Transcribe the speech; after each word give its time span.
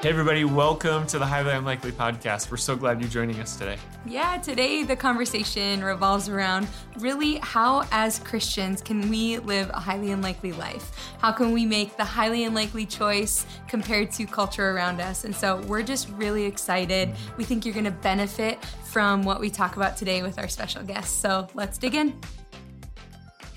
Hey, 0.00 0.10
everybody, 0.10 0.44
welcome 0.44 1.08
to 1.08 1.18
the 1.18 1.26
Highly 1.26 1.50
Unlikely 1.50 1.90
podcast. 1.90 2.52
We're 2.52 2.56
so 2.56 2.76
glad 2.76 3.00
you're 3.00 3.10
joining 3.10 3.40
us 3.40 3.56
today. 3.56 3.76
Yeah, 4.06 4.36
today 4.36 4.84
the 4.84 4.94
conversation 4.94 5.82
revolves 5.82 6.28
around 6.28 6.68
really 7.00 7.38
how, 7.38 7.84
as 7.90 8.20
Christians, 8.20 8.80
can 8.80 9.10
we 9.10 9.38
live 9.38 9.70
a 9.70 9.80
highly 9.80 10.12
unlikely 10.12 10.52
life? 10.52 10.92
How 11.18 11.32
can 11.32 11.50
we 11.50 11.66
make 11.66 11.96
the 11.96 12.04
highly 12.04 12.44
unlikely 12.44 12.86
choice 12.86 13.44
compared 13.66 14.12
to 14.12 14.24
culture 14.24 14.70
around 14.70 15.00
us? 15.00 15.24
And 15.24 15.34
so 15.34 15.62
we're 15.62 15.82
just 15.82 16.08
really 16.10 16.44
excited. 16.44 17.12
We 17.36 17.42
think 17.42 17.64
you're 17.64 17.74
going 17.74 17.84
to 17.84 17.90
benefit 17.90 18.64
from 18.84 19.24
what 19.24 19.40
we 19.40 19.50
talk 19.50 19.76
about 19.76 19.96
today 19.96 20.22
with 20.22 20.38
our 20.38 20.46
special 20.46 20.84
guests. 20.84 21.12
So 21.12 21.48
let's 21.54 21.76
dig 21.76 21.96
in. 21.96 22.14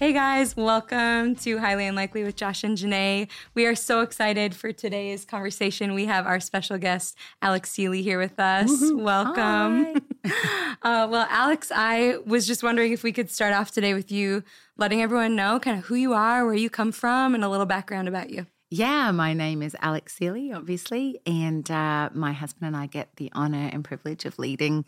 Hey 0.01 0.13
guys, 0.13 0.57
welcome 0.57 1.35
to 1.35 1.59
Highly 1.59 1.85
Unlikely 1.85 2.23
with 2.23 2.35
Josh 2.35 2.63
and 2.63 2.75
Jenaye. 2.75 3.27
We 3.53 3.67
are 3.67 3.75
so 3.75 4.01
excited 4.01 4.55
for 4.55 4.71
today's 4.71 5.25
conversation. 5.25 5.93
We 5.93 6.05
have 6.05 6.25
our 6.25 6.39
special 6.39 6.79
guest, 6.79 7.15
Alex 7.39 7.69
Seeley, 7.69 8.01
here 8.01 8.17
with 8.17 8.39
us. 8.39 8.67
Woo-hoo. 8.67 8.97
Welcome. 8.97 10.01
uh, 10.25 11.07
well, 11.07 11.27
Alex, 11.29 11.71
I 11.71 12.17
was 12.25 12.47
just 12.47 12.63
wondering 12.63 12.93
if 12.93 13.03
we 13.03 13.11
could 13.11 13.29
start 13.29 13.53
off 13.53 13.69
today 13.69 13.93
with 13.93 14.11
you 14.11 14.43
letting 14.75 15.03
everyone 15.03 15.35
know 15.35 15.59
kind 15.59 15.77
of 15.77 15.85
who 15.85 15.93
you 15.93 16.13
are, 16.13 16.45
where 16.45 16.55
you 16.55 16.71
come 16.71 16.91
from, 16.91 17.35
and 17.35 17.43
a 17.43 17.49
little 17.49 17.67
background 17.67 18.07
about 18.07 18.31
you. 18.31 18.47
Yeah, 18.71 19.11
my 19.11 19.35
name 19.35 19.61
is 19.61 19.75
Alex 19.81 20.15
Seeley, 20.15 20.51
obviously, 20.51 21.19
and 21.27 21.69
uh, 21.69 22.09
my 22.11 22.33
husband 22.33 22.69
and 22.69 22.75
I 22.75 22.87
get 22.87 23.17
the 23.17 23.31
honor 23.33 23.69
and 23.71 23.83
privilege 23.83 24.25
of 24.25 24.39
leading 24.39 24.83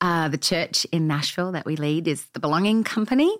uh, 0.00 0.28
the 0.28 0.38
church 0.38 0.86
in 0.92 1.06
Nashville 1.06 1.52
that 1.52 1.66
we 1.66 1.76
lead 1.76 2.08
is 2.08 2.24
the 2.32 2.40
Belonging 2.40 2.84
Company. 2.84 3.36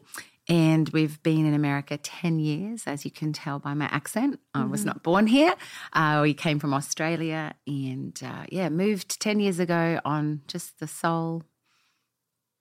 And 0.48 0.88
we've 0.90 1.20
been 1.24 1.44
in 1.44 1.54
America 1.54 1.96
10 1.96 2.38
years, 2.38 2.84
as 2.86 3.04
you 3.04 3.10
can 3.10 3.32
tell 3.32 3.58
by 3.58 3.74
my 3.74 3.86
accent. 3.86 4.38
I 4.54 4.64
was 4.64 4.80
Mm-hmm. 4.80 4.86
not 4.86 5.02
born 5.02 5.26
here. 5.26 5.54
Uh, 5.92 6.20
we 6.22 6.34
came 6.34 6.60
from 6.60 6.72
Australia 6.72 7.54
and, 7.66 8.16
uh, 8.24 8.44
yeah, 8.50 8.68
moved 8.68 9.20
10 9.20 9.40
years 9.40 9.58
ago 9.58 10.00
on 10.04 10.42
just 10.46 10.78
the 10.78 10.86
sole, 10.86 11.42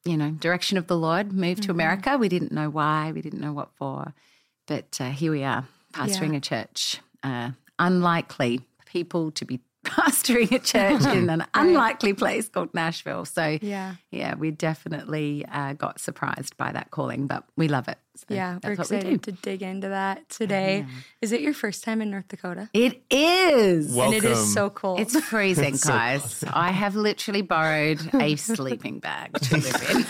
you 0.03 0.17
know, 0.17 0.31
direction 0.31 0.77
of 0.79 0.87
the 0.87 0.97
Lord. 0.97 1.31
Moved 1.31 1.61
Mm-hmm. 1.61 1.65
to 1.67 1.71
America. 1.71 2.17
We 2.17 2.29
didn't 2.29 2.51
know 2.51 2.69
why, 2.71 3.11
we 3.11 3.21
didn't 3.21 3.41
know 3.41 3.53
what 3.53 3.69
for. 3.75 4.13
But 4.67 4.97
uh, 4.99 5.11
here 5.11 5.31
we 5.31 5.43
are, 5.43 5.67
pastoring 5.93 6.31
Yeah. 6.31 6.38
a 6.38 6.41
church. 6.41 6.99
Uh, 7.21 7.51
unlikely 7.77 8.61
people 8.85 9.29
to 9.31 9.45
be 9.45 9.59
pastoring 9.86 10.52
a 10.52 10.59
church 10.59 11.03
in 11.16 11.30
an 11.30 11.45
unlikely 11.53 12.14
place 12.14 12.50
called 12.50 12.73
Nashville. 12.73 13.25
So, 13.25 13.58
Yeah. 13.61 13.95
yeah, 14.11 14.36
we 14.36 14.52
definitely 14.52 15.45
uh, 15.52 15.73
got 15.73 16.00
surprised 16.00 16.58
by 16.58 16.72
that 16.73 16.91
calling, 16.91 17.28
but 17.28 17.44
we 17.55 17.67
love 17.67 17.88
it. 17.88 17.97
So 18.17 18.25
Yeah, 18.33 18.59
we're 18.63 18.75
that's 18.75 18.89
what 18.89 18.91
we 18.91 18.97
excited 18.97 19.22
do. 19.22 19.31
to 19.33 19.38
dig 19.41 19.61
into 19.61 19.89
that 19.89 20.30
today. 20.30 20.86
Is 21.22 21.31
it 21.33 21.41
your 21.41 21.53
first 21.53 21.83
time 21.83 22.02
in 22.02 22.09
North 22.11 22.28
Dakota? 22.30 22.69
It 22.73 23.03
is. 23.09 23.94
Well- 23.94 24.06
And 24.06 24.13
it 24.16 24.23
is 24.23 24.53
so 24.53 24.69
cold. 24.69 25.00
It's 25.02 25.19
freezing, 25.19 25.75
so 25.78 25.89
guys. 25.89 26.44
I 26.52 26.72
have 26.72 26.95
literally 26.95 27.41
borrowed 27.41 28.00
a 28.16 28.36
sleeping 28.38 29.00
bag 29.00 29.33
to 29.39 29.58
live 29.58 29.89
in, 29.91 30.06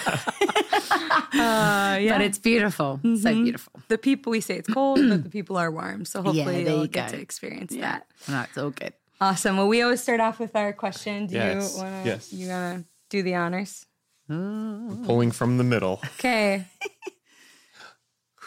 uh, 1.40 1.98
yeah. 2.00 2.10
but 2.10 2.22
it's 2.22 2.38
beautiful. 2.38 3.00
So 3.04 3.34
beautiful. 3.34 3.74
the 3.88 3.98
people 3.98 4.32
we 4.32 4.42
say 4.42 4.56
it's 4.58 4.70
cold, 4.72 5.00
but 5.10 5.24
the 5.24 5.30
people 5.30 5.58
are 5.58 5.72
warm. 5.72 6.06
So 6.06 6.22
hopefully 6.22 6.64
there 6.64 6.74
you'll 6.74 6.82
you 6.84 6.88
get 6.88 7.12
go. 7.12 7.18
to 7.18 7.22
experience 7.22 7.72
Yeah. 7.74 7.82
that. 7.82 8.08
No, 8.28 8.42
it's 8.42 8.58
all 8.58 8.70
good. 8.70 8.94
Awesome. 9.22 9.58
Well, 9.58 9.68
we 9.68 9.82
always 9.82 10.02
start 10.02 10.20
off 10.20 10.40
with 10.40 10.56
our 10.56 10.74
question. 10.74 11.28
Do 11.28 11.36
Yes, 11.36 11.76
you 11.78 11.84
want 11.84 12.04
to? 12.04 12.10
yes. 12.10 12.34
You 12.34 12.50
wanna 12.50 12.84
do 13.10 13.24
the 13.24 13.36
honors? 13.36 13.86
Pulling 14.28 15.32
from 15.32 15.58
the 15.58 15.64
middle. 15.64 16.02
Okay. 16.20 16.66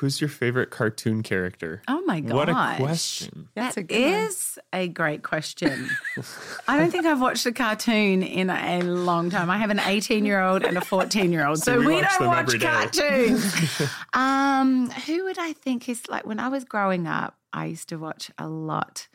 Who's 0.00 0.20
your 0.20 0.28
favorite 0.28 0.70
cartoon 0.70 1.25
character? 1.25 1.83
Oh 1.88 2.02
my 2.06 2.20
god! 2.20 2.34
What 2.36 2.48
a 2.48 2.75
question. 2.77 3.48
That's 3.56 3.75
That 3.75 3.80
a 3.80 3.83
good 3.84 4.00
one. 4.00 4.25
is 4.27 4.58
a 4.72 4.86
great 4.86 5.25
question. 5.25 5.91
I 6.69 6.78
don't 6.78 6.92
think 6.92 7.05
I've 7.05 7.20
watched 7.20 7.44
a 7.47 7.53
cartoon 7.53 8.22
in 8.22 8.48
a 8.48 8.80
long 8.82 9.28
time. 9.28 9.50
I 9.50 9.58
have 9.58 9.70
an 9.70 9.80
18 9.80 10.25
year 10.25 10.41
old 10.41 10.62
and 10.62 10.77
a 10.78 10.80
14 10.84 11.32
year 11.32 11.44
old, 11.44 11.58
so, 11.58 11.80
we 11.80 11.86
we, 11.86 11.94
watch 11.97 12.12
don't 12.16 12.28
watch 12.28 12.60
cartoons. 12.60 13.82
um, 14.14 14.88
who 14.91 15.25
would 15.25 15.38
I 15.38 15.53
think 15.53 15.88
is 15.88 16.06
like 16.09 16.25
when 16.25 16.38
I 16.38 16.47
was 16.47 16.62
growing 16.64 17.09
up? 17.09 17.34
I 17.53 17.64
used 17.66 17.88
to 17.88 17.97
watch 17.97 18.31
a 18.38 18.47
lot 18.47 19.09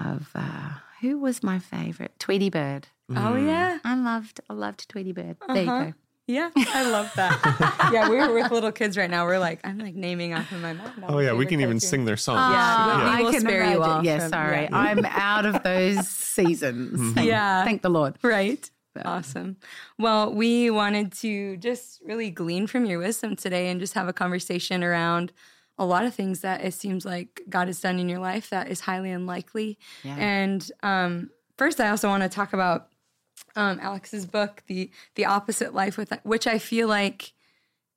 of 0.00 0.28
uh, 0.34 0.70
who 1.00 1.18
was 1.18 1.42
my 1.42 1.58
favorite? 1.58 2.12
Tweety 2.18 2.50
Bird. 2.50 2.88
Oh 3.14 3.36
yeah. 3.36 3.78
I 3.84 3.94
loved, 3.94 4.40
I 4.50 4.52
loved 4.52 4.88
Tweety 4.88 5.12
Bird. 5.12 5.36
There 5.46 5.62
you 5.64 5.70
Uh-huh. 5.70 5.84
go. 5.86 5.94
Yeah, 6.30 6.50
I 6.54 6.90
love 6.90 7.10
that. 7.16 7.88
yeah, 7.92 8.06
we're 8.10 8.30
with 8.34 8.50
little 8.50 8.70
kids 8.70 8.98
right 8.98 9.08
now. 9.08 9.24
We're 9.24 9.38
like, 9.38 9.60
I'm 9.64 9.78
like 9.78 9.94
naming 9.94 10.34
off 10.34 10.52
in 10.52 10.60
my 10.60 10.74
mind. 10.74 10.92
Oh, 11.08 11.20
yeah, 11.20 11.32
we 11.32 11.46
can 11.46 11.54
even 11.60 11.76
cartoons. 11.76 11.88
sing 11.88 12.04
their 12.04 12.18
songs. 12.18 12.52
Yeah, 12.54 12.98
Yeah. 12.98 13.16
we 13.16 13.22
will 13.24 13.32
spare 13.40 13.70
you 13.72 13.82
off 13.82 14.04
Yeah, 14.04 14.18
from- 14.18 14.28
sorry. 14.28 14.62
yeah. 14.64 14.68
I'm 14.76 15.06
out 15.06 15.46
of 15.46 15.62
those 15.62 16.06
seasons. 16.42 17.14
Thank, 17.14 17.26
Yeah. 17.26 17.64
Thank 17.64 17.80
the 17.80 17.88
Lord. 17.88 18.18
Right. 18.22 18.70
Awesome. 19.06 19.56
Well, 19.98 20.34
we 20.34 20.68
wanted 20.70 21.12
to 21.20 21.56
just 21.56 22.02
really 22.04 22.30
glean 22.30 22.66
from 22.66 22.84
your 22.84 22.98
wisdom 22.98 23.34
today 23.34 23.68
and 23.70 23.80
just 23.80 23.94
have 23.94 24.08
a 24.08 24.12
conversation 24.12 24.84
around 24.84 25.32
a 25.78 25.84
lot 25.84 26.04
of 26.04 26.14
things 26.14 26.40
that 26.40 26.64
it 26.64 26.74
seems 26.74 27.04
like 27.04 27.42
God 27.48 27.68
has 27.68 27.80
done 27.80 27.98
in 27.98 28.08
your 28.08 28.18
life 28.18 28.50
that 28.50 28.68
is 28.68 28.80
highly 28.80 29.10
unlikely. 29.10 29.78
Yeah. 30.02 30.16
And 30.16 30.70
um, 30.82 31.30
first, 31.56 31.80
I 31.80 31.88
also 31.90 32.08
want 32.08 32.22
to 32.24 32.28
talk 32.28 32.52
about 32.52 32.88
um, 33.56 33.78
Alex's 33.80 34.26
book, 34.26 34.62
the 34.66 34.90
the 35.14 35.24
opposite 35.24 35.74
life, 35.74 35.96
with 35.96 36.12
which 36.24 36.46
I 36.46 36.58
feel 36.58 36.88
like 36.88 37.32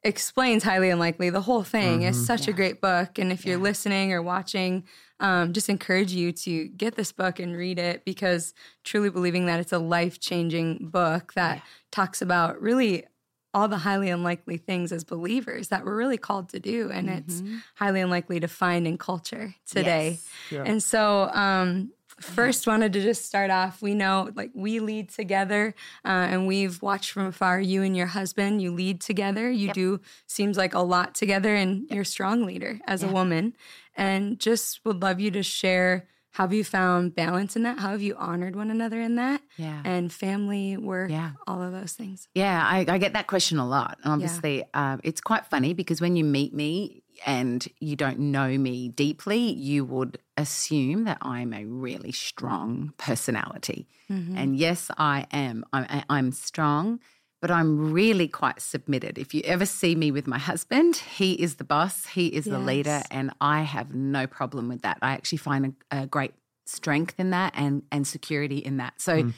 explains 0.03 0.63
highly 0.63 0.89
unlikely. 0.89 1.29
The 1.29 1.41
whole 1.41 1.63
thing 1.63 2.01
is 2.03 2.25
such 2.25 2.47
a 2.47 2.53
great 2.53 2.81
book, 2.81 3.19
and 3.19 3.31
if 3.31 3.45
you're 3.45 3.57
listening 3.57 4.13
or 4.13 4.21
watching, 4.21 4.83
um, 5.19 5.53
just 5.53 5.69
encourage 5.69 6.11
you 6.11 6.31
to 6.31 6.67
get 6.69 6.95
this 6.95 7.11
book 7.11 7.39
and 7.39 7.55
read 7.55 7.77
it 7.77 8.03
because 8.03 8.53
truly 8.83 9.09
believing 9.09 9.45
that 9.45 9.59
it's 9.59 9.71
a 9.71 9.77
life 9.77 10.19
changing 10.19 10.89
book 10.89 11.33
that 11.33 11.61
talks 11.91 12.21
about 12.21 12.59
really 12.61 13.05
all 13.53 13.67
the 13.67 13.79
highly 13.79 14.09
unlikely 14.09 14.57
things 14.57 14.91
as 14.91 15.03
believers 15.03 15.67
that 15.67 15.83
we're 15.85 15.97
really 15.97 16.17
called 16.17 16.49
to 16.49 16.59
do, 16.59 16.89
and 16.89 17.09
it's 17.09 17.43
highly 17.75 17.99
unlikely 18.01 18.39
to 18.39 18.47
find 18.47 18.87
in 18.87 18.97
culture 18.97 19.55
today. 19.65 20.19
Yes. 20.49 20.63
And 20.67 20.81
so, 20.81 21.29
um, 21.33 21.91
first, 22.19 22.67
wanted 22.67 22.93
to 22.93 23.01
just 23.01 23.25
start 23.25 23.49
off. 23.49 23.81
We 23.81 23.93
know, 23.93 24.29
like, 24.35 24.51
we 24.53 24.79
lead 24.79 25.09
together, 25.09 25.73
uh, 26.05 26.07
and 26.31 26.47
we've 26.47 26.81
watched 26.81 27.11
from 27.11 27.25
afar. 27.25 27.59
You 27.59 27.83
and 27.83 27.97
your 27.97 28.07
husband, 28.07 28.61
you 28.61 28.71
lead 28.71 29.01
together. 29.01 29.49
You 29.49 29.73
do 29.73 29.99
seems 30.27 30.55
like 30.55 30.73
a 30.73 30.79
lot 30.79 31.15
together, 31.15 31.55
and 31.55 31.87
you're 31.89 32.03
a 32.03 32.05
strong 32.05 32.45
leader 32.45 32.79
as 32.87 33.03
a 33.03 33.07
woman. 33.07 33.55
And 33.97 34.39
just 34.39 34.79
would 34.85 35.01
love 35.01 35.19
you 35.19 35.31
to 35.31 35.43
share. 35.43 36.07
How 36.33 36.45
have 36.45 36.53
you 36.53 36.63
found 36.63 37.13
balance 37.13 37.55
in 37.57 37.63
that? 37.63 37.79
How 37.79 37.89
have 37.89 38.01
you 38.01 38.15
honored 38.15 38.55
one 38.55 38.71
another 38.71 39.01
in 39.01 39.15
that? 39.15 39.41
Yeah. 39.57 39.81
And 39.83 40.11
family, 40.11 40.77
work, 40.77 41.11
Yeah. 41.11 41.31
all 41.45 41.61
of 41.61 41.73
those 41.73 41.91
things. 41.93 42.27
Yeah, 42.33 42.63
I, 42.65 42.85
I 42.87 42.97
get 42.97 43.13
that 43.13 43.27
question 43.27 43.57
a 43.59 43.67
lot. 43.67 43.97
And 44.03 44.13
obviously, 44.13 44.63
um, 44.73 45.01
it's 45.03 45.19
quite 45.19 45.45
funny 45.45 45.73
because 45.73 45.99
when 45.99 46.15
you 46.15 46.23
meet 46.23 46.53
me 46.53 47.03
and 47.25 47.67
you 47.81 47.95
don't 47.97 48.17
know 48.19 48.57
me 48.57 48.87
deeply, 48.89 49.51
you 49.53 49.83
would 49.83 50.19
assume 50.37 51.03
that 51.03 51.17
I'm 51.21 51.53
a 51.53 51.65
really 51.65 52.13
strong 52.13 52.93
personality. 52.97 53.87
And 54.09 54.57
yes, 54.57 54.91
I 54.97 55.25
am. 55.31 55.63
I'm, 55.71 56.03
I'm 56.09 56.31
strong, 56.33 56.99
but 57.41 57.49
I'm 57.51 57.91
really 57.91 58.27
quite 58.27 58.61
submitted. 58.61 59.17
If 59.17 59.33
you 59.33 59.41
ever 59.45 59.65
see 59.65 59.95
me 59.95 60.11
with 60.11 60.27
my 60.27 60.37
husband, 60.37 60.97
he 60.97 61.33
is 61.33 61.55
the 61.55 61.63
boss, 61.63 62.05
he 62.05 62.27
is 62.27 62.45
the 62.45 62.59
leader, 62.59 63.01
and 63.09 63.31
I 63.41 63.61
have 63.63 63.93
no 63.93 64.27
problem 64.27 64.69
with 64.69 64.83
that. 64.83 64.99
I 65.01 65.13
actually 65.13 65.39
find 65.39 65.75
a, 65.91 66.01
a 66.03 66.05
great 66.07 66.33
strength 66.65 67.15
in 67.19 67.31
that 67.31 67.53
and 67.55 67.83
and 67.91 68.07
security 68.07 68.59
in 68.59 68.77
that. 68.77 69.01
So 69.01 69.31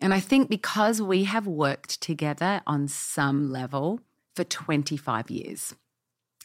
and 0.00 0.12
I 0.12 0.18
think 0.20 0.48
because 0.48 1.00
we 1.00 1.24
have 1.24 1.46
worked 1.46 2.00
together 2.00 2.62
on 2.66 2.88
some 2.88 3.52
level 3.52 4.00
for 4.34 4.42
25 4.42 5.30
years, 5.30 5.76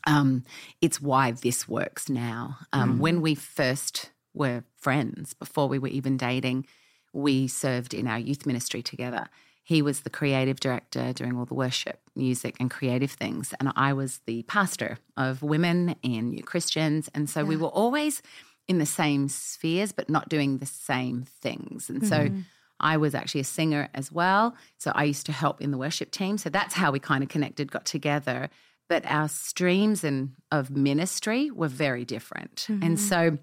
um, 0.06 0.44
it's 0.80 1.02
why 1.02 1.32
this 1.32 1.68
works 1.68 2.08
now. 2.10 2.60
Um, 2.72 3.00
When 3.00 3.22
we 3.22 3.34
first 3.34 4.12
were 4.34 4.64
friends, 4.76 5.34
before 5.34 5.68
we 5.68 5.80
were 5.80 5.88
even 5.88 6.18
dating, 6.18 6.68
we 7.14 7.48
served 7.48 7.94
in 7.96 8.08
our 8.08 8.20
youth 8.20 8.46
ministry 8.46 8.84
together. 8.84 9.28
He 9.68 9.82
was 9.82 10.00
the 10.00 10.10
creative 10.10 10.62
director 10.62 11.12
doing 11.12 11.36
all 11.36 11.44
the 11.44 11.54
worship, 11.54 12.00
music, 12.16 12.56
and 12.58 12.72
creative 12.72 13.12
things. 13.12 13.54
And 13.60 13.74
I 13.76 13.92
was 13.92 14.22
the 14.26 14.44
pastor 14.44 14.98
of 15.18 15.44
women 15.44 15.98
and 16.06 16.30
new 16.30 16.42
Christians. 16.42 17.10
And 17.14 17.30
so 17.30 17.44
we 17.44 17.58
were 17.58 17.68
always 17.68 18.22
in 18.70 18.78
the 18.78 18.86
same 18.86 19.28
spheres, 19.28 19.92
but 19.92 20.10
not 20.10 20.30
doing 20.30 20.60
the 20.60 20.66
same 20.66 21.26
things. 21.42 21.90
And 21.90 22.08
so 22.08 22.16
mm-hmm. 22.16 22.40
I 22.80 22.96
was 22.96 23.14
actually 23.14 23.42
a 23.42 23.44
singer 23.44 23.90
as 23.94 24.10
well. 24.10 24.56
So 24.78 24.94
I 24.96 25.04
used 25.04 25.26
to 25.26 25.34
help 25.34 25.60
in 25.60 25.72
the 25.72 25.78
worship 25.78 26.12
team. 26.12 26.38
So 26.38 26.50
that's 26.50 26.74
how 26.74 26.94
we 26.94 27.00
kind 27.00 27.22
of 27.22 27.30
connected, 27.30 27.70
got 27.70 27.86
together. 27.86 28.50
But 28.88 29.06
our 29.06 29.28
streams 29.28 30.06
and 30.06 30.32
of 30.50 30.72
ministry 30.72 31.52
were 31.52 31.68
very 31.68 32.06
different. 32.06 32.68
And 32.70 32.82
mm-hmm. 32.82 32.96
so 32.96 33.38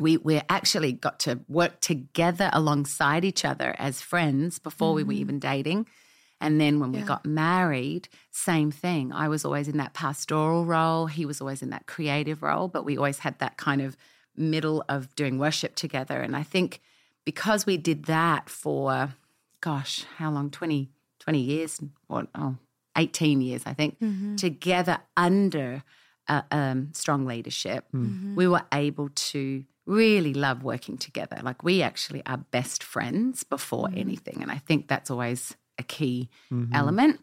we 0.00 0.16
we 0.16 0.40
actually 0.48 0.92
got 0.92 1.20
to 1.20 1.40
work 1.48 1.80
together 1.80 2.50
alongside 2.52 3.24
each 3.24 3.44
other 3.44 3.74
as 3.78 4.00
friends 4.00 4.58
before 4.58 4.92
we 4.92 5.02
were 5.02 5.12
even 5.12 5.38
dating. 5.38 5.86
And 6.40 6.60
then 6.60 6.78
when 6.78 6.92
we 6.92 7.00
got 7.00 7.24
married, 7.24 8.08
same 8.30 8.70
thing. 8.70 9.12
I 9.12 9.28
was 9.28 9.44
always 9.44 9.66
in 9.68 9.78
that 9.78 9.94
pastoral 9.94 10.66
role. 10.66 11.06
He 11.06 11.24
was 11.24 11.40
always 11.40 11.62
in 11.62 11.70
that 11.70 11.86
creative 11.86 12.42
role, 12.42 12.68
but 12.68 12.84
we 12.84 12.98
always 12.98 13.20
had 13.20 13.38
that 13.38 13.56
kind 13.56 13.80
of 13.80 13.96
middle 14.36 14.84
of 14.88 15.14
doing 15.14 15.38
worship 15.38 15.74
together. 15.74 16.20
And 16.20 16.36
I 16.36 16.42
think 16.42 16.80
because 17.24 17.64
we 17.64 17.76
did 17.78 18.04
that 18.06 18.50
for, 18.50 19.14
gosh, 19.60 20.04
how 20.18 20.30
long? 20.30 20.50
20, 20.50 20.90
20 21.20 21.38
years, 21.38 21.80
or 22.08 22.26
oh, 22.34 22.56
18 22.96 23.40
years, 23.40 23.62
I 23.64 23.72
think, 23.72 23.98
together 24.36 24.98
under 25.16 25.82
uh, 26.28 26.42
um, 26.50 26.90
strong 26.92 27.24
leadership, 27.24 27.86
we 28.36 28.48
were 28.48 28.64
able 28.72 29.08
to 29.14 29.64
really 29.86 30.34
love 30.34 30.62
working 30.62 30.96
together. 30.96 31.38
Like 31.42 31.62
we 31.62 31.82
actually 31.82 32.22
are 32.26 32.38
best 32.38 32.82
friends 32.82 33.44
before 33.44 33.88
mm. 33.88 33.98
anything. 33.98 34.38
And 34.40 34.50
I 34.50 34.58
think 34.58 34.88
that's 34.88 35.10
always 35.10 35.54
a 35.78 35.82
key 35.82 36.30
mm-hmm. 36.52 36.74
element. 36.74 37.20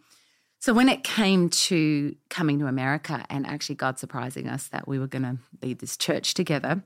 So 0.59 0.73
when 0.73 0.89
it 0.89 1.03
came 1.03 1.49
to 1.49 2.15
coming 2.29 2.59
to 2.59 2.67
America 2.67 3.25
and 3.29 3.47
actually 3.47 3.75
God 3.75 3.97
surprising 3.97 4.47
us 4.47 4.67
that 4.67 4.87
we 4.87 4.99
were 4.99 5.07
going 5.07 5.23
to 5.23 5.37
lead 5.63 5.79
this 5.79 5.97
church 5.97 6.35
together, 6.35 6.83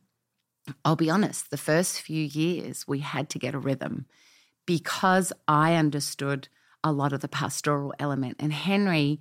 I'll 0.86 0.95
be 0.95 1.10
honest, 1.10 1.51
the 1.51 1.57
first 1.57 2.01
few 2.01 2.24
years 2.24 2.88
we 2.88 3.00
had 3.00 3.30
to 3.31 3.39
get 3.39 3.54
a 3.54 3.60
rhythm 3.60 4.06
because 4.66 5.33
I 5.48 5.75
understood 5.75 6.48
a 6.83 6.92
lot 6.92 7.13
of 7.13 7.19
the 7.19 7.28
pastoral 7.28 7.94
element. 8.00 8.38
And 8.39 8.54
Henry 8.54 9.19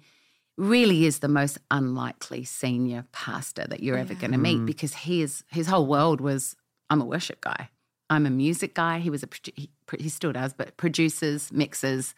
really 0.57 1.05
is 1.05 1.19
the 1.19 1.29
most 1.29 1.59
unlikely 1.71 2.45
senior 2.45 3.05
pastor 3.13 3.67
that 3.69 3.83
you're 3.83 3.99
ever 3.99 4.15
going 4.15 4.33
to 4.33 4.39
meet 4.39 4.65
because 4.65 4.95
he 4.95 5.21
is 5.23 5.43
his 5.49 5.67
whole 5.67 5.87
world 5.87 6.21
was 6.21 6.57
I'm 6.91 7.01
a 7.01 7.05
worship 7.05 7.41
guy. 7.41 7.71
I'm 8.11 8.27
a 8.27 8.31
music 8.31 8.75
guy. 8.75 9.01
He 9.01 9.11
was 9.11 9.23
a 9.23 9.29
he, 9.55 9.71
he 9.99 10.09
still 10.09 10.33
does, 10.33 10.53
but 10.53 10.77
produces, 10.77 11.53
mixes, 11.53 12.15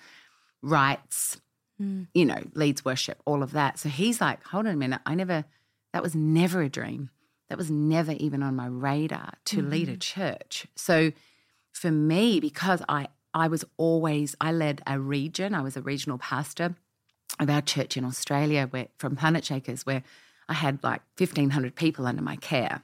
writes, 0.63 1.41
hmm. 1.79 2.05
you 2.13 2.25
know, 2.25 2.43
leads 2.55 2.85
worship, 2.85 3.23
all 3.25 3.43
of 3.43 3.53
that. 3.53 3.79
So 3.79 3.89
he's 3.89 4.21
like, 4.21 4.45
hold 4.45 4.67
on 4.67 4.75
a 4.75 4.77
minute, 4.77 5.01
I 5.07 5.15
never 5.15 5.45
that 5.93 6.03
was 6.03 6.15
never 6.15 6.61
a 6.61 6.69
dream. 6.69 7.11
That 7.49 7.57
was 7.57 7.71
never 7.71 8.13
even 8.13 8.43
on 8.43 8.57
my 8.57 8.67
radar 8.67 9.35
to 9.47 9.63
lead 9.63 9.89
a 9.89 9.97
mm. 9.97 10.01
church. 10.01 10.67
So 10.75 11.13
for 11.73 11.93
me, 11.93 12.41
because 12.41 12.83
I 12.89 13.09
I 13.33 13.49
was 13.49 13.65
always 13.77 14.35
I 14.41 14.53
led 14.53 14.83
a 14.87 14.99
region. 14.99 15.55
I 15.55 15.63
was 15.63 15.77
a 15.77 15.81
regional 15.81 16.19
pastor 16.19 16.75
of 17.39 17.51
our 17.51 17.63
church 17.63 17.97
in 17.97 18.05
Australia, 18.05 18.67
where 18.71 18.89
from 18.99 19.17
Planetshakers, 19.17 19.85
where 19.85 20.03
I 20.49 20.55
had 20.55 20.83
like 20.83 21.03
fifteen 21.17 21.51
hundred 21.51 21.75
people 21.75 22.07
under 22.07 22.23
my 22.23 22.37
care. 22.37 22.83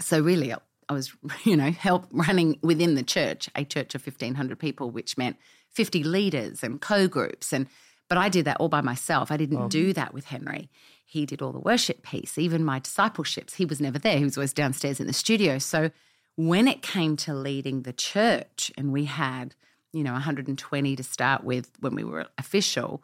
So 0.00 0.20
really, 0.20 0.52
I 0.52 0.92
was 0.92 1.12
you 1.44 1.56
know 1.56 1.70
help 1.70 2.06
running 2.10 2.58
within 2.62 2.94
the 2.94 3.02
church, 3.02 3.48
a 3.54 3.64
church 3.64 3.94
of 3.94 4.02
fifteen 4.02 4.34
hundred 4.34 4.58
people, 4.58 4.90
which 4.90 5.16
meant 5.16 5.36
fifty 5.70 6.02
leaders 6.02 6.62
and 6.62 6.80
co-groups 6.80 7.52
and. 7.52 7.66
But 8.08 8.16
I 8.16 8.30
did 8.30 8.46
that 8.46 8.56
all 8.56 8.70
by 8.70 8.80
myself. 8.80 9.30
I 9.30 9.36
didn't 9.36 9.68
do 9.68 9.92
that 9.92 10.14
with 10.14 10.24
Henry. 10.24 10.70
He 11.04 11.26
did 11.26 11.42
all 11.42 11.52
the 11.52 11.58
worship 11.58 12.02
piece, 12.02 12.38
even 12.38 12.64
my 12.64 12.78
discipleships. 12.78 13.52
He 13.52 13.66
was 13.66 13.82
never 13.82 13.98
there. 13.98 14.16
He 14.16 14.24
was 14.24 14.38
always 14.38 14.54
downstairs 14.54 14.98
in 14.98 15.06
the 15.06 15.12
studio. 15.12 15.58
So 15.58 15.90
when 16.38 16.68
it 16.68 16.82
came 16.82 17.16
to 17.16 17.34
leading 17.34 17.82
the 17.82 17.92
church, 17.92 18.70
and 18.78 18.92
we 18.92 19.06
had, 19.06 19.56
you 19.92 20.04
know, 20.04 20.12
120 20.12 20.96
to 20.96 21.02
start 21.02 21.42
with 21.42 21.70
when 21.80 21.96
we 21.96 22.04
were 22.04 22.26
official, 22.38 23.02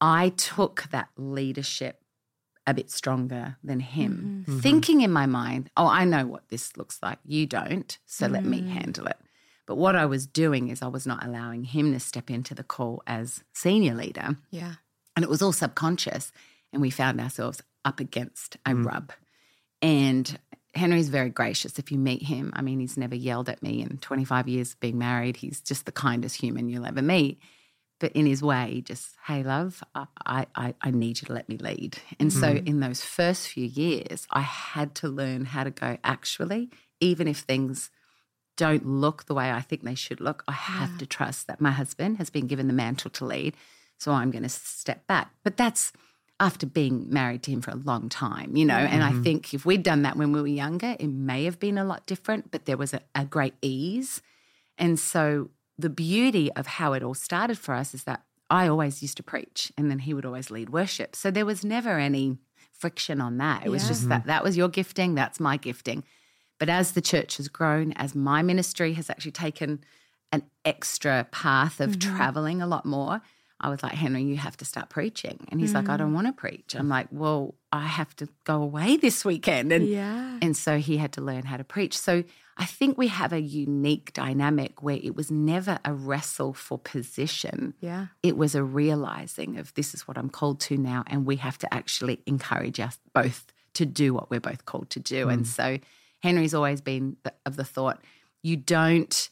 I 0.00 0.30
took 0.30 0.84
that 0.90 1.08
leadership 1.16 2.00
a 2.66 2.74
bit 2.74 2.90
stronger 2.90 3.56
than 3.64 3.80
him, 3.80 4.44
mm-hmm. 4.46 4.52
Mm-hmm. 4.52 4.60
thinking 4.60 5.00
in 5.00 5.10
my 5.10 5.26
mind, 5.26 5.70
oh, 5.76 5.86
I 5.86 6.04
know 6.04 6.26
what 6.26 6.48
this 6.48 6.76
looks 6.76 6.98
like. 7.02 7.18
You 7.24 7.46
don't. 7.46 7.98
So 8.06 8.26
let 8.26 8.44
me 8.44 8.60
mm. 8.60 8.68
handle 8.68 9.06
it. 9.06 9.16
But 9.66 9.76
what 9.76 9.96
I 9.96 10.06
was 10.06 10.26
doing 10.26 10.68
is 10.68 10.82
I 10.82 10.88
was 10.88 11.06
not 11.06 11.24
allowing 11.24 11.64
him 11.64 11.92
to 11.92 12.00
step 12.00 12.30
into 12.30 12.54
the 12.54 12.64
call 12.64 13.02
as 13.06 13.42
senior 13.52 13.94
leader. 13.94 14.36
Yeah. 14.50 14.74
And 15.16 15.22
it 15.22 15.28
was 15.28 15.42
all 15.42 15.52
subconscious. 15.52 16.32
And 16.72 16.82
we 16.82 16.90
found 16.90 17.20
ourselves 17.20 17.62
up 17.84 18.00
against 18.00 18.56
a 18.66 18.70
mm. 18.70 18.84
rub. 18.84 19.12
And 19.82 20.38
Henry's 20.74 21.08
very 21.08 21.30
gracious. 21.30 21.78
If 21.78 21.90
you 21.90 21.98
meet 21.98 22.22
him, 22.22 22.52
I 22.54 22.62
mean, 22.62 22.80
he's 22.80 22.96
never 22.96 23.14
yelled 23.14 23.48
at 23.48 23.62
me 23.62 23.80
in 23.80 23.98
25 23.98 24.48
years 24.48 24.72
of 24.72 24.80
being 24.80 24.98
married. 24.98 25.36
He's 25.36 25.60
just 25.60 25.86
the 25.86 25.92
kindest 25.92 26.36
human 26.36 26.68
you'll 26.68 26.86
ever 26.86 27.02
meet. 27.02 27.40
But 28.00 28.12
in 28.12 28.26
his 28.26 28.42
way, 28.42 28.82
just, 28.84 29.14
hey, 29.26 29.42
love, 29.42 29.84
I, 29.94 30.46
I, 30.56 30.74
I 30.80 30.90
need 30.90 31.20
you 31.20 31.26
to 31.26 31.32
let 31.32 31.48
me 31.48 31.58
lead. 31.58 31.98
And 32.18 32.32
so 32.32 32.54
mm-hmm. 32.54 32.66
in 32.66 32.80
those 32.80 33.04
first 33.04 33.48
few 33.48 33.66
years, 33.66 34.26
I 34.30 34.40
had 34.40 34.94
to 34.96 35.08
learn 35.08 35.44
how 35.44 35.64
to 35.64 35.70
go, 35.70 35.98
actually, 36.02 36.70
even 36.98 37.28
if 37.28 37.40
things 37.40 37.90
don't 38.56 38.86
look 38.86 39.26
the 39.26 39.34
way 39.34 39.50
I 39.50 39.60
think 39.60 39.84
they 39.84 39.94
should 39.94 40.20
look, 40.20 40.44
I 40.48 40.52
have 40.52 40.98
to 40.98 41.06
trust 41.06 41.46
that 41.46 41.60
my 41.60 41.70
husband 41.70 42.16
has 42.16 42.30
been 42.30 42.46
given 42.46 42.66
the 42.66 42.72
mantle 42.72 43.10
to 43.10 43.24
lead. 43.26 43.54
So 43.98 44.12
I'm 44.12 44.30
going 44.30 44.44
to 44.44 44.48
step 44.48 45.06
back. 45.06 45.30
But 45.44 45.58
that's 45.58 45.92
after 46.40 46.64
being 46.64 47.06
married 47.10 47.42
to 47.42 47.50
him 47.50 47.60
for 47.60 47.70
a 47.70 47.76
long 47.76 48.08
time, 48.08 48.56
you 48.56 48.64
know. 48.64 48.78
And 48.78 49.04
I 49.04 49.10
mm-hmm. 49.10 49.22
think 49.22 49.52
if 49.52 49.66
we'd 49.66 49.82
done 49.82 50.02
that 50.02 50.16
when 50.16 50.32
we 50.32 50.40
were 50.40 50.46
younger, 50.46 50.96
it 50.98 51.08
may 51.08 51.44
have 51.44 51.60
been 51.60 51.76
a 51.76 51.84
lot 51.84 52.06
different, 52.06 52.50
but 52.50 52.64
there 52.64 52.78
was 52.78 52.94
a, 52.94 53.02
a 53.14 53.26
great 53.26 53.54
ease. 53.60 54.22
And 54.78 54.98
so 54.98 55.50
the 55.80 55.90
beauty 55.90 56.52
of 56.52 56.66
how 56.66 56.92
it 56.92 57.02
all 57.02 57.14
started 57.14 57.58
for 57.58 57.74
us 57.74 57.94
is 57.94 58.04
that 58.04 58.22
I 58.48 58.68
always 58.68 59.02
used 59.02 59.16
to 59.18 59.22
preach 59.22 59.72
and 59.76 59.90
then 59.90 60.00
he 60.00 60.12
would 60.14 60.26
always 60.26 60.50
lead 60.50 60.70
worship. 60.70 61.14
So 61.14 61.30
there 61.30 61.46
was 61.46 61.64
never 61.64 61.98
any 61.98 62.38
friction 62.72 63.20
on 63.20 63.38
that. 63.38 63.64
It 63.64 63.70
was 63.70 63.84
Yeah. 63.84 63.88
just 63.88 64.08
that 64.08 64.26
that 64.26 64.42
was 64.42 64.56
your 64.56 64.68
gifting, 64.68 65.14
that's 65.14 65.38
my 65.38 65.56
gifting. 65.56 66.04
But 66.58 66.68
as 66.68 66.92
the 66.92 67.00
church 67.00 67.36
has 67.36 67.48
grown, 67.48 67.92
as 67.92 68.14
my 68.14 68.42
ministry 68.42 68.94
has 68.94 69.08
actually 69.08 69.32
taken 69.32 69.84
an 70.32 70.42
extra 70.64 71.26
path 71.30 71.80
of 71.80 71.92
mm-hmm. 71.92 72.16
traveling 72.16 72.62
a 72.62 72.66
lot 72.66 72.84
more, 72.84 73.22
I 73.60 73.68
was 73.68 73.82
like, 73.82 73.92
Henry, 73.92 74.22
you 74.22 74.36
have 74.36 74.56
to 74.58 74.64
start 74.64 74.88
preaching. 74.88 75.46
And 75.48 75.60
he's 75.60 75.74
like, 75.74 75.88
I 75.88 75.94
mm. 75.94 75.98
don't 75.98 76.14
want 76.14 76.26
to 76.26 76.32
preach. 76.32 76.74
I'm 76.74 76.88
like, 76.88 77.08
well, 77.10 77.54
I 77.70 77.86
have 77.86 78.16
to 78.16 78.28
go 78.44 78.62
away 78.62 78.96
this 78.96 79.24
weekend. 79.24 79.72
And 79.72 79.86
Yeah. 79.86 80.38
and 80.40 80.56
so 80.56 80.78
he 80.78 80.96
had 80.96 81.12
to 81.12 81.20
learn 81.20 81.44
how 81.44 81.56
to 81.56 81.64
preach. 81.64 81.98
So 81.98 82.24
I 82.56 82.64
think 82.64 82.96
we 82.96 83.08
have 83.08 83.32
a 83.32 83.40
unique 83.40 84.12
dynamic 84.12 84.82
where 84.82 84.98
it 85.02 85.14
was 85.14 85.30
never 85.30 85.78
a 85.84 85.92
wrestle 85.92 86.54
for 86.54 86.78
position. 86.78 87.74
Yeah. 87.80 88.06
It 88.22 88.36
was 88.36 88.54
a 88.54 88.62
realizing 88.62 89.58
of 89.58 89.74
this 89.74 89.94
is 89.94 90.08
what 90.08 90.16
I'm 90.16 90.30
called 90.30 90.60
to 90.60 90.76
now. 90.76 91.04
And 91.06 91.26
we 91.26 91.36
have 91.36 91.58
to 91.58 91.72
actually 91.72 92.20
encourage 92.26 92.80
us 92.80 92.98
both 93.12 93.52
to 93.74 93.86
do 93.86 94.14
what 94.14 94.30
we're 94.30 94.40
both 94.40 94.64
called 94.64 94.90
to 94.90 95.00
do. 95.00 95.28
And 95.28 95.44
mm. 95.44 95.46
so 95.46 95.78
Henry's 96.22 96.54
always 96.54 96.80
been 96.80 97.16
the, 97.22 97.32
of 97.46 97.56
the 97.56 97.64
thought 97.64 98.00
you 98.42 98.56
don't 98.56 99.30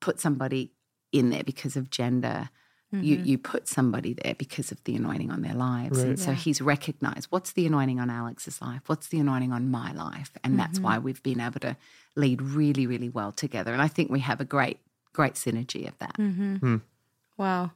put 0.00 0.20
somebody 0.20 0.72
in 1.12 1.30
there 1.30 1.44
because 1.44 1.76
of 1.76 1.90
gender. 1.90 2.50
You, 2.92 3.16
mm-hmm. 3.16 3.26
you 3.26 3.38
put 3.38 3.66
somebody 3.68 4.14
there 4.14 4.34
because 4.36 4.70
of 4.70 4.82
the 4.84 4.94
anointing 4.94 5.30
on 5.30 5.42
their 5.42 5.54
lives. 5.54 5.98
And 5.98 6.18
so 6.18 6.30
Yeah. 6.30 6.36
he's 6.36 6.62
recognized 6.62 7.26
what's 7.30 7.52
the 7.52 7.66
anointing 7.66 7.98
on 7.98 8.10
Alex's 8.10 8.62
life? 8.62 8.82
What's 8.86 9.08
the 9.08 9.18
anointing 9.18 9.52
on 9.52 9.70
my 9.70 9.92
life? 9.92 10.30
And 10.44 10.56
that's 10.58 10.78
mm-hmm. 10.78 10.84
why 10.84 10.98
we've 10.98 11.22
been 11.22 11.40
able 11.40 11.60
to 11.60 11.76
lead 12.14 12.40
really, 12.40 12.86
really 12.86 13.08
well 13.08 13.32
together. 13.32 13.72
And 13.72 13.82
I 13.82 13.88
think 13.88 14.10
we 14.10 14.20
have 14.20 14.40
a 14.40 14.44
great, 14.44 14.78
great 15.12 15.34
synergy 15.34 15.88
of 15.88 15.98
that. 15.98 16.16
Mm-hmm. 16.16 16.56
Hmm. 16.56 16.76
Wow. 17.36 17.72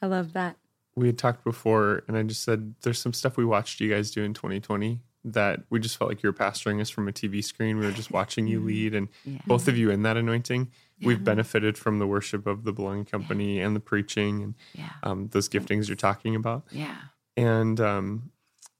I 0.00 0.06
love 0.06 0.32
that. 0.32 0.56
we 0.94 1.06
had 1.08 1.18
talked 1.18 1.44
before, 1.44 2.02
and 2.08 2.16
I 2.16 2.22
just 2.22 2.42
said 2.42 2.74
there's 2.80 2.98
some 2.98 3.12
stuff 3.12 3.36
we 3.36 3.44
watched 3.44 3.80
you 3.80 3.90
guys 3.90 4.10
do 4.10 4.22
in 4.22 4.32
2020 4.32 5.00
that 5.26 5.60
we 5.70 5.80
just 5.80 5.96
felt 5.96 6.08
like 6.08 6.22
you 6.22 6.28
were 6.28 6.32
pastoring 6.32 6.80
us 6.80 6.88
from 6.88 7.08
a 7.08 7.12
TV 7.12 7.42
screen. 7.44 7.78
We 7.78 7.84
were 7.86 7.92
just 7.92 8.10
watching 8.10 8.46
you 8.46 8.60
lead, 8.60 8.94
and 8.94 9.08
both 9.46 9.66
of 9.68 9.76
you 9.76 9.90
in 9.90 10.02
that 10.02 10.16
anointing. 10.16 10.70
We've 11.02 11.22
benefited 11.22 11.76
from 11.76 11.98
the 11.98 12.06
worship 12.06 12.46
of 12.46 12.64
the 12.64 12.72
Belonging 12.72 13.04
Company 13.04 13.60
and 13.60 13.76
the 13.76 13.80
preaching 13.80 14.42
and 14.42 14.54
Yeah. 14.72 14.88
um, 15.02 15.28
those 15.32 15.48
giftings 15.48 15.88
you're 15.88 15.96
talking 15.96 16.34
about. 16.34 16.64
Yeah. 16.70 16.96
And 17.36 17.78
um, 17.80 18.30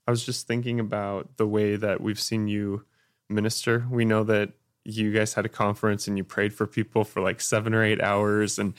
I 0.07 0.11
was 0.13 0.25
just 0.25 0.47
thinking 0.47 0.81
about 0.81 1.37
the 1.37 1.47
way 1.47 1.77
that 1.77 2.01
we've 2.01 2.19
seen 2.21 2.49
you 2.49 2.87
minister. 3.29 3.87
We 3.91 4.05
know 4.07 4.25
that 4.25 4.53
you 4.85 5.13
guys 5.13 5.35
had 5.35 5.45
a 5.45 5.49
conference 5.51 6.07
and 6.09 6.17
you 6.17 6.25
prayed 6.25 6.55
for 6.55 6.67
people 6.67 7.05
for 7.05 7.21
like 7.21 7.41
seven 7.41 7.75
or 7.75 7.83
eight 7.85 8.01
hours. 8.01 8.59
And 8.59 8.73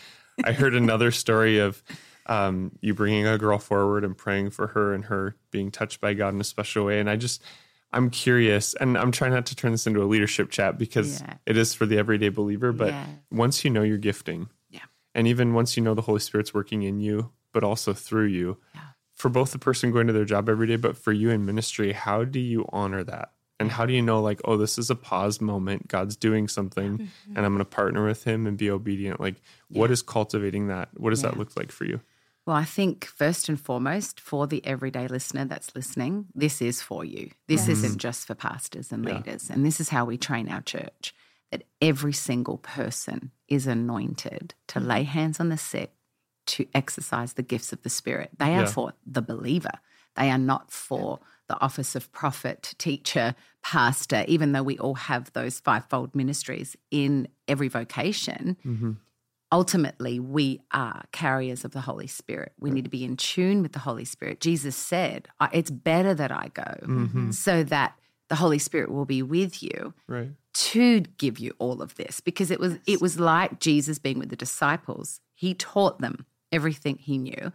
I 0.43 0.53
heard 0.53 0.73
another 0.83 1.11
story 1.11 1.59
of 1.59 1.83
um, 2.27 2.71
you 2.81 2.93
bringing 2.93 3.25
a 3.25 3.37
girl 3.37 3.57
forward 3.57 4.03
and 4.03 4.17
praying 4.17 4.51
for 4.51 4.67
her 4.67 4.93
and 4.93 5.05
her 5.05 5.35
being 5.51 5.71
touched 5.71 6.01
by 6.01 6.13
God 6.13 6.33
in 6.33 6.41
a 6.41 6.43
special 6.45 6.85
way. 6.85 6.99
And 6.99 7.09
I 7.09 7.15
just, 7.15 7.41
I'm 7.91 8.09
curious, 8.09 8.73
and 8.75 8.97
I'm 8.97 9.11
trying 9.11 9.31
not 9.31 9.45
to 9.47 9.55
turn 9.55 9.71
this 9.71 9.87
into 9.87 10.03
a 10.03 10.05
leadership 10.05 10.49
chat 10.51 10.77
because 10.77 11.21
Yeah. 11.21 11.35
it 11.45 11.57
is 11.57 11.73
for 11.73 11.85
the 11.85 11.97
everyday 11.97 12.29
believer. 12.29 12.71
But 12.73 12.89
Yeah. 12.89 13.05
once 13.31 13.63
you 13.63 13.71
know 13.71 13.83
your 13.83 13.97
gifting, 13.97 14.49
Yeah. 14.69 14.81
and 15.15 15.25
even 15.27 15.53
once 15.53 15.77
you 15.77 15.83
know 15.83 15.93
the 15.93 16.01
Holy 16.01 16.19
Spirit's 16.19 16.53
working 16.53 16.83
in 16.83 16.99
you, 16.99 17.31
but 17.53 17.63
also 17.63 17.93
through 17.93 18.25
you, 18.27 18.57
for 19.13 19.29
both 19.29 19.51
the 19.51 19.57
person 19.57 19.91
going 19.91 20.05
to 20.07 20.13
their 20.13 20.25
job 20.25 20.47
every 20.47 20.67
day, 20.67 20.75
but 20.75 20.95
for 20.97 21.11
you 21.11 21.29
in 21.31 21.43
ministry, 21.45 21.93
how 21.93 22.23
do 22.23 22.39
you 22.39 22.65
honor 22.71 23.03
that? 23.03 23.31
And 23.59 23.71
how 23.71 23.87
do 23.87 23.93
you 23.93 24.03
know, 24.03 24.21
like, 24.21 24.39
oh, 24.45 24.55
this 24.57 24.77
is 24.77 24.91
a 24.91 24.95
pause 24.95 25.41
moment. 25.41 25.87
God's 25.87 26.15
doing 26.15 26.47
something, 26.47 26.99
Mm-hmm. 26.99 27.35
and 27.35 27.39
I'm 27.43 27.53
going 27.53 27.57
to 27.57 27.65
partner 27.65 28.05
with 28.05 28.23
Him 28.25 28.45
and 28.45 28.55
be 28.55 28.69
obedient. 28.69 29.19
Like, 29.19 29.41
what 29.69 29.89
is 29.89 30.03
cultivating 30.03 30.67
that? 30.67 30.89
What 30.95 31.09
does 31.09 31.23
that 31.23 31.37
look 31.37 31.57
like 31.57 31.71
for 31.71 31.85
you? 31.85 31.99
Well, 32.47 32.55
I 32.55 32.63
think 32.63 33.03
first 33.03 33.49
and 33.49 33.59
foremost, 33.59 34.21
for 34.21 34.47
the 34.47 34.65
everyday 34.65 35.09
listener 35.09 35.43
that's 35.43 35.75
listening, 35.75 36.27
this 36.33 36.61
is 36.61 36.81
for 36.81 37.03
you. 37.03 37.31
This 37.47 37.67
isn't 37.67 37.97
just 37.97 38.25
for 38.25 38.35
pastors 38.35 38.93
and 38.93 39.03
leaders. 39.03 39.49
And 39.49 39.65
this 39.65 39.81
is 39.81 39.89
how 39.89 40.05
we 40.05 40.17
train 40.17 40.47
our 40.47 40.61
church 40.61 41.13
that 41.51 41.63
every 41.81 42.13
single 42.13 42.57
person 42.59 43.31
is 43.49 43.67
anointed 43.67 44.53
to 44.67 44.79
lay 44.79 45.03
hands 45.03 45.41
on 45.41 45.49
the 45.49 45.57
sick, 45.57 45.91
to 46.45 46.65
exercise 46.73 47.33
the 47.33 47.43
gifts 47.43 47.73
of 47.73 47.83
the 47.83 47.89
Spirit. 47.89 48.31
They 48.39 48.55
are 48.55 48.61
Yeah. 48.61 48.65
for 48.67 48.93
the 49.05 49.21
believer, 49.21 49.79
they 50.15 50.31
are 50.31 50.37
not 50.37 50.71
for 50.71 51.19
the 51.49 51.59
office 51.59 51.95
of 51.95 52.11
prophet, 52.13 52.75
teacher, 52.77 53.35
pastor, 53.61 54.23
even 54.27 54.53
though 54.53 54.63
we 54.63 54.77
all 54.77 54.95
have 54.95 55.33
those 55.33 55.59
fivefold 55.59 56.15
ministries 56.15 56.77
in 56.91 57.27
every 57.47 57.67
vocation. 57.67 58.55
Mm-hmm. 58.65 58.91
Ultimately, 59.51 60.19
we 60.19 60.59
are 60.73 61.05
carriers 61.11 61.63
of 61.63 61.71
the 61.71 61.81
Holy 61.81 62.07
Spirit. 62.07 62.51
We 62.59 62.69
need 62.69 62.83
to 62.83 62.89
be 62.89 63.05
in 63.05 63.15
tune 63.15 63.61
with 63.61 63.71
the 63.71 63.79
Holy 63.79 64.03
Spirit. 64.05 64.41
Jesus 64.41 64.75
said, 64.75 65.29
It's 65.53 65.71
better 65.71 66.13
that 66.13 66.31
I 66.31 66.49
go 66.53 66.63
Mm-hmm. 66.85 67.31
so 67.31 67.63
that 67.63 67.97
the 68.29 68.35
Holy 68.35 68.59
Spirit 68.59 68.91
will 68.91 69.05
be 69.05 69.21
with 69.23 69.63
you 69.63 69.93
Right. 70.07 70.31
to 70.53 70.99
give 71.17 71.39
you 71.39 71.53
all 71.59 71.81
of 71.81 71.95
this 71.95 72.19
because 72.19 72.51
it 72.51 72.59
was 72.59 72.77
it 72.85 73.01
was 73.01 73.19
like 73.19 73.59
Jesus 73.61 73.99
being 73.99 74.19
with 74.19 74.29
the 74.29 74.35
disciples. 74.35 75.21
He 75.33 75.53
taught 75.53 75.99
them 75.99 76.25
everything 76.51 76.97
he 76.97 77.17
knew. 77.17 77.53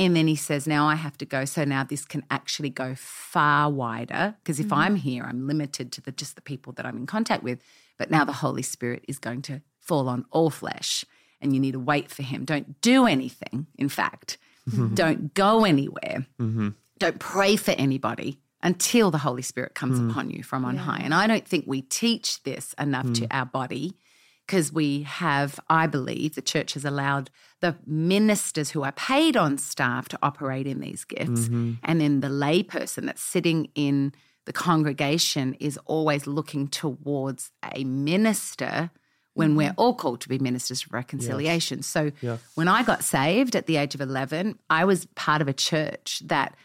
And 0.00 0.16
then 0.16 0.26
he 0.26 0.34
says, 0.36 0.66
Now 0.66 0.86
I 0.88 0.94
have 0.96 1.16
to 1.18 1.26
go. 1.26 1.44
So 1.44 1.64
now 1.64 1.84
this 1.84 2.04
can 2.04 2.24
actually 2.30 2.70
go 2.70 2.94
far 2.96 3.70
wider. 3.70 4.34
Because 4.42 4.58
if 4.58 4.72
I'm 4.72 4.96
here, 4.96 5.22
I'm 5.24 5.46
limited 5.46 5.92
to 5.92 6.00
the 6.00 6.10
just 6.10 6.34
the 6.34 6.40
people 6.42 6.72
that 6.72 6.86
I'm 6.86 6.96
in 6.96 7.06
contact 7.06 7.44
with. 7.44 7.60
But 7.98 8.10
now 8.10 8.24
the 8.24 8.32
Holy 8.32 8.62
Spirit 8.62 9.04
is 9.06 9.18
going 9.20 9.42
to 9.42 9.60
fall 9.78 10.08
on 10.08 10.24
all 10.30 10.50
flesh. 10.50 11.04
And 11.40 11.54
you 11.54 11.60
need 11.60 11.72
to 11.72 11.80
wait 11.80 12.10
for 12.10 12.22
him. 12.22 12.44
Don't 12.44 12.80
do 12.80 13.06
anything, 13.06 13.66
in 13.76 13.88
fact. 13.88 14.36
Mm-hmm. 14.68 14.94
Don't 14.94 15.34
go 15.34 15.64
anywhere. 15.64 16.26
Mm-hmm. 16.40 16.70
Don't 16.98 17.18
pray 17.18 17.56
for 17.56 17.72
anybody 17.72 18.38
until 18.62 19.10
the 19.10 19.18
Holy 19.18 19.42
Spirit 19.42 19.74
comes 19.74 19.98
mm. 19.98 20.10
upon 20.10 20.30
you 20.30 20.42
from 20.42 20.64
on 20.64 20.76
high. 20.76 21.00
And 21.02 21.14
I 21.14 21.26
don't 21.26 21.46
think 21.46 21.64
we 21.66 21.80
teach 21.82 22.42
this 22.42 22.74
enough 22.78 23.10
to 23.14 23.22
mm. 23.22 23.28
our 23.30 23.46
body 23.46 23.96
because 24.46 24.72
we 24.72 25.02
have, 25.02 25.60
I 25.70 25.86
believe, 25.86 26.34
the 26.34 26.42
church 26.42 26.74
has 26.74 26.84
allowed 26.84 27.30
the 27.60 27.76
ministers 27.86 28.70
who 28.70 28.82
are 28.82 28.92
paid 28.92 29.36
on 29.36 29.58
staff 29.58 30.08
to 30.08 30.18
operate 30.22 30.66
in 30.66 30.80
these 30.80 31.04
gifts. 31.04 31.42
Mm-hmm. 31.42 31.74
And 31.84 32.00
then 32.00 32.20
the 32.20 32.28
layperson 32.28 33.06
that's 33.06 33.22
sitting 33.22 33.68
in 33.74 34.12
the 34.46 34.52
congregation 34.52 35.54
is 35.60 35.78
always 35.86 36.26
looking 36.26 36.66
towards 36.66 37.52
a 37.72 37.84
minister 37.84 38.90
when 39.34 39.56
we're 39.56 39.68
mm-hmm. 39.68 39.80
all 39.80 39.94
called 39.94 40.20
to 40.22 40.28
be 40.28 40.38
ministers 40.38 40.84
of 40.84 40.92
reconciliation. 40.92 41.82
So 41.82 42.10
Yeah. 42.20 42.38
when 42.54 42.68
I 42.68 42.82
got 42.82 43.04
saved 43.04 43.54
at 43.56 43.66
the 43.66 43.76
age 43.76 43.94
of 43.94 44.00
11, 44.00 44.58
I 44.68 44.84
was 44.84 45.06
part 45.14 45.40
of 45.40 45.48
a 45.48 45.52
church 45.52 46.22
that 46.26 46.56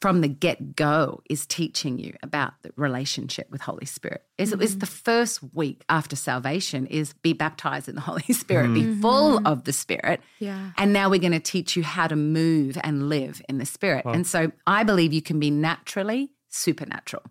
from 0.00 0.20
the 0.20 0.28
get 0.28 0.76
go 0.76 1.20
is 1.28 1.44
teaching 1.44 1.98
you 1.98 2.14
about 2.22 2.54
the 2.62 2.70
relationship 2.76 3.50
with 3.50 3.60
Holy 3.60 3.84
Spirit. 3.84 4.22
Is 4.36 4.52
it 4.52 4.58
was 4.58 4.70
mm-hmm. 4.70 4.78
the 4.78 4.86
first 4.86 5.40
week 5.54 5.82
after 5.88 6.14
salvation 6.14 6.86
is 6.86 7.14
be 7.14 7.32
baptized 7.32 7.88
in 7.88 7.96
the 7.96 8.00
Holy 8.12 8.32
Spirit, 8.32 8.72
be 8.74 8.82
mm-hmm. 8.82 9.00
full 9.00 9.46
of 9.46 9.64
the 9.64 9.72
Spirit. 9.72 10.20
Yeah. 10.38 10.70
And 10.76 10.92
now 10.92 11.10
we're 11.10 11.18
going 11.18 11.32
to 11.32 11.40
teach 11.40 11.76
you 11.76 11.82
how 11.82 12.06
to 12.06 12.16
move 12.16 12.78
and 12.84 13.08
live 13.08 13.42
in 13.48 13.58
the 13.58 13.66
Spirit. 13.66 14.04
And 14.06 14.26
so 14.26 14.52
I 14.66 14.84
believe 14.84 15.12
you 15.12 15.22
can 15.22 15.40
be 15.40 15.50
naturally 15.50 16.30
supernatural. 16.48 17.24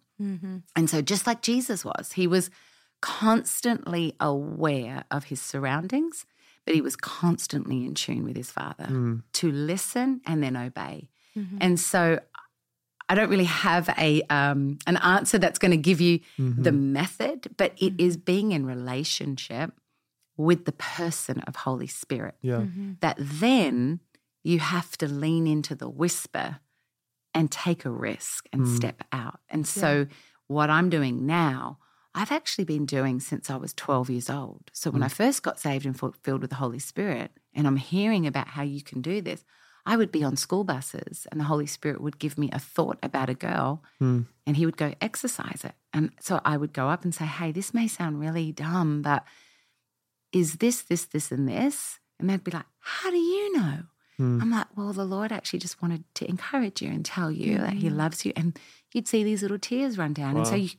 And 0.75 0.89
so 0.89 1.01
just 1.01 1.25
like 1.25 1.41
Jesus 1.41 1.86
was, 1.86 2.12
he 2.13 2.27
was 2.27 2.50
constantly 3.01 4.15
aware 4.19 5.05
of 5.11 5.25
his 5.25 5.41
surroundings, 5.41 6.25
but 6.65 6.75
he 6.75 6.81
was 6.81 6.95
constantly 6.95 7.85
in 7.85 7.93
tune 7.93 8.25
with 8.25 8.35
his 8.35 8.51
father 8.51 8.85
hmm. 8.85 9.17
to 9.33 9.51
listen 9.51 10.21
and 10.25 10.43
then 10.43 10.57
obey. 10.57 11.09
Mm-hmm. 11.37 11.57
And 11.61 11.79
so 11.79 12.19
I 13.09 13.15
don't 13.15 13.29
really 13.29 13.45
have 13.45 13.89
a 13.97 14.21
um, 14.29 14.79
an 14.85 14.97
answer 14.97 15.37
that's 15.37 15.59
going 15.59 15.71
to 15.71 15.77
give 15.77 16.01
you 16.01 16.19
mm-hmm. 16.37 16.61
the 16.61 16.71
method, 16.71 17.55
but 17.57 17.73
it 17.77 17.97
mm-hmm. 17.97 18.05
is 18.05 18.17
being 18.17 18.51
in 18.51 18.65
relationship 18.65 19.71
with 20.35 20.65
the 20.65 20.71
person 20.73 21.41
of 21.41 21.55
Holy 21.55 21.87
Spirit. 21.87 22.35
Yeah. 22.41 22.65
That 22.99 23.15
then 23.19 24.01
you 24.43 24.59
have 24.59 24.97
to 24.97 25.07
lean 25.07 25.47
into 25.47 25.73
the 25.75 25.89
whisper 25.89 26.59
and 27.33 27.51
take 27.51 27.85
a 27.85 27.89
risk 27.89 28.47
and 28.51 28.61
hmm. 28.61 28.75
step 28.75 29.03
out. 29.11 29.39
And 29.49 29.67
so 29.67 30.07
what 30.47 30.69
I'm 30.69 30.89
doing 30.89 31.25
now, 31.25 31.79
I've 32.17 32.31
actually 32.31 32.65
been 32.65 32.88
doing 32.88 33.19
since 33.19 33.51
I 33.51 33.57
was 33.57 33.75
12 33.75 34.09
years 34.09 34.27
old. 34.27 34.71
So 34.74 34.89
when 34.89 35.01
hmm. 35.01 35.05
I 35.05 35.09
first 35.09 35.43
got 35.43 35.59
saved 35.59 35.86
and 35.86 35.95
filled 35.95 36.41
with 36.41 36.50
the 36.50 36.55
Holy 36.55 36.79
Spirit, 36.79 37.31
and 37.53 37.67
I'm 37.67 37.75
hearing 37.75 38.25
about 38.25 38.47
how 38.47 38.63
you 38.63 38.81
can 38.81 39.01
do 39.01 39.21
this, 39.21 39.45
I 39.86 39.97
would 39.97 40.12
be 40.12 40.24
on 40.24 40.36
school 40.36 40.63
buses 40.63 41.27
and 41.31 41.39
the 41.39 41.45
Holy 41.45 41.67
Spirit 41.67 42.01
would 42.01 42.17
give 42.17 42.36
me 42.36 42.50
a 42.51 42.57
thought 42.57 42.97
about 43.03 43.29
a 43.29 43.36
girl 43.36 43.83
hmm. 44.00 44.21
and 44.47 44.57
he 44.57 44.65
would 44.65 44.77
go, 44.77 44.95
exercise 45.00 45.62
it. 45.63 45.75
And 45.93 46.09
so 46.19 46.41
I 46.43 46.57
would 46.57 46.74
go 46.74 46.89
up 46.89 47.03
and 47.03 47.13
say, 47.13 47.25
hey, 47.25 47.51
this 47.51 47.71
may 47.71 47.88
sound 47.88 48.19
really 48.19 48.51
dumb, 48.51 49.03
but 49.03 49.24
is 50.33 50.55
this, 50.55 50.81
this, 50.81 51.05
this, 51.05 51.31
and 51.31 51.47
this? 51.47 52.00
And 52.19 52.31
they'd 52.31 52.43
be 52.43 52.51
like, 52.51 52.65
how 52.79 53.12
do 53.12 53.17
you 53.17 53.53
know? 53.57 53.83
Hmm. 54.17 54.41
I'm 54.41 54.50
like, 54.50 54.75
well, 54.75 54.91
the 54.91 55.05
Lord 55.05 55.31
actually 55.31 55.59
just 55.59 55.83
wanted 55.83 56.03
to 56.15 56.27
encourage 56.27 56.81
you 56.81 56.89
and 56.89 57.05
tell 57.05 57.31
you 57.31 57.59
that 57.59 57.74
He 57.74 57.91
loves 57.91 58.25
you. 58.25 58.33
And 58.36 58.59
you'd 58.91 59.07
see 59.07 59.24
these 59.24 59.43
little 59.43 59.59
tears 59.59 60.00
run 60.00 60.13
down. 60.13 60.36
And 60.36 60.47
so 60.47 60.55
you, 60.55 60.69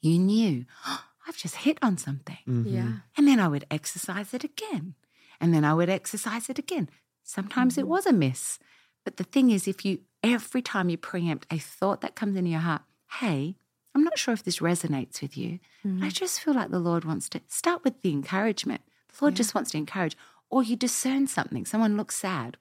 you 0.00 0.18
knew, 0.18 0.64
"Oh, 0.86 1.04
I've 1.28 1.36
just 1.36 1.56
hit 1.56 1.78
on 1.82 1.98
something. 1.98 2.38
Mm-hmm. 2.48 2.74
Yeah. 2.74 2.92
And 3.16 3.28
then 3.28 3.38
I 3.38 3.48
would 3.48 3.66
exercise 3.70 4.32
it 4.32 4.44
again. 4.44 4.94
And 5.40 5.52
then 5.52 5.62
I 5.62 5.74
would 5.74 5.90
exercise 5.90 6.48
it 6.48 6.58
again. 6.58 6.88
Sometimes 7.22 7.76
it 7.76 7.82
mm-hmm. 7.82 7.90
was 7.90 8.06
a 8.06 8.12
miss. 8.14 8.58
But 9.04 9.18
the 9.18 9.24
thing 9.24 9.50
is, 9.50 9.68
if 9.68 9.84
you, 9.84 10.00
every 10.22 10.62
time 10.62 10.88
you 10.88 10.96
preempt 10.96 11.46
a 11.52 11.58
thought 11.58 12.00
that 12.00 12.16
comes 12.16 12.36
into 12.36 12.50
your 12.50 12.60
heart, 12.60 12.82
hey, 13.20 13.56
I'm 13.94 14.02
not 14.04 14.18
sure 14.18 14.32
if 14.32 14.42
this 14.42 14.60
resonates 14.60 15.20
with 15.20 15.36
you, 15.36 15.58
but 15.84 16.06
I 16.06 16.08
just 16.10 16.40
feel 16.40 16.54
like 16.54 16.70
the 16.70 16.78
Lord 16.78 17.04
wants 17.04 17.28
to 17.30 17.40
start 17.46 17.84
with 17.84 18.00
the 18.00 18.10
encouragement. 18.10 18.80
The 19.08 19.24
Lord 19.24 19.36
just 19.36 19.54
wants 19.54 19.72
to 19.72 19.78
encourage. 19.78 20.16
Or 20.50 20.62
you 20.62 20.76
discern 20.76 21.26
something, 21.26 21.66
someone 21.66 21.96
looks 21.96 22.16
sad. 22.16 22.56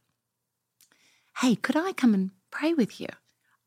Hey, 1.39 1.56
could 1.56 1.77
I 1.77 1.94
come 1.94 2.13
and 2.13 2.32
pray 2.51 2.74
with 2.74 3.00
you? 3.00 3.08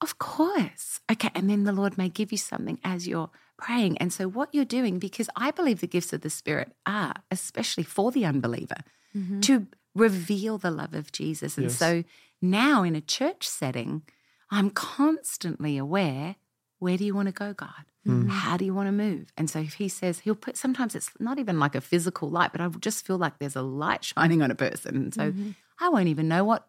Of 0.00 0.18
course. 0.18 1.00
Okay. 1.10 1.30
And 1.34 1.48
then 1.48 1.64
the 1.64 1.72
Lord 1.72 1.96
may 1.96 2.08
give 2.08 2.32
you 2.32 2.38
something 2.38 2.78
as 2.82 3.06
you're 3.06 3.30
praying. 3.60 3.98
And 3.98 4.12
so, 4.12 4.28
what 4.28 4.54
you're 4.54 4.64
doing, 4.64 4.98
because 4.98 5.28
I 5.36 5.50
believe 5.50 5.80
the 5.80 5.86
gifts 5.86 6.12
of 6.12 6.22
the 6.22 6.30
Spirit 6.30 6.72
are, 6.86 7.14
especially 7.30 7.84
for 7.84 8.10
the 8.10 8.24
unbeliever, 8.24 8.78
mm-hmm. 9.16 9.40
to 9.40 9.66
reveal 9.94 10.58
the 10.58 10.70
love 10.70 10.94
of 10.94 11.12
Jesus. 11.12 11.56
And 11.56 11.66
Yes. 11.66 11.76
so, 11.76 12.04
now 12.42 12.82
in 12.82 12.96
a 12.96 13.00
church 13.00 13.46
setting, 13.48 14.02
I'm 14.50 14.70
constantly 14.70 15.76
aware 15.76 16.36
where 16.78 16.96
do 16.96 17.04
you 17.04 17.14
want 17.14 17.28
to 17.28 17.32
go, 17.32 17.52
God? 17.52 17.84
Mm-hmm. 18.08 18.28
How 18.30 18.56
do 18.56 18.64
you 18.64 18.72
want 18.74 18.88
to 18.88 18.92
move? 18.92 19.32
And 19.36 19.50
so, 19.50 19.60
if 19.60 19.74
He 19.74 19.88
says, 19.88 20.20
He'll 20.20 20.34
put 20.34 20.56
sometimes 20.56 20.94
it's 20.94 21.10
not 21.18 21.38
even 21.38 21.58
like 21.58 21.74
a 21.74 21.80
physical 21.80 22.30
light, 22.30 22.52
but 22.52 22.60
I 22.60 22.68
just 22.68 23.06
feel 23.06 23.18
like 23.18 23.38
there's 23.38 23.56
a 23.56 23.62
light 23.62 24.04
shining 24.10 24.42
on 24.42 24.50
a 24.50 24.56
person. 24.56 24.96
And 24.96 25.14
so, 25.14 25.30
mm-hmm. 25.32 25.50
I 25.78 25.88
won't 25.88 26.08
even 26.08 26.28
know 26.28 26.44
what 26.44 26.66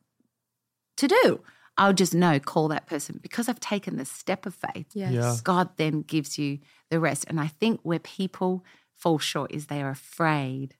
to 0.97 1.07
do. 1.07 1.41
I'll 1.77 1.93
just 1.93 2.13
know, 2.13 2.39
call 2.39 2.67
that 2.67 2.85
person 2.85 3.19
because 3.21 3.47
I've 3.49 3.59
taken 3.59 3.97
the 3.97 4.05
step 4.05 4.45
of 4.45 4.53
faith. 4.53 4.87
Yes. 4.93 5.13
Yeah. 5.13 5.35
God 5.43 5.69
then 5.77 6.01
gives 6.01 6.37
you 6.37 6.59
the 6.89 6.99
rest. 6.99 7.25
And 7.27 7.39
I 7.39 7.47
think 7.47 7.79
where 7.83 7.99
people 7.99 8.63
fall 8.95 9.17
short 9.19 9.51
is 9.51 9.65
they 9.67 9.81
are 9.81 9.89
afraid 9.89 10.75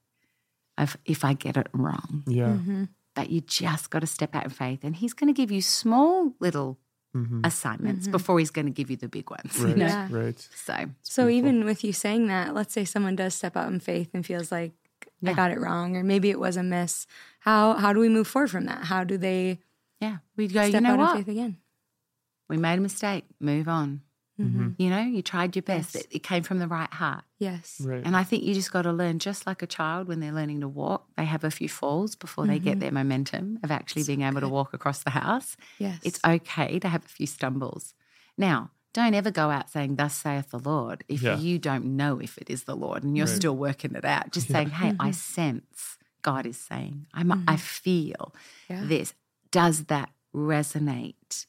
of 0.78 0.98
if 1.06 1.24
I 1.26 1.34
get 1.34 1.58
it 1.58 1.68
wrong. 1.74 2.24
Yeah. 2.28 2.50
Mm-hmm. 2.50 2.84
But 3.16 3.30
you 3.30 3.42
just 3.42 3.90
got 3.90 4.00
to 4.00 4.08
step 4.08 4.36
out 4.36 4.44
in 4.44 4.50
faith. 4.52 4.84
And 4.84 4.96
He's 4.96 5.14
going 5.14 5.34
to 5.34 5.38
give 5.38 5.52
you 5.52 5.62
small 5.62 6.34
little 6.40 6.78
assignments 7.44 8.08
before 8.08 8.40
He's 8.40 8.52
going 8.52 8.68
to 8.68 8.72
give 8.72 8.90
you 8.90 8.96
the 8.98 9.10
big 9.10 9.30
ones. 9.30 9.58
you 9.60 9.68
Right. 9.68 9.78
know? 9.78 9.86
Yeah. 9.86 10.08
Right. 10.10 10.48
So, 10.56 10.76
So 11.04 11.28
even 11.30 11.66
with 11.66 11.84
you 11.84 11.92
saying 11.94 12.28
that, 12.28 12.54
let's 12.54 12.74
say 12.74 12.86
someone 12.86 13.16
does 13.16 13.34
step 13.34 13.58
out 13.58 13.72
in 13.72 13.80
faith 13.80 14.10
and 14.14 14.26
feels 14.26 14.52
like 14.52 14.72
I 15.26 15.34
got 15.34 15.52
it 15.52 15.60
wrong, 15.60 15.96
or 15.98 16.04
maybe 16.04 16.30
it 16.30 16.40
was 16.40 16.58
a 16.58 16.64
miss. 16.64 17.06
How 17.42 17.74
how 17.74 17.94
do 17.94 18.00
we 18.00 18.10
move 18.10 18.28
forward 18.28 18.50
from 18.50 18.66
that? 18.66 18.86
How 18.86 19.04
do 19.04 19.18
they 19.18 19.60
yeah, 20.02 20.18
we'd 20.36 20.54
go, 20.54 20.68
step 20.68 20.74
you 20.74 20.82
know 20.82 20.94
out 20.94 21.00
what? 21.00 21.18
faith 21.18 21.28
again? 21.28 21.58
We 22.50 22.58
made 22.58 22.80
a 22.80 22.82
mistake. 22.82 23.24
Move 23.40 23.68
on. 23.68 24.02
Mm-hmm. 24.40 24.60
mm-hmm. 24.60 24.82
You 24.82 24.90
know, 24.90 25.02
you 25.02 25.22
tried 25.22 25.56
your 25.56 25.64
best. 25.64 25.96
Yes. 25.96 26.04
It, 26.06 26.16
it 26.16 26.24
came 26.24 26.44
from 26.44 26.60
the 26.60 26.68
right 26.68 26.92
heart. 26.92 27.24
Yes. 27.38 27.80
Right. 27.84 28.02
And 28.04 28.18
I 28.18 28.24
think 28.24 28.44
you 28.44 28.54
just 28.54 28.72
got 28.72 28.82
to 28.84 28.92
learn, 28.92 29.20
just 29.20 29.46
like 29.46 29.62
a 29.62 29.68
child 29.68 30.08
when 30.08 30.20
they're 30.20 30.32
learning 30.32 30.62
to 30.62 30.68
walk, 30.68 31.06
they 31.16 31.26
have 31.26 31.44
a 31.44 31.52
few 31.52 31.70
falls 31.70 32.16
before 32.16 32.48
they 32.48 32.60
get 32.60 32.72
mm-hmm. 32.72 32.80
their 32.80 32.92
momentum 32.92 33.60
of 33.64 33.72
actually 33.72 34.04
being 34.04 34.24
able 34.24 34.42
to 34.42 34.50
walk 34.50 34.74
across 34.74 35.04
the 35.04 35.12
house. 35.12 35.56
Yes. 35.78 36.00
It's 36.04 36.20
okay 36.26 36.80
to 36.80 36.88
have 36.88 37.06
a 37.06 37.08
few 37.08 37.28
stumbles. 37.28 37.94
Now, 38.38 38.72
don't 38.94 39.14
ever 39.14 39.32
go 39.32 39.50
out 39.50 39.70
saying, 39.70 39.96
Thus 39.96 40.16
saith 40.16 40.50
the 40.50 40.60
Lord, 40.60 41.04
if 41.08 41.22
Yeah. 41.22 41.38
you 41.38 41.60
don't 41.60 41.96
know 41.96 42.20
if 42.20 42.38
it 42.38 42.50
is 42.50 42.64
the 42.64 42.76
Lord 42.76 43.04
and 43.04 43.16
you're 43.16 43.28
Right. 43.28 43.36
still 43.36 43.56
working 43.56 43.96
it 43.96 44.04
out. 44.04 44.32
Just 44.32 44.48
saying, 44.50 44.72
Hey, 44.72 44.90
I 44.90 45.10
mm-hmm. 45.10 45.12
sense 45.12 45.98
God 46.22 46.46
is 46.46 46.58
saying, 46.58 47.08
I'm, 47.14 47.44
I 47.48 47.56
feel 47.58 48.34
Yeah. 48.70 48.84
this. 48.86 49.14
Does 49.52 49.86
that 49.86 50.10
resonate? 50.36 51.46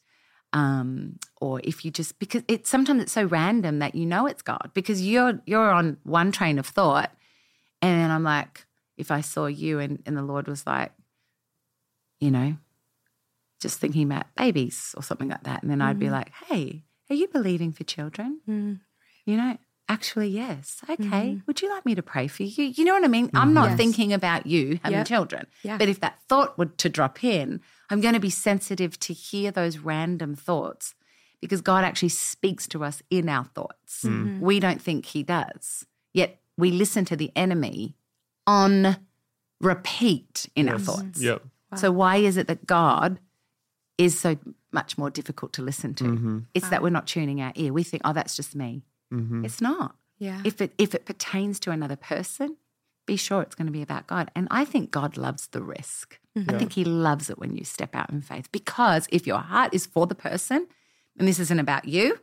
um, 0.55 1.17
or 1.41 1.59
if 1.63 1.83
you 1.83 1.89
just 1.89 2.19
because 2.19 2.43
it's 2.47 2.69
sometimes 2.69 3.01
it's 3.01 3.11
so 3.11 3.23
random 3.25 3.79
that 3.79 3.95
you 3.95 4.05
know 4.05 4.27
it's 4.27 4.43
God 4.43 4.69
because 4.75 5.01
you're 5.01 5.41
you're 5.47 5.71
on 5.71 5.97
one 6.03 6.31
train 6.31 6.59
of 6.59 6.67
thought, 6.67 7.11
and 7.81 7.99
then 7.99 8.11
I'm 8.11 8.23
like, 8.23 8.65
if 8.95 9.09
I 9.09 9.21
saw 9.21 9.47
you 9.47 9.79
and, 9.79 10.03
and 10.05 10.15
the 10.15 10.21
Lord 10.21 10.47
was 10.47 10.67
like, 10.67 10.91
you 12.19 12.29
know, 12.29 12.55
just 13.59 13.79
thinking 13.79 14.03
about 14.03 14.27
babies 14.35 14.93
or 14.95 15.01
something 15.01 15.29
like 15.29 15.43
that, 15.43 15.63
and 15.63 15.71
then 15.71 15.81
I'd 15.81 15.97
be 15.97 16.11
like, 16.11 16.29
hey, 16.47 16.83
are 17.09 17.15
you 17.15 17.27
believing 17.27 17.71
for 17.71 17.83
children? 17.83 18.41
Mm. 18.47 18.79
You 19.25 19.37
know, 19.37 19.57
actually, 19.89 20.27
yes. 20.27 20.81
Okay. 20.87 21.39
Would 21.47 21.63
you 21.63 21.69
like 21.69 21.83
me 21.85 21.95
to 21.95 22.03
pray 22.03 22.27
for 22.27 22.43
you? 22.43 22.65
You 22.65 22.85
know 22.85 22.93
what 22.93 23.03
I 23.05 23.07
mean? 23.07 23.31
I'm 23.33 23.55
not 23.55 23.69
Yes. 23.69 23.77
thinking 23.77 24.13
about 24.13 24.45
you 24.45 24.79
having 24.83 24.99
Yep. 24.99 25.07
children. 25.07 25.47
Yeah. 25.63 25.77
But 25.79 25.89
if 25.89 25.99
that 26.01 26.19
thought 26.29 26.57
were 26.59 26.67
to 26.67 26.89
drop 26.89 27.23
in, 27.23 27.61
I'm 27.89 28.01
going 28.01 28.13
to 28.13 28.19
be 28.19 28.29
sensitive 28.29 28.99
to 29.01 29.13
hear 29.13 29.51
those 29.51 29.77
random 29.77 30.35
thoughts 30.35 30.95
because 31.41 31.61
God 31.61 31.83
actually 31.83 32.09
speaks 32.09 32.67
to 32.69 32.83
us 32.83 33.01
in 33.09 33.27
our 33.27 33.43
thoughts. 33.43 34.05
We 34.39 34.59
don't 34.59 34.81
think 34.81 35.05
He 35.05 35.23
does. 35.23 35.85
Yet 36.13 36.39
we 36.57 36.71
listen 36.71 37.05
to 37.05 37.15
the 37.15 37.31
enemy 37.35 37.95
on 38.47 38.97
repeat 39.59 40.47
in 40.55 40.69
our 40.69 40.79
thoughts. 40.79 41.21
Yep. 41.21 41.43
So, 41.75 41.91
why 41.91 42.17
is 42.17 42.37
it 42.37 42.47
that 42.47 42.65
God 42.67 43.19
is 43.97 44.19
so 44.19 44.37
much 44.71 44.97
more 44.97 45.09
difficult 45.09 45.53
to 45.53 45.61
listen 45.61 45.93
to? 45.95 46.03
Mm-hmm. 46.03 46.39
It's 46.53 46.69
that 46.69 46.81
we're 46.81 46.89
not 46.89 47.07
tuning 47.07 47.41
our 47.41 47.51
ear. 47.55 47.73
We 47.73 47.83
think, 47.83 48.03
oh, 48.05 48.13
that's 48.13 48.35
just 48.35 48.55
me. 48.55 48.83
Mm-hmm. 49.11 49.45
It's 49.45 49.61
not. 49.61 49.95
Yeah. 50.19 50.41
If 50.45 50.61
it 50.61 50.73
if 50.77 50.93
it 50.93 51.05
pertains 51.05 51.59
to 51.61 51.71
another 51.71 51.95
person, 51.95 52.57
be 53.05 53.17
sure 53.17 53.41
it's 53.41 53.55
going 53.55 53.67
to 53.67 53.71
be 53.71 53.81
about 53.81 54.07
God. 54.07 54.31
And 54.35 54.47
I 54.51 54.65
think 54.65 54.91
God 54.91 55.17
loves 55.17 55.47
the 55.47 55.61
risk. 55.61 56.19
I 56.35 56.39
mm-hmm. 56.39 56.57
think 56.57 56.73
He 56.73 56.85
loves 56.85 57.29
it 57.29 57.37
when 57.37 57.55
you 57.55 57.63
step 57.63 57.95
out 57.95 58.09
in 58.09 58.21
faith 58.21 58.51
because 58.51 59.07
if 59.11 59.27
your 59.27 59.39
heart 59.39 59.73
is 59.73 59.85
for 59.85 60.07
the 60.07 60.15
person, 60.15 60.67
and 61.17 61.27
this 61.27 61.39
isn't 61.39 61.59
about 61.59 61.85
you, 61.85 62.19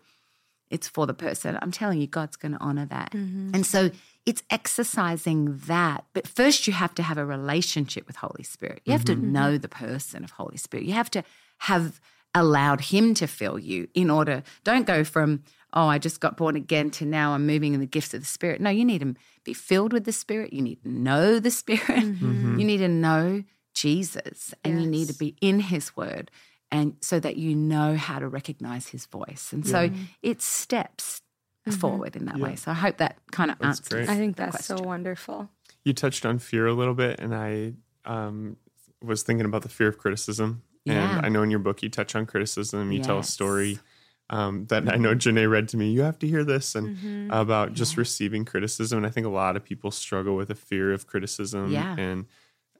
it's 0.70 0.88
for 0.88 1.06
the 1.06 1.14
person. 1.14 1.58
I'm 1.60 1.72
telling 1.72 2.00
you, 2.00 2.06
God's 2.06 2.37
going 2.37 2.52
to 2.52 2.60
honor 2.60 2.87
that. 2.87 3.12
Mm-hmm. 3.12 3.50
And 3.54 3.66
so 3.66 3.90
it's 4.25 4.42
exercising 4.50 5.56
that. 5.66 6.04
But 6.12 6.26
first, 6.26 6.66
you 6.66 6.72
have 6.72 6.94
to 6.94 7.02
have 7.02 7.18
a 7.18 7.25
relationship 7.25 8.06
with 8.06 8.16
Holy 8.16 8.44
Spirit. 8.44 8.80
You 8.84 8.92
have 8.92 9.04
to 9.06 9.16
mm-hmm. 9.16 9.32
know 9.32 9.58
the 9.58 9.68
person 9.68 10.22
of 10.25 10.32
Holy 10.32 10.56
Spirit. 10.56 10.87
You 10.87 10.94
have 10.94 11.10
to 11.10 11.25
have 11.58 12.00
allowed 12.34 12.80
Him 12.80 13.14
to 13.14 13.26
fill 13.26 13.58
you 13.58 13.88
in 13.94 14.10
order. 14.10 14.42
Don't 14.64 14.87
go 14.87 15.04
from, 15.04 15.42
oh, 15.72 15.87
I 15.87 15.99
just 15.99 16.20
got 16.20 16.37
born 16.37 16.56
again 16.56 16.90
to 16.92 17.04
now 17.04 17.32
I'm 17.32 17.46
moving 17.46 17.75
in 17.75 17.80
the 17.80 17.87
gifts 17.87 18.14
of 18.14 18.20
the 18.20 18.26
Spirit. 18.26 18.60
No, 18.60 18.70
you 18.70 18.84
need 18.84 19.00
to 19.00 19.14
be 19.44 19.54
filled 19.54 19.92
with 19.92 20.04
the 20.04 20.12
Spirit. 20.12 20.52
You 20.52 20.62
need 20.62 20.82
to 20.82 20.88
know 20.88 21.38
the 21.38 21.50
Spirit. 21.50 21.82
Mm-hmm. 21.87 22.26
Mm-hmm. 22.26 22.58
You 22.58 22.64
need 22.64 22.78
to 22.78 22.88
know 22.88 23.42
Jesus 23.75 24.54
and 24.64 24.82
you 24.82 24.88
need 24.88 25.08
to 25.08 25.14
be 25.14 25.37
in 25.40 25.60
His 25.60 25.96
Word. 25.96 26.30
And 26.72 26.96
so 27.00 27.18
that 27.18 27.37
you 27.37 27.56
know 27.56 27.96
how 27.96 28.20
to 28.20 28.28
recognize 28.28 28.87
his 28.87 29.06
voice. 29.06 29.50
And 29.52 29.66
so 29.66 29.90
it's 30.22 30.44
steps 30.44 31.20
mm-hmm. 31.68 31.78
forward 31.78 32.14
in 32.14 32.26
that 32.26 32.38
way. 32.38 32.54
So 32.56 32.70
I 32.70 32.75
hope 32.75 32.99
that 32.99 33.18
kind 33.32 33.50
of 33.50 33.58
That's 33.58 33.80
answers. 33.80 34.06
great. 34.06 34.08
I 34.08 34.16
think 34.16 34.37
the 34.37 34.44
that's 34.44 34.66
so 34.66 34.80
wonderful. 34.80 35.50
You 35.84 35.92
touched 35.94 36.25
on 36.25 36.38
fear 36.38 36.66
a 36.66 36.72
little 36.72 36.94
bit, 36.94 37.18
and 37.18 37.34
I 37.34 37.72
um, 38.04 38.56
was 39.02 39.22
thinking 39.22 39.46
about 39.46 39.62
the 39.62 39.68
fear 39.68 39.88
of 39.88 39.99
criticism. 39.99 40.62
Yeah. 40.92 41.16
And 41.18 41.26
I 41.26 41.28
know 41.28 41.42
in 41.42 41.50
your 41.50 41.59
book 41.61 41.82
you 41.82 41.88
touch 41.88 42.14
on 42.14 42.26
criticism. 42.26 42.92
You 42.92 43.02
tell 43.02 43.18
a 43.18 43.25
story 43.25 43.78
um, 44.30 44.66
that 44.66 44.88
I 44.88 44.97
know 44.97 45.14
Jenaye 45.14 45.50
read 45.50 45.68
to 45.70 45.76
me. 45.76 45.90
You 45.90 46.02
have 46.02 46.18
to 46.20 46.26
hear 46.28 46.44
this, 46.44 46.75
and 46.75 46.97
Mm-hmm. 46.97 47.30
about 47.32 47.73
just 47.75 47.97
receiving 47.97 48.44
criticism. 48.44 48.99
And 48.99 49.06
I 49.06 49.11
think 49.11 49.26
a 49.26 49.30
lot 49.30 49.56
of 49.56 49.64
people 49.64 49.90
struggle 49.90 50.37
with 50.37 50.50
a 50.50 50.54
fear 50.54 50.92
of 50.92 51.06
criticism, 51.06 51.73
Yeah. 51.73 51.97
and 51.99 52.26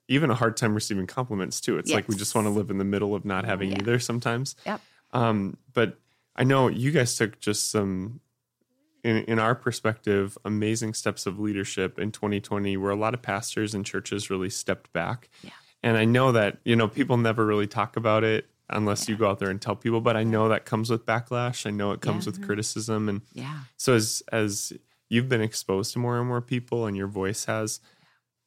even 0.09 0.31
a 0.31 0.35
hard 0.35 0.57
time 0.57 0.75
receiving 0.75 1.07
compliments 1.07 1.61
too. 1.61 1.79
It's 1.79 1.93
like 1.93 2.09
we 2.09 2.17
just 2.17 2.35
want 2.35 2.47
to 2.47 2.51
live 2.51 2.71
in 2.71 2.79
the 2.79 2.85
middle 2.85 3.15
of 3.15 3.25
not 3.25 3.45
having 3.45 3.71
Yeah. 3.71 3.79
either 3.81 3.99
sometimes. 3.99 4.55
Yep. 4.67 4.81
Um, 5.13 5.57
but 5.73 5.99
I 6.37 6.45
know 6.45 6.69
you 6.69 6.91
guys 6.93 7.17
took 7.17 7.39
just 7.41 7.71
some, 7.71 8.21
in, 9.03 9.17
in 9.25 9.39
our 9.39 9.55
perspective, 9.55 10.37
amazing 10.45 10.95
steps 10.95 11.27
of 11.27 11.39
leadership 11.41 11.99
in 11.99 12.13
2020 12.13 12.77
where 12.77 12.91
a 12.91 12.97
lot 12.97 13.15
of 13.15 13.23
pastors 13.23 13.75
and 13.75 13.85
churches 13.85 14.31
really 14.31 14.51
stepped 14.51 14.93
back. 14.93 15.29
Yeah. 15.43 15.51
And 15.83 15.97
I 15.97 16.05
know 16.05 16.33
that, 16.33 16.59
you 16.65 16.77
know, 16.77 16.89
people 16.89 17.17
never 17.17 17.45
really 17.45 17.67
talk 17.67 17.97
about 17.97 18.23
it 18.25 18.47
unless 18.69 19.09
you 19.09 19.17
go 19.17 19.29
out 19.29 19.39
there 19.39 19.51
and 19.51 19.61
tell 19.61 19.75
people, 19.75 20.01
but 20.01 20.17
I 20.17 20.23
know 20.25 20.49
that 20.51 20.65
comes 20.65 20.91
with 20.91 21.05
backlash. 21.07 21.67
I 21.67 21.71
know 21.71 21.93
it 21.93 22.01
comes 22.01 22.25
Yeah. 22.25 22.31
with 22.31 22.37
mm-hmm. 22.37 22.47
criticism. 22.47 23.09
And 23.09 23.23
Yeah. 23.33 23.61
so 23.77 23.95
as, 23.95 24.23
as 24.31 24.73
you've 25.09 25.29
been 25.29 25.41
exposed 25.41 25.93
to 25.95 25.99
more 25.99 26.19
and 26.19 26.29
more 26.29 26.41
people 26.41 26.87
and 26.87 26.97
your 26.97 27.09
voice 27.09 27.47
has, 27.47 27.81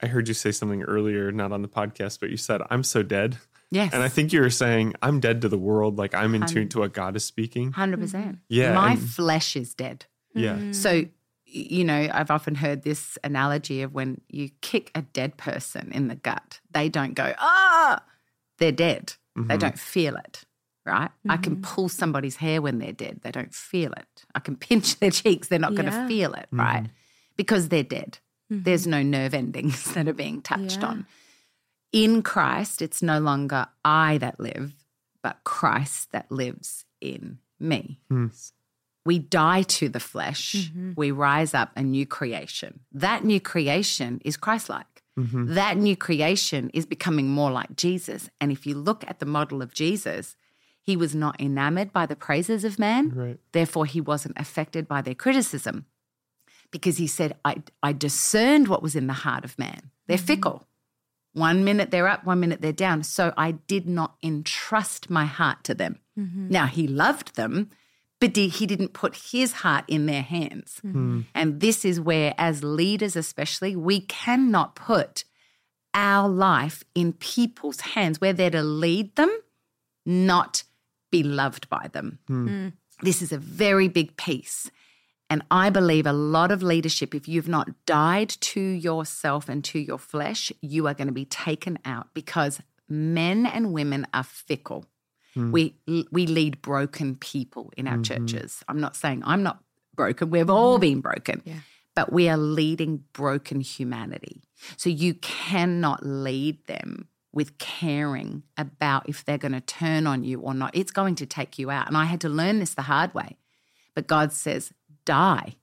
I 0.01 0.07
heard 0.07 0.27
you 0.27 0.33
say 0.33 0.51
something 0.51 0.83
earlier, 0.83 1.31
not 1.31 1.51
on 1.51 1.61
the 1.61 1.67
podcast, 1.67 2.19
but 2.19 2.29
you 2.29 2.37
said, 2.37 2.61
I'm 2.69 2.83
so 2.83 3.03
dead. 3.03 3.37
Yes. 3.71 3.91
And 3.93 4.03
I 4.03 4.07
think 4.09 4.31
you 4.31 4.39
were 4.41 4.49
saying, 4.51 4.93
I'm 5.01 5.19
dead 5.19 5.41
to 5.41 5.49
the 5.49 5.57
world. 5.57 5.97
Like 5.97 6.13
I'm 6.13 6.35
in 6.35 6.45
tune 6.45 6.69
to 6.69 6.79
what 6.79 6.93
God 6.93 7.15
is 7.15 7.25
speaking. 7.25 7.71
100%. 7.71 8.37
Yeah, 8.47 8.73
My 8.75 8.91
and- 8.91 9.01
flesh 9.01 9.55
is 9.55 9.73
dead. 9.73 10.05
Yeah. 10.35 10.71
So, 10.71 10.91
y- 10.91 11.09
you 11.53 11.83
know, 11.83 12.09
I've 12.11 12.31
often 12.31 12.55
heard 12.55 12.83
this 12.83 13.17
analogy 13.23 13.83
of 13.83 13.93
when 13.93 14.21
you 14.27 14.49
kick 14.61 14.91
a 14.95 15.03
dead 15.03 15.37
person 15.37 15.91
in 15.91 16.07
the 16.07 16.15
gut, 16.15 16.59
they 16.71 16.89
don't 16.89 17.13
go, 17.13 17.33
ah, 17.37 18.03
they're 18.57 18.71
dead. 18.71 19.13
They 19.35 19.41
mm-hmm. 19.41 19.57
don't 19.57 19.79
feel 19.79 20.15
it, 20.15 20.43
right? 20.85 21.09
I 21.29 21.37
can 21.37 21.55
mm-hmm. 21.55 21.61
pull 21.61 21.89
somebody's 21.89 22.37
hair 22.37 22.61
when 22.61 22.79
they're 22.79 22.91
dead. 22.91 23.21
They 23.23 23.31
don't 23.31 23.53
feel 23.53 23.91
it. 23.93 24.25
I 24.33 24.39
can 24.39 24.55
pinch 24.55 24.99
their 24.99 25.11
cheeks. 25.11 25.47
They're 25.47 25.59
not 25.59 25.75
going 25.75 25.91
to 25.91 26.07
feel 26.07 26.33
it, 26.33 26.47
mm-hmm. 26.47 26.59
right? 26.59 26.85
Because 27.37 27.69
they're 27.69 27.83
dead. 27.83 28.19
There's 28.49 28.85
no 28.85 29.01
nerve 29.01 29.33
endings 29.33 29.83
that 29.93 30.07
are 30.07 30.13
being 30.13 30.41
touched 30.41 30.81
Yeah. 30.81 30.87
on. 30.87 31.05
In 31.91 32.23
Christ, 32.23 32.81
it's 32.81 33.03
no 33.03 33.19
longer 33.19 33.67
I 33.85 34.17
that 34.17 34.39
live, 34.39 34.73
but 35.21 35.37
Christ 35.43 36.11
that 36.11 36.31
lives 36.31 36.85
in 36.99 37.37
me. 37.59 37.99
Hmm. 38.09 38.27
We 39.05 39.19
die 39.19 39.63
to 39.63 39.89
the 39.89 39.99
flesh, 39.99 40.53
mm-hmm. 40.55 40.93
we 40.95 41.11
rise 41.11 41.53
up 41.53 41.71
a 41.75 41.83
new 41.83 42.05
creation. 42.05 42.81
That 42.91 43.23
new 43.25 43.41
creation 43.41 44.21
is 44.23 44.37
Christ 44.37 44.69
like. 44.69 45.03
Mm-hmm. 45.19 45.53
That 45.53 45.77
new 45.77 45.95
creation 45.95 46.71
is 46.73 46.85
becoming 46.85 47.27
more 47.27 47.51
like 47.51 47.75
Jesus. 47.75 48.29
And 48.39 48.51
if 48.51 48.65
you 48.65 48.75
look 48.75 49.03
at 49.07 49.19
the 49.19 49.25
model 49.25 49.61
of 49.61 49.73
Jesus, 49.73 50.35
he 50.81 50.97
was 50.97 51.13
not 51.13 51.39
enamored 51.39 51.93
by 51.93 52.05
the 52.05 52.15
praises 52.15 52.63
of 52.63 52.79
man, 52.79 53.09
Right. 53.09 53.39
therefore, 53.51 53.85
he 53.85 54.01
wasn't 54.01 54.39
affected 54.39 54.87
by 54.87 55.01
their 55.01 55.15
criticism 55.15 55.85
because 56.71 56.97
he 56.97 57.07
said, 57.07 57.37
I, 57.45 57.63
I 57.81 57.93
discerned 57.93 58.67
what 58.67 58.81
was 58.81 58.95
in 58.95 59.07
the 59.07 59.13
heart 59.13 59.45
of 59.45 59.57
man. 59.59 59.91
They're 60.07 60.17
mm-hmm. 60.17 60.25
fickle. 60.25 60.67
One 61.33 61.63
minute 61.63 61.89
they're 61.91 62.07
up, 62.07 62.25
one 62.25 62.39
minute 62.39 62.61
they're 62.61 62.71
down. 62.71 63.03
So 63.03 63.33
I 63.37 63.51
did 63.51 63.87
not 63.87 64.15
entrust 64.21 65.09
my 65.09 65.25
heart 65.25 65.63
to 65.65 65.73
them. 65.73 65.99
Now, 66.15 66.67
he 66.67 66.87
loved 66.87 67.35
them, 67.35 67.71
but 68.23 68.31
di- 68.31 68.47
he 68.47 68.65
didn't 68.65 68.93
put 68.93 69.17
his 69.17 69.51
heart 69.51 69.83
in 69.89 70.05
their 70.05 70.21
hands. 70.21 70.79
Mm-hmm. 70.81 71.17
Mm. 71.17 71.25
And 71.35 71.59
this 71.59 71.83
is 71.83 71.99
where, 71.99 72.33
as 72.37 72.63
leaders 72.63 73.17
especially, 73.17 73.75
we 73.75 73.99
cannot 73.99 74.75
put 74.77 75.25
our 75.93 76.29
life 76.29 76.85
in 76.95 77.11
people's 77.11 77.81
hands. 77.81 78.21
We're 78.21 78.31
there 78.31 78.49
to 78.51 78.63
lead 78.63 79.17
them, 79.17 79.29
not 80.05 80.63
be 81.11 81.21
loved 81.21 81.67
by 81.67 81.89
them. 81.91 82.19
Mm. 82.29 82.47
Mm. 82.47 82.73
This 83.01 83.21
is 83.21 83.33
a 83.33 83.37
very 83.37 83.89
big 83.89 84.15
piece. 84.15 84.71
And 85.29 85.43
I 85.51 85.69
believe 85.69 86.07
a 86.07 86.13
lot 86.13 86.49
of 86.49 86.63
leadership, 86.63 87.13
if 87.13 87.27
you've 87.27 87.49
not 87.49 87.85
died 87.85 88.29
to 88.29 88.61
yourself 88.61 89.49
and 89.49 89.65
to 89.65 89.79
your 89.79 89.99
flesh, 89.99 90.49
you 90.61 90.87
are 90.87 90.93
going 90.93 91.09
to 91.09 91.13
be 91.13 91.25
taken 91.25 91.77
out 91.83 92.07
because 92.13 92.61
men 92.87 93.45
and 93.45 93.73
women 93.73 94.07
are 94.13 94.23
fickle. 94.23 94.85
Hmm. 95.33 95.51
We 95.51 95.75
we 96.11 96.27
lead 96.27 96.61
broken 96.61 97.15
people 97.15 97.71
in 97.77 97.87
our 97.87 97.97
mm-hmm. 97.97 98.25
churches. 98.25 98.63
I'm 98.67 98.79
not 98.79 98.95
saying 98.95 99.23
I'm 99.25 99.43
not 99.43 99.59
broken. 99.95 100.29
We've 100.29 100.49
all 100.49 100.75
mm-hmm. 100.75 100.81
been 100.81 101.01
broken. 101.01 101.41
But 101.95 102.11
we 102.11 102.27
are 102.27 102.37
leading 102.37 103.03
broken 103.13 103.61
humanity. 103.61 104.41
So 104.77 104.89
you 104.89 105.13
cannot 105.15 106.03
lead 106.03 106.65
them 106.65 107.07
with 107.31 107.57
caring 107.59 108.43
about 108.57 109.07
if 109.07 109.23
they're 109.25 109.37
going 109.37 109.53
to 109.53 109.61
turn 109.61 110.07
on 110.07 110.23
you 110.23 110.39
or 110.39 110.53
not. 110.53 110.71
It's 110.75 110.91
going 110.91 111.15
to 111.15 111.25
take 111.25 111.59
you 111.59 111.69
out. 111.69 111.87
And 111.87 111.95
I 111.97 112.05
had 112.05 112.21
to 112.21 112.29
learn 112.29 112.59
this 112.59 112.73
the 112.73 112.83
hard 112.83 113.13
way. 113.13 113.37
But 113.95 114.07
God 114.07 114.33
says, 114.33 114.71
die 115.05 115.55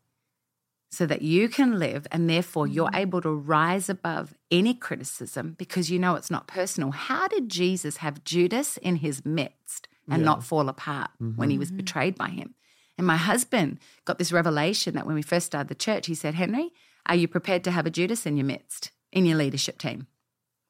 so 0.90 1.06
that 1.06 1.22
you 1.22 1.48
can 1.48 1.78
live 1.78 2.06
and 2.10 2.28
therefore 2.28 2.66
you're 2.66 2.86
mm-hmm. 2.86 2.96
able 2.96 3.20
to 3.22 3.30
rise 3.30 3.88
above 3.88 4.34
any 4.50 4.74
criticism 4.74 5.54
because 5.56 5.90
you 5.90 5.98
know 5.98 6.16
it's 6.16 6.30
not 6.30 6.48
personal. 6.48 6.90
How 6.90 7.28
did 7.28 7.48
Jesus 7.48 7.98
have 7.98 8.24
Judas 8.24 8.76
in 8.76 8.96
his 8.96 9.24
midst 9.24 9.86
and 10.10 10.24
not 10.24 10.42
fall 10.42 10.68
apart 10.68 11.10
when 11.36 11.50
he 11.50 11.58
was 11.58 11.68
mm-hmm. 11.68 11.76
betrayed 11.78 12.16
by 12.16 12.30
him? 12.30 12.54
And 12.98 13.06
my 13.06 13.16
husband 13.16 13.78
got 14.04 14.18
this 14.18 14.32
revelation 14.32 14.94
that 14.94 15.06
when 15.06 15.14
we 15.14 15.22
first 15.22 15.46
started 15.46 15.68
the 15.68 15.74
church, 15.76 16.06
he 16.06 16.14
said, 16.14 16.34
Henry, 16.34 16.72
are 17.06 17.14
you 17.14 17.28
prepared 17.28 17.64
to 17.64 17.70
have 17.70 17.86
a 17.86 17.90
Judas 17.90 18.26
in 18.26 18.36
your 18.36 18.44
midst, 18.44 18.90
in 19.12 19.24
your 19.24 19.38
leadership 19.38 19.78
team? 19.78 20.08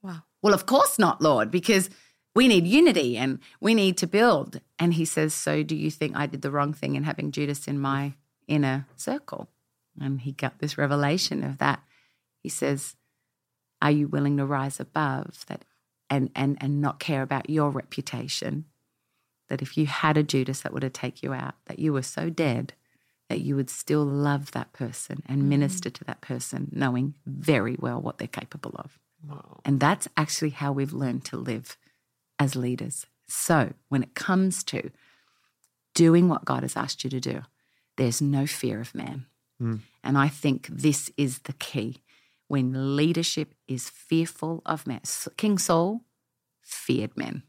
Wow. 0.02 0.22
Well, 0.42 0.54
of 0.54 0.66
course 0.66 0.98
not, 0.98 1.20
Lord, 1.22 1.50
because 1.50 1.90
we 2.34 2.46
need 2.46 2.66
unity 2.66 3.16
and 3.16 3.40
we 3.60 3.74
need 3.74 3.96
to 3.98 4.06
build. 4.06 4.60
And 4.78 4.94
he 4.94 5.04
says, 5.04 5.34
So 5.34 5.62
do 5.62 5.74
you 5.74 5.90
think 5.90 6.14
I 6.14 6.26
did 6.26 6.42
the 6.42 6.50
wrong 6.50 6.72
thing 6.72 6.94
in 6.94 7.04
having 7.04 7.32
Judas 7.32 7.66
in 7.66 7.80
my 7.80 8.14
inner 8.46 8.86
circle? 8.96 9.48
And 9.98 10.20
he 10.20 10.32
got 10.32 10.58
this 10.58 10.78
revelation 10.78 11.42
of 11.42 11.58
that. 11.58 11.82
He 12.42 12.48
says, 12.48 12.96
Are 13.80 13.90
you 13.90 14.08
willing 14.08 14.36
to 14.36 14.46
rise 14.46 14.80
above 14.80 15.44
that 15.48 15.64
and 16.08 16.30
and 16.34 16.58
and 16.60 16.80
not 16.80 17.00
care 17.00 17.22
about 17.22 17.50
your 17.50 17.70
reputation? 17.70 18.66
That 19.48 19.62
if 19.62 19.76
you 19.76 19.86
had 19.86 20.16
a 20.16 20.22
Judas 20.22 20.60
that 20.60 20.72
would 20.72 20.82
have 20.82 20.92
take 20.92 21.22
you 21.22 21.32
out, 21.32 21.54
that 21.66 21.78
you 21.78 21.92
were 21.92 22.02
so 22.02 22.30
dead 22.30 22.74
that 23.30 23.40
you 23.40 23.54
would 23.54 23.70
still 23.70 24.04
love 24.04 24.50
that 24.50 24.72
person 24.72 25.22
and 25.26 25.42
mm. 25.42 25.46
minister 25.46 25.88
to 25.88 26.04
that 26.04 26.20
person, 26.20 26.68
knowing 26.72 27.14
very 27.24 27.76
well 27.78 28.00
what 28.00 28.18
they're 28.18 28.26
capable 28.26 28.72
of. 28.74 28.98
And 29.64 29.78
that's 29.78 30.08
actually 30.16 30.50
how 30.50 30.72
we've 30.72 30.92
learned 30.92 31.24
to 31.26 31.36
live 31.36 31.78
as 32.40 32.56
leaders. 32.56 33.06
So 33.28 33.74
when 33.88 34.02
it 34.02 34.16
comes 34.16 34.64
to 34.64 34.90
doing 35.94 36.28
what 36.28 36.44
God 36.44 36.62
has 36.62 36.76
asked 36.76 37.04
you 37.04 37.10
to 37.10 37.20
do, 37.20 37.42
there's 37.96 38.20
no 38.20 38.46
fear 38.46 38.80
of 38.80 38.96
man. 38.96 39.26
And 40.02 40.18
I 40.18 40.28
think 40.28 40.68
this 40.68 41.10
is 41.16 41.40
the 41.40 41.52
key. 41.54 41.98
When 42.48 42.96
leadership 42.96 43.54
is 43.68 43.88
fearful 43.88 44.62
of 44.66 44.86
man, 44.86 45.00
S- 45.04 45.28
King 45.36 45.58
Saul 45.58 46.00
feared 46.62 47.16
men, 47.16 47.44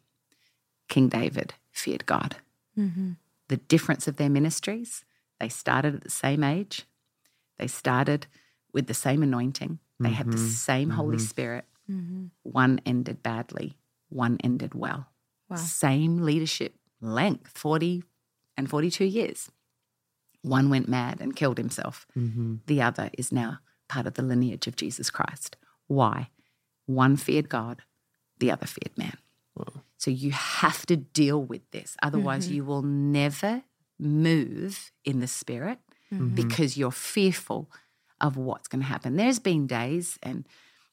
King 0.90 1.10
David 1.10 1.56
feared 1.72 2.06
God. 2.06 2.36
the 3.48 3.58
difference 3.58 4.08
of 4.08 4.16
their 4.18 4.30
ministries. 4.30 5.04
They 5.40 5.50
started 5.50 5.96
at 5.96 6.02
the 6.02 6.10
same 6.10 6.44
age, 6.44 6.86
they 7.58 7.68
started 7.68 8.28
with 8.74 8.88
the 8.88 8.94
same 8.94 9.24
anointing, 9.24 9.80
they 10.00 10.10
mm-hmm. 10.10 10.16
had 10.16 10.32
the 10.32 10.38
same 10.38 10.90
mm-hmm. 10.90 10.98
Holy 10.98 11.18
Spirit. 11.20 11.66
Mm-hmm. 11.90 12.26
One 12.44 12.80
ended 12.86 13.24
badly, 13.24 13.78
one 14.10 14.38
ended 14.44 14.74
well. 14.74 15.08
Wow. 15.50 15.58
Same 15.58 16.22
leadership 16.22 16.76
length, 17.02 17.58
40 17.58 18.04
and 18.56 18.70
42 18.70 19.06
years. 19.06 19.52
One 20.42 20.70
went 20.70 20.88
mad 20.88 21.20
and 21.22 21.36
killed 21.36 21.58
himself. 21.58 22.08
Mm-hmm. 22.18 22.56
The 22.66 22.82
other 22.82 23.10
is 23.18 23.32
now 23.32 23.60
part 23.88 24.08
of 24.08 24.16
the 24.16 24.24
lineage 24.24 24.68
of 24.68 24.76
Jesus 24.76 25.10
Christ. 25.10 25.58
Why? 25.88 26.30
One 26.86 27.16
feared 27.16 27.50
God, 27.50 27.82
the 28.40 28.52
other 28.52 28.66
feared 28.66 28.98
man. 28.98 29.18
Wow. 29.56 29.84
So 29.98 30.10
you 30.10 30.32
have 30.32 30.86
to 30.88 30.98
deal 30.98 31.42
with 31.42 31.70
this. 31.72 31.96
Otherwise, 32.02 32.46
mm-hmm. 32.46 32.56
you 32.56 32.66
will 32.66 32.82
never 32.82 33.64
move 34.00 34.92
in 35.06 35.20
the 35.20 35.28
spirit 35.28 35.80
mm-hmm. 36.12 36.30
because 36.30 36.78
you're 36.78 36.92
fearful 36.92 37.70
of 38.20 38.38
what's 38.38 38.68
going 38.68 38.82
to 38.82 38.88
happen. 38.88 39.16
There's 39.16 39.40
been 39.40 39.68
days, 39.68 40.18
and 40.24 40.48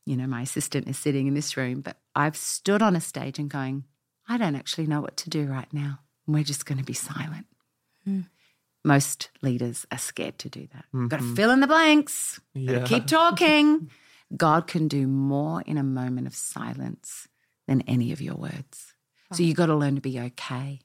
you 0.04 0.16
know, 0.16 0.26
my 0.26 0.42
assistant 0.42 0.88
is 0.88 0.98
sitting 0.98 1.26
in 1.26 1.34
this 1.34 1.56
room, 1.56 1.80
but 1.80 1.96
I've 2.14 2.36
stood 2.36 2.82
on 2.82 2.96
a 2.96 3.00
stage 3.00 3.38
and 3.38 3.48
going, 3.48 3.84
I 4.28 4.36
don't 4.36 4.56
actually 4.56 4.86
know 4.86 5.00
what 5.00 5.16
to 5.18 5.30
do 5.30 5.46
right 5.46 5.72
now. 5.72 6.00
We're 6.26 6.44
just 6.44 6.66
going 6.66 6.78
to 6.78 6.84
be 6.84 6.92
silent. 6.92 7.46
Mm. 8.06 8.26
Most 8.88 9.28
leaders 9.42 9.86
are 9.92 9.98
scared 9.98 10.38
to 10.38 10.48
do 10.48 10.66
that. 10.72 10.86
Mm-hmm. 10.86 11.08
Got 11.08 11.20
to 11.20 11.34
fill 11.34 11.50
in 11.50 11.60
the 11.60 11.66
blanks. 11.66 12.40
Yeah. 12.54 12.84
Keep 12.84 13.06
talking. 13.06 13.90
God 14.34 14.66
can 14.66 14.88
do 14.88 15.06
more 15.06 15.62
in 15.66 15.76
a 15.76 15.82
moment 15.82 16.26
of 16.26 16.34
silence 16.34 17.28
than 17.66 17.82
any 17.82 18.12
of 18.12 18.22
your 18.22 18.36
words. 18.36 18.94
So 19.32 19.42
you 19.42 19.52
got 19.52 19.66
to 19.66 19.76
learn 19.76 19.96
to 19.96 20.00
be 20.00 20.18
okay. 20.18 20.80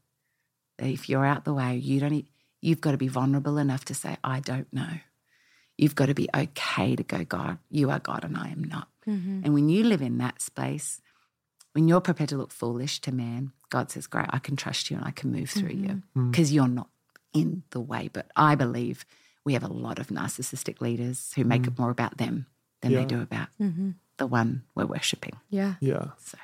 If 0.78 1.08
you're 1.08 1.26
out 1.26 1.46
the 1.46 1.54
way, 1.54 1.78
you 1.78 2.02
don't. 2.02 2.26
You've 2.62 2.82
got 2.82 2.92
to 2.92 2.98
be 2.98 3.08
vulnerable 3.08 3.58
enough 3.58 3.86
to 3.86 3.94
say, 3.94 4.18
"I 4.22 4.42
don't 4.42 4.72
know." 4.74 5.00
You've 5.78 5.96
got 5.96 6.08
to 6.08 6.14
be 6.14 6.30
okay 6.36 6.96
to 6.96 7.04
go, 7.04 7.24
God, 7.24 7.58
you 7.70 7.90
are 7.90 8.00
God 8.00 8.24
and 8.24 8.38
I 8.38 8.50
am 8.50 8.64
not. 8.64 8.90
Mm-hmm. 9.08 9.42
And 9.44 9.54
when 9.54 9.70
you 9.70 9.84
live 9.84 10.02
in 10.02 10.18
that 10.20 10.42
space, 10.42 11.02
when 11.72 11.88
you're 11.88 12.02
prepared 12.02 12.30
to 12.30 12.38
look 12.38 12.52
foolish 12.52 13.02
to 13.02 13.12
man, 13.12 13.54
God 13.70 13.90
says, 13.90 14.08
Great, 14.08 14.28
I 14.30 14.40
can 14.40 14.56
trust 14.56 14.92
you 14.92 14.98
and 14.98 15.06
I 15.06 15.12
can 15.12 15.32
move 15.32 15.50
through 15.50 15.70
mm-hmm. 15.70 16.02
you 16.20 16.30
because 16.30 16.54
you're 16.54 16.68
not 16.68 16.90
in 17.34 17.64
the 17.72 17.80
way. 17.80 18.10
But 18.12 18.28
I 18.36 18.56
believe 18.56 19.06
we 19.46 19.54
have 19.54 19.64
a 19.64 19.68
lot 19.68 20.00
of 20.00 20.08
narcissistic 20.08 20.82
leaders 20.82 21.34
who 21.36 21.44
make 21.44 21.64
mm. 21.64 21.68
it 21.68 21.80
more 21.80 21.90
about 21.90 22.18
them 22.18 22.46
than 22.82 22.92
yeah. 22.92 23.00
they 23.00 23.06
do 23.06 23.22
about 23.22 23.48
mm-hmm. 23.60 23.92
the 24.18 24.28
one 24.28 24.64
we're 24.76 24.86
worshiping. 24.86 25.34
Yeah. 25.50 25.76
Yeah. 25.80 26.12
So 26.18 26.38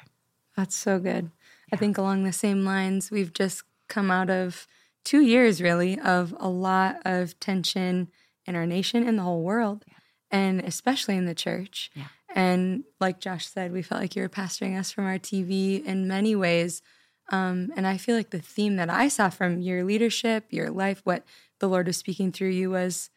that's 0.56 0.76
so 0.76 1.00
good. 1.00 1.32
I 1.72 1.78
think 1.78 1.98
along 1.98 2.24
the 2.24 2.34
same 2.34 2.66
lines, 2.66 3.12
we've 3.12 3.34
just 3.34 3.64
come 3.88 4.10
out 4.10 4.30
of 4.30 4.68
two 5.04 5.22
years 5.22 5.62
really 5.62 6.00
of 6.00 6.36
a 6.40 6.50
lot 6.50 6.98
of 7.06 7.40
tension 7.40 8.10
in 8.46 8.56
our 8.56 8.66
nation 8.66 9.08
and 9.08 9.18
the 9.18 9.24
whole 9.24 9.44
world, 9.44 9.86
yeah. 9.88 9.94
and 10.32 10.62
especially 10.62 11.16
in 11.16 11.26
the 11.26 11.36
church. 11.36 11.92
Yeah. 11.94 12.08
And 12.36 12.84
like 13.00 13.20
Josh 13.20 13.48
said, 13.48 13.72
we 13.72 13.82
felt 13.82 14.02
like 14.02 14.16
you 14.16 14.22
were 14.22 14.30
pastoring 14.30 14.78
us 14.78 14.92
from 14.92 15.06
our 15.06 15.18
TV 15.18 15.84
in 15.84 16.08
many 16.08 16.36
ways. 16.36 16.82
Um, 17.32 17.72
and 17.76 17.86
I 17.86 17.98
feel 17.98 18.16
like 18.16 18.32
the 18.32 18.42
theme 18.42 18.76
that 18.78 18.90
I 18.90 19.08
saw 19.08 19.30
from 19.30 19.62
your 19.62 19.84
leadership, 19.84 20.46
your 20.50 20.70
life, 20.70 21.02
what 21.04 21.24
the 21.60 21.68
Lord 21.68 21.88
was 21.88 21.98
speaking 21.98 22.32
through 22.32 22.50
you 22.50 22.72
was 22.72 23.10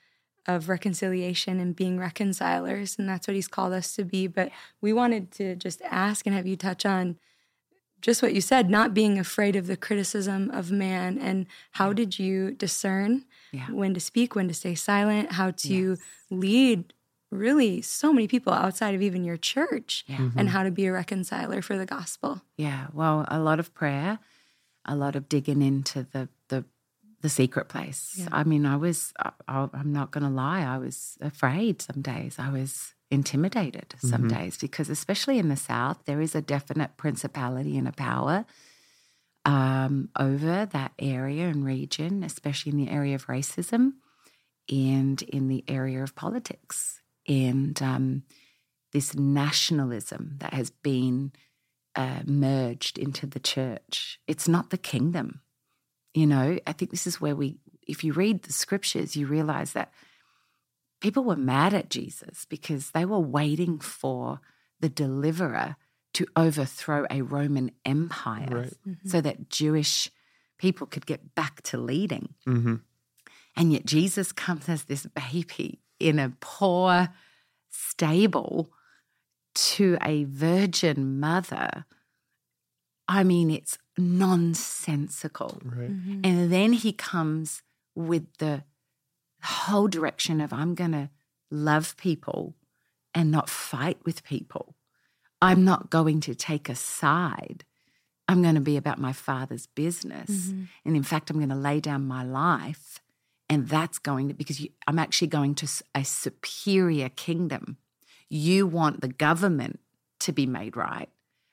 of 0.46 0.68
reconciliation 0.68 1.61
and 1.61 1.77
being 1.77 1.98
reconcilers. 1.98 2.98
And 2.98 3.09
that's 3.09 3.27
what 3.27 3.35
He's 3.35 3.48
called 3.48 3.72
us 3.72 3.94
to 3.96 4.05
be. 4.05 4.27
But 4.27 4.51
we 4.81 4.92
wanted 4.92 5.31
to 5.33 5.57
just 5.57 5.81
ask 5.83 6.27
and 6.27 6.35
have 6.35 6.46
you 6.46 6.57
touch 6.57 6.85
on 6.85 7.18
just 8.01 8.20
what 8.20 8.35
you 8.35 8.40
said, 8.40 8.68
not 8.68 8.92
being 8.92 9.18
afraid 9.18 9.55
of 9.55 9.68
the 9.68 9.77
criticism 9.77 10.51
of 10.51 10.72
man. 10.72 11.18
And 11.18 11.46
how 11.72 11.92
did 11.92 12.18
you 12.18 12.51
discern 12.51 13.25
yeah. 13.53 13.70
when 13.70 13.94
to 13.94 14.01
speak, 14.01 14.35
when 14.35 14.48
to 14.48 14.55
stay 14.55 14.75
silent, 14.75 15.33
how 15.33 15.53
to 15.53 15.90
yes. 15.90 15.98
lead 16.29 16.92
really 17.33 17.81
so 17.81 18.12
many 18.12 18.29
people 18.29 18.53
outside 18.53 18.95
of 18.95 19.03
even 19.03 19.25
your 19.25 19.37
church, 19.37 20.05
yeah. 20.07 20.18
mm-hmm. 20.18 20.38
and 20.38 20.51
how 20.51 20.62
to 20.62 20.71
be 20.71 20.87
a 20.87 20.92
reconciler 20.92 21.62
for 21.62 21.77
the 21.77 21.87
gospel? 21.87 22.42
Yeah, 22.57 22.88
well, 22.92 23.25
a 23.29 23.40
lot 23.40 23.59
of 23.59 23.75
prayer, 23.75 24.18
a 24.85 24.95
lot 24.95 25.16
of 25.16 25.29
digging 25.29 25.62
into 25.62 26.07
the 26.12 26.29
the 26.49 26.64
the 27.23 27.29
secret 27.29 27.68
place. 27.68 28.16
Yeah. 28.16 28.29
I 28.33 28.42
mean, 28.42 28.66
I 28.66 28.77
was, 28.77 29.12
I, 29.16 29.68
I'm 29.73 29.92
not 29.92 30.11
going 30.11 30.25
to 30.25 30.31
lie, 30.31 30.62
I 30.62 30.77
was 30.79 31.16
afraid 31.21 31.81
some 31.81 32.03
days. 32.03 32.35
I 32.37 32.51
was 32.51 32.95
intimidated 33.12 33.95
some 33.99 34.23
mm-hmm. 34.23 34.38
days 34.40 34.59
because, 34.59 34.90
especially 34.90 35.38
in 35.38 35.49
the 35.49 35.57
South, 35.57 35.99
there 36.05 36.21
is 36.21 36.35
a 36.35 36.42
definite 36.42 36.97
principality 36.97 37.79
and 37.79 37.87
a 37.87 37.92
power 37.92 38.45
um, 39.45 40.09
over 40.18 40.66
that 40.66 40.92
area 40.99 41.47
and 41.47 41.64
region, 41.64 42.25
especially 42.25 42.73
in 42.73 42.79
the 42.79 42.90
area 42.90 43.14
of 43.14 43.29
racism 43.29 43.92
and 44.68 45.23
in 45.23 45.47
the 45.47 45.62
area 45.68 46.03
of 46.03 46.16
politics 46.16 47.01
and 47.28 47.80
um, 47.82 48.22
this 48.92 49.14
nationalism 49.14 50.37
that 50.38 50.54
has 50.54 50.70
been 50.70 51.32
uh, 51.94 52.20
merged 52.24 52.98
into 52.98 53.26
the 53.26 53.40
church. 53.40 54.18
It's 54.26 54.48
not 54.48 54.70
the 54.70 54.78
kingdom. 54.78 55.40
You 56.14 56.26
know, 56.26 56.58
I 56.66 56.72
think 56.72 56.90
this 56.90 57.06
is 57.06 57.20
where 57.20 57.37
we, 57.37 57.56
if 57.87 58.04
you 58.04 58.12
read 58.12 58.42
the 58.42 58.52
scriptures, 58.52 59.16
you 59.16 59.26
realize 59.26 59.72
that 59.72 59.92
people 61.00 61.24
were 61.24 61.37
mad 61.37 61.74
at 61.74 61.90
Jesus 61.90 62.44
because 62.48 62.90
they 62.90 63.04
were 63.04 63.18
waiting 63.20 63.78
for 63.78 64.40
the 64.80 64.88
deliverer 64.88 65.76
to 66.14 66.26
overthrow 66.37 67.06
a 67.11 67.22
Roman 67.22 67.70
Empire 67.85 68.48
right. 68.50 68.74
mm-hmm. 68.87 69.08
so 69.08 69.20
that 69.20 69.48
Jewish 69.48 70.11
people 70.58 70.87
could 70.87 71.06
get 71.06 71.35
back 71.35 71.62
to 71.62 71.78
leading. 71.78 72.35
Mm-hmm. 72.46 72.76
And 73.56 73.72
yet 73.72 73.85
Jesus 73.85 74.32
comes 74.32 74.68
as 74.68 74.85
this 74.85 75.06
baby 75.06 75.80
in 76.02 76.18
a 76.18 76.32
poor 76.40 77.08
stable 77.70 78.70
to 79.54 79.98
a 80.02 80.24
virgin 80.24 81.20
mother. 81.20 81.84
I 83.08 83.24
mean, 83.24 83.50
it's 83.50 83.78
nonsensical. 83.98 85.60
Right. 85.64 85.90
Mm-hmm. 85.90 86.20
And 86.24 86.52
then 86.52 86.72
he 86.72 86.92
comes 86.92 87.62
with 87.94 88.26
the 88.38 88.64
whole 89.42 89.88
direction 89.88 90.40
of 90.40 90.52
I'm 90.52 90.74
going 90.74 90.92
to 90.92 91.10
love 91.50 91.96
people 91.96 92.54
and 93.14 93.30
not 93.30 93.50
fight 93.50 93.98
with 94.04 94.24
people. 94.24 94.74
I'm 95.42 95.64
not 95.64 95.90
going 95.90 96.20
to 96.20 96.34
take 96.34 96.68
a 96.68 96.74
side. 96.74 97.64
I'm 98.28 98.42
going 98.42 98.54
to 98.54 98.60
be 98.60 98.76
about 98.76 98.98
my 98.98 99.12
father's 99.12 99.66
business. 99.66 100.30
Mm-hmm. 100.30 100.64
And 100.86 100.96
in 100.96 101.02
fact, 101.02 101.28
I'm 101.28 101.36
going 101.36 101.48
to 101.50 101.54
lay 101.54 101.80
down 101.80 102.06
my 102.06 102.24
life. 102.24 103.01
And 103.52 103.68
that's 103.68 103.98
going 103.98 104.28
to, 104.28 104.34
because 104.34 104.60
you, 104.62 104.70
I'm 104.86 104.98
actually 104.98 105.28
going 105.28 105.54
to 105.56 105.68
a 105.94 106.04
superior 106.04 107.10
kingdom. 107.10 107.76
You 108.30 108.66
want 108.66 109.02
the 109.02 109.08
government 109.08 109.78
to 110.20 110.32
be 110.32 110.46
made 110.46 110.74
right, 110.74 111.10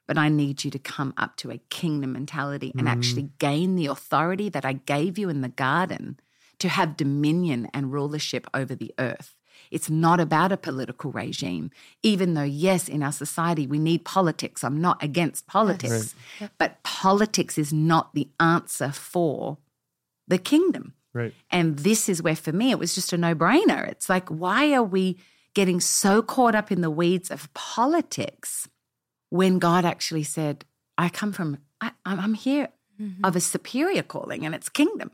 but 0.08 0.18
I 0.18 0.30
need 0.30 0.64
you 0.64 0.72
to 0.72 0.80
come 0.80 1.14
up 1.18 1.36
to 1.38 1.52
a 1.52 1.58
kingdom 1.70 2.14
mentality 2.14 2.72
and 2.72 2.88
mm-hmm. 2.88 2.98
actually 2.98 3.32
gain 3.38 3.76
the 3.76 3.88
authority 3.88 4.48
that 4.48 4.64
I 4.64 4.74
gave 4.74 5.18
you 5.18 5.28
in 5.28 5.42
the 5.42 5.50
garden 5.50 6.18
to 6.60 6.70
have 6.70 6.96
dominion 6.96 7.68
and 7.74 7.92
rulership 7.92 8.48
over 8.54 8.76
the 8.76 8.94
earth. 8.98 9.36
It's 9.70 9.90
not 9.90 10.22
about 10.22 10.54
a 10.54 10.58
political 10.58 11.12
regime, 11.12 11.70
even 12.02 12.34
though, 12.34 12.44
yes, 12.44 12.88
in 12.88 13.04
our 13.04 13.12
society 13.12 13.68
we 13.68 13.78
need 13.78 14.06
politics. 14.06 14.64
I'm 14.64 14.80
not 14.80 15.04
against 15.04 15.48
politics, 15.48 16.16
right. 16.40 16.50
but 16.58 16.82
politics 16.84 17.58
is 17.58 17.74
not 17.74 18.14
the 18.14 18.30
answer 18.40 18.94
for 18.94 19.58
the 20.30 20.38
kingdom. 20.38 20.94
Right. 21.14 21.34
And 21.50 21.80
this 21.80 22.08
is 22.08 22.22
where, 22.22 22.36
for 22.36 22.52
me, 22.52 22.72
it 22.72 22.80
was 22.80 22.94
just 22.94 23.14
a 23.14 23.18
no 23.18 23.34
brainer. 23.34 23.88
It's 23.88 24.10
like, 24.10 24.30
why 24.30 24.74
are 24.74 24.84
we 24.84 25.18
getting 25.54 25.80
so 25.80 26.22
caught 26.22 26.56
up 26.56 26.72
in 26.72 26.82
the 26.82 26.92
weeds 26.92 27.32
of 27.32 27.52
politics 27.54 28.70
when 29.30 29.60
God 29.60 29.86
actually 29.86 30.24
said, 30.24 30.66
I 30.98 31.10
come 31.10 31.32
from, 31.32 31.58
I, 31.82 31.92
am 32.06 32.34
here 32.34 32.70
mm-hmm. 33.02 33.26
of 33.26 33.36
a 33.36 33.40
superior 33.40 34.04
calling 34.04 34.46
and 34.46 34.54
it's 34.54 34.70
kingdom. 34.70 35.12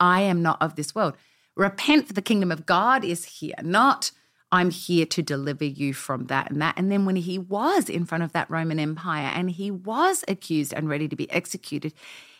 I 0.00 0.22
am 0.22 0.42
not 0.42 0.60
of 0.60 0.76
this 0.76 0.94
world. 0.94 1.14
Repent 1.56 2.06
for 2.06 2.12
the 2.12 2.22
kingdom 2.22 2.52
of 2.52 2.66
God 2.66 3.04
is 3.04 3.24
here, 3.24 3.54
not 3.62 4.12
I'm 4.50 4.70
here 4.70 5.04
to 5.06 5.22
deliver 5.22 5.64
you 5.64 5.92
from 5.92 6.26
that 6.26 6.50
and 6.50 6.62
that. 6.62 6.74
And 6.78 6.90
then 6.90 7.04
when 7.04 7.16
he 7.16 7.38
was 7.38 7.90
in 7.90 8.06
front 8.06 8.24
of 8.24 8.32
that 8.32 8.50
Roman 8.50 8.78
Empire 8.78 9.30
and 9.34 9.50
he 9.50 9.70
was 9.70 10.24
accused 10.26 10.72
and 10.72 10.88
ready 10.88 11.08
to 11.08 11.16
be 11.16 11.30
executed, 11.30 11.92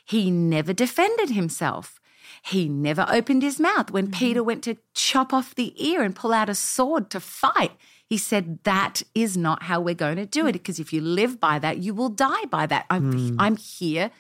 he 0.05 0.31
never 0.31 0.73
defended 0.73 1.31
himself. 1.31 2.01
He 2.45 2.69
never 2.69 3.07
opened 3.09 3.43
his 3.43 3.61
mouth. 3.61 3.91
When 3.91 4.07
mm-hmm. 4.07 4.19
Peter 4.19 4.43
went 4.43 4.65
to 4.65 4.77
chop 4.95 5.33
off 5.33 5.55
the 5.55 5.75
ear 5.85 6.03
and 6.03 6.15
pull 6.15 6.33
out 6.33 6.49
a 6.49 6.55
sword 6.55 7.11
to 7.11 7.21
fight, 7.21 7.73
he 8.09 8.17
said, 8.17 8.61
That 8.65 9.03
is 9.15 9.37
not 9.37 9.65
how 9.65 9.81
we're 9.81 9.95
going 9.95 10.17
to 10.17 10.27
do 10.27 10.47
it. 10.47 10.53
Because 10.53 10.79
if 10.79 10.93
you 10.93 11.01
live 11.01 11.41
by 11.41 11.59
that, 11.59 11.79
you 11.79 11.95
will 11.95 12.09
die 12.09 12.45
by 12.51 12.67
that. 12.67 12.87
I'm, 12.89 13.13
mm. 13.13 13.37
I'm 13.39 13.57
here 13.57 14.11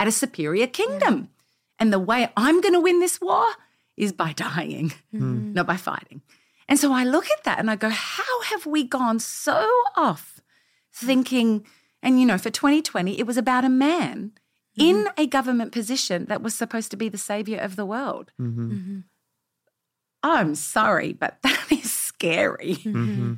at 0.00 0.08
a 0.08 0.12
superior 0.12 0.66
kingdom. 0.66 1.28
And 1.78 1.92
the 1.92 1.98
way 1.98 2.30
I'm 2.36 2.60
going 2.60 2.74
to 2.74 2.80
win 2.80 3.00
this 3.00 3.20
war 3.20 3.46
is 3.96 4.12
by 4.12 4.32
dying, 4.32 4.92
mm. 5.14 5.52
not 5.54 5.66
by 5.66 5.76
fighting. 5.76 6.22
And 6.68 6.78
so 6.78 6.92
I 6.92 7.04
look 7.04 7.26
at 7.30 7.44
that 7.44 7.58
and 7.58 7.70
I 7.70 7.76
go, 7.76 7.90
how 7.90 8.42
have 8.44 8.64
we 8.64 8.84
gone 8.84 9.18
so 9.18 9.68
off 9.96 10.40
thinking? 10.92 11.66
And, 12.02 12.18
you 12.18 12.26
know, 12.26 12.38
for 12.38 12.50
2020, 12.50 13.18
it 13.18 13.26
was 13.26 13.36
about 13.36 13.64
a 13.64 13.68
man 13.68 14.32
in 14.76 14.96
mm-hmm. 14.96 15.20
a 15.20 15.26
government 15.26 15.72
position 15.72 16.26
that 16.26 16.42
was 16.42 16.54
supposed 16.54 16.90
to 16.90 16.96
be 16.96 17.08
the 17.08 17.18
savior 17.18 17.58
of 17.58 17.76
the 17.76 17.86
world. 17.86 18.32
Mm-hmm. 18.40 18.72
mm-hmm. 18.72 18.98
I'm 20.22 20.54
sorry, 20.54 21.12
but 21.12 21.36
that 21.42 21.66
is 21.70 21.92
scary. 21.92 22.76
Mm-hmm. 22.76 22.96
mm-hmm. 22.96 23.34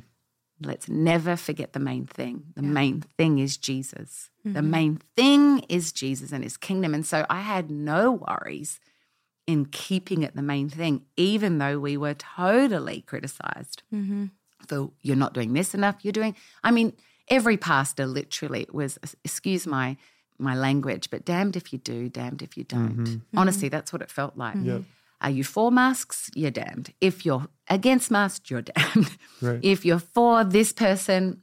Let's 0.59 0.89
never 0.89 1.35
forget 1.35 1.73
the 1.73 1.79
main 1.79 2.07
thing. 2.07 2.45
The 2.55 2.63
main 2.63 3.01
thing 3.01 3.37
is 3.37 3.57
Jesus. 3.57 4.31
The 4.43 4.63
main 4.63 4.99
thing 5.15 5.59
is 5.69 5.91
Jesus 5.91 6.31
and 6.31 6.43
his 6.43 6.57
kingdom. 6.57 6.95
And 6.95 7.05
so 7.05 7.27
I 7.29 7.41
had 7.41 7.69
no 7.69 8.13
worries 8.13 8.79
in 9.45 9.65
keeping 9.65 10.23
it 10.23 10.35
the 10.35 10.41
main 10.41 10.67
thing, 10.67 11.03
even 11.15 11.59
though 11.59 11.77
we 11.77 11.95
were 11.95 12.15
totally 12.15 13.01
criticized 13.01 13.83
for 14.67 14.91
you're 15.01 15.15
not 15.15 15.33
doing 15.33 15.53
this 15.53 15.73
enough. 15.73 15.97
You're 16.01 16.11
doing, 16.11 16.35
I 16.63 16.71
mean, 16.71 16.93
every 17.27 17.57
pastor 17.57 18.05
literally 18.05 18.67
was, 18.71 18.97
excuse 19.23 19.67
my 19.67 19.97
my 20.39 20.55
language, 20.55 21.09
but 21.09 21.25
damned 21.25 21.55
if 21.55 21.73
you 21.73 21.79
do, 21.79 22.09
damned 22.09 22.41
if 22.41 22.57
you 22.57 22.63
don't. 22.63 22.89
Mm-hmm. 22.89 23.03
Mm-hmm. 23.03 23.37
Honestly, 23.37 23.69
that's 23.69 23.91
what 23.91 24.01
it 24.01 24.11
felt 24.11 24.37
like. 24.37 24.57
Yep. 24.61 24.83
Are 25.21 25.31
you 25.31 25.43
for 25.43 25.71
masks? 25.71 26.29
You're 26.35 26.51
damned. 26.51 26.93
If 27.01 27.25
you're 27.25 27.47
against 27.69 28.11
masks, 28.11 28.51
you're 28.51 28.61
damned. 28.61 29.17
Right. 29.41 29.59
If 29.63 29.83
you're 29.83 29.99
for 29.99 30.43
this 30.43 30.71
person 30.71 31.41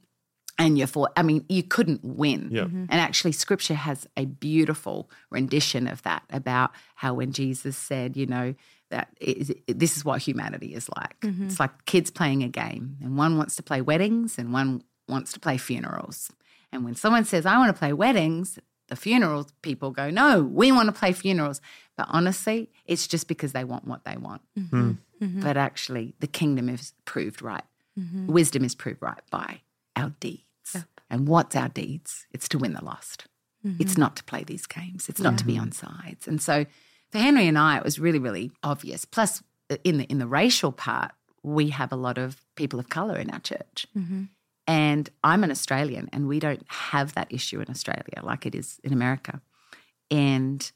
and 0.57 0.77
you're 0.77 0.87
for, 0.87 1.09
I 1.17 1.23
mean, 1.23 1.43
you 1.49 1.61
couldn't 1.61 1.99
win. 2.03 2.49
Yep. 2.51 2.67
Mm-hmm. 2.67 2.85
And 2.87 3.01
actually, 3.01 3.33
scripture 3.33 3.73
has 3.73 4.07
a 4.15 4.25
beautiful 4.25 5.09
rendition 5.29 5.87
of 5.87 6.01
that 6.03 6.23
about 6.29 6.71
how 6.95 7.15
when 7.15 7.33
Jesus 7.33 7.75
said, 7.75 8.15
you 8.15 8.25
know, 8.25 8.55
that 8.91 9.09
is, 9.19 9.53
this 9.67 9.97
is 9.97 10.05
what 10.05 10.21
humanity 10.21 10.73
is 10.73 10.87
like. 10.95 11.17
It's 11.21 11.59
like 11.59 11.85
kids 11.85 12.11
playing 12.11 12.43
a 12.43 12.47
game, 12.47 12.97
and 13.01 13.17
one 13.17 13.37
wants 13.37 13.55
to 13.57 13.63
play 13.63 13.81
weddings 13.81 14.37
and 14.37 14.53
one 14.53 14.83
wants 15.09 15.33
to 15.33 15.39
play 15.39 15.57
funerals. 15.57 16.31
And 16.71 16.85
when 16.85 16.95
someone 16.95 17.25
says, 17.25 17.45
I 17.45 17.57
want 17.57 17.75
to 17.75 17.79
play 17.79 17.93
weddings, 17.93 18.59
the 18.87 18.95
funeral 18.95 19.47
people 19.61 19.91
go, 19.91 20.09
no, 20.09 20.41
we 20.43 20.71
want 20.71 20.87
to 20.87 20.91
play 20.91 21.11
funerals. 21.11 21.61
But 21.97 22.07
honestly, 22.09 22.69
it's 22.85 23.07
just 23.07 23.27
because 23.27 23.53
they 23.53 23.63
want 23.63 23.87
what 23.87 24.05
they 24.05 24.17
want. 24.17 24.41
Mm-hmm. 24.57 24.81
Hmm. 24.81 24.91
Mm-hmm. 25.23 25.41
But 25.41 25.57
actually, 25.57 26.13
the 26.19 26.27
kingdom 26.27 26.69
is 26.69 26.93
proved 27.05 27.41
right. 27.41 27.63
Mm-hmm. 27.97 28.27
Wisdom 28.27 28.63
is 28.65 28.75
proved 28.75 29.01
right 29.01 29.21
by 29.31 29.61
our 29.95 30.13
deeds. 30.19 30.43
And 31.09 31.27
what's 31.27 31.55
our 31.55 31.69
deeds? 31.69 32.25
It's 32.31 32.49
to 32.49 32.57
win 32.57 32.73
the 32.73 32.83
lost. 32.83 33.25
It's 33.79 33.97
not 33.97 34.15
to 34.17 34.23
play 34.23 34.43
these 34.43 34.67
games. 34.67 35.09
It's 35.09 35.19
not 35.19 35.37
to 35.39 35.45
be 35.45 35.57
on 35.57 35.71
sides. 35.71 36.27
And 36.27 36.41
so 36.41 36.65
for 37.11 37.17
Henry 37.17 37.47
and 37.47 37.57
I, 37.57 37.77
it 37.77 37.83
was 37.83 37.97
really, 37.97 38.19
really 38.19 38.51
obvious. 38.61 39.05
Plus, 39.05 39.41
uh, 39.71 39.77
in 39.83 39.97
the 39.97 40.03
in 40.05 40.19
the 40.19 40.27
racial 40.27 40.71
part, 40.71 41.11
we 41.41 41.69
have 41.69 41.91
a 41.91 41.95
lot 41.95 42.17
of 42.17 42.41
people 42.55 42.79
of 42.79 42.89
color 42.89 43.17
in 43.17 43.31
our 43.31 43.39
church. 43.39 43.87
And 44.67 45.09
I'm 45.23 45.43
an 45.43 45.51
Australian, 45.51 46.09
and 46.11 46.27
we 46.27 46.39
don't 46.39 46.65
have 46.67 47.13
that 47.13 47.31
issue 47.31 47.61
in 47.61 47.69
Australia 47.69 48.21
like 48.23 48.45
it 48.45 48.55
is 48.55 48.79
in 48.83 48.93
America. 48.93 49.41
And 50.09 50.71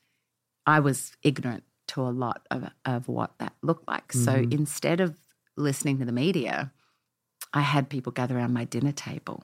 I 0.65 0.79
was 0.79 1.13
ignorant 1.23 1.63
to 1.87 2.01
a 2.01 2.11
lot 2.11 2.45
of, 2.51 2.69
of 2.85 3.07
what 3.07 3.37
that 3.39 3.53
looked 3.63 3.87
like. 3.87 4.13
So 4.13 4.33
mm-hmm. 4.33 4.51
instead 4.51 5.01
of 5.01 5.17
listening 5.57 5.97
to 5.99 6.05
the 6.05 6.11
media, 6.11 6.71
I 7.53 7.61
had 7.61 7.89
people 7.89 8.11
gather 8.11 8.37
around 8.37 8.53
my 8.53 8.65
dinner 8.65 8.91
table 8.91 9.43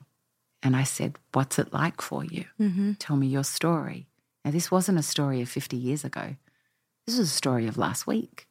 and 0.62 0.76
I 0.76 0.84
said, 0.84 1.18
What's 1.32 1.58
it 1.58 1.72
like 1.72 2.00
for 2.00 2.24
you? 2.24 2.44
Mm-hmm. 2.60 2.94
Tell 2.94 3.16
me 3.16 3.26
your 3.26 3.44
story. 3.44 4.06
Now, 4.44 4.52
this 4.52 4.70
wasn't 4.70 4.98
a 4.98 5.02
story 5.02 5.42
of 5.42 5.48
50 5.48 5.76
years 5.76 6.04
ago. 6.04 6.36
This 7.06 7.18
was 7.18 7.28
a 7.28 7.34
story 7.34 7.66
of 7.66 7.76
last 7.76 8.06
week. 8.06 8.46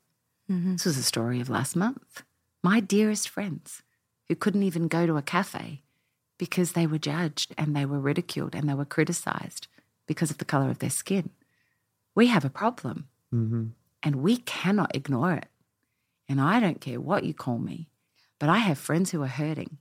Mm-hmm. 0.51 0.73
This 0.73 0.85
was 0.85 0.97
a 0.97 1.03
story 1.03 1.39
of 1.39 1.49
last 1.49 1.75
month. 1.75 2.23
My 2.61 2.79
dearest 2.79 3.29
friends 3.29 3.81
who 4.27 4.35
couldn't 4.35 4.63
even 4.63 4.87
go 4.87 5.05
to 5.05 5.17
a 5.17 5.21
cafe 5.21 5.83
because 6.37 6.71
they 6.73 6.87
were 6.87 6.97
judged 6.97 7.53
and 7.57 7.75
they 7.75 7.85
were 7.85 7.99
ridiculed 7.99 8.55
and 8.55 8.67
they 8.67 8.73
were 8.73 8.85
criticized 8.85 9.67
because 10.07 10.31
of 10.31 10.37
the 10.37 10.45
color 10.45 10.69
of 10.69 10.79
their 10.79 10.89
skin. 10.89 11.29
We 12.13 12.27
have 12.27 12.45
a 12.45 12.49
problem 12.49 13.07
Mm-hmm. 13.35 13.65
and 14.01 14.15
we 14.17 14.37
cannot 14.37 14.95
ignore 14.95 15.33
it. 15.33 15.47
And 16.29 16.39
I 16.39 16.59
don't 16.59 16.79
care 16.79 17.01
what 17.01 17.23
you 17.23 17.33
call 17.33 17.57
me, 17.57 17.89
but 18.39 18.49
I 18.49 18.59
have 18.59 18.77
friends 18.77 19.11
who 19.11 19.21
are 19.23 19.27
hurting. 19.27 19.77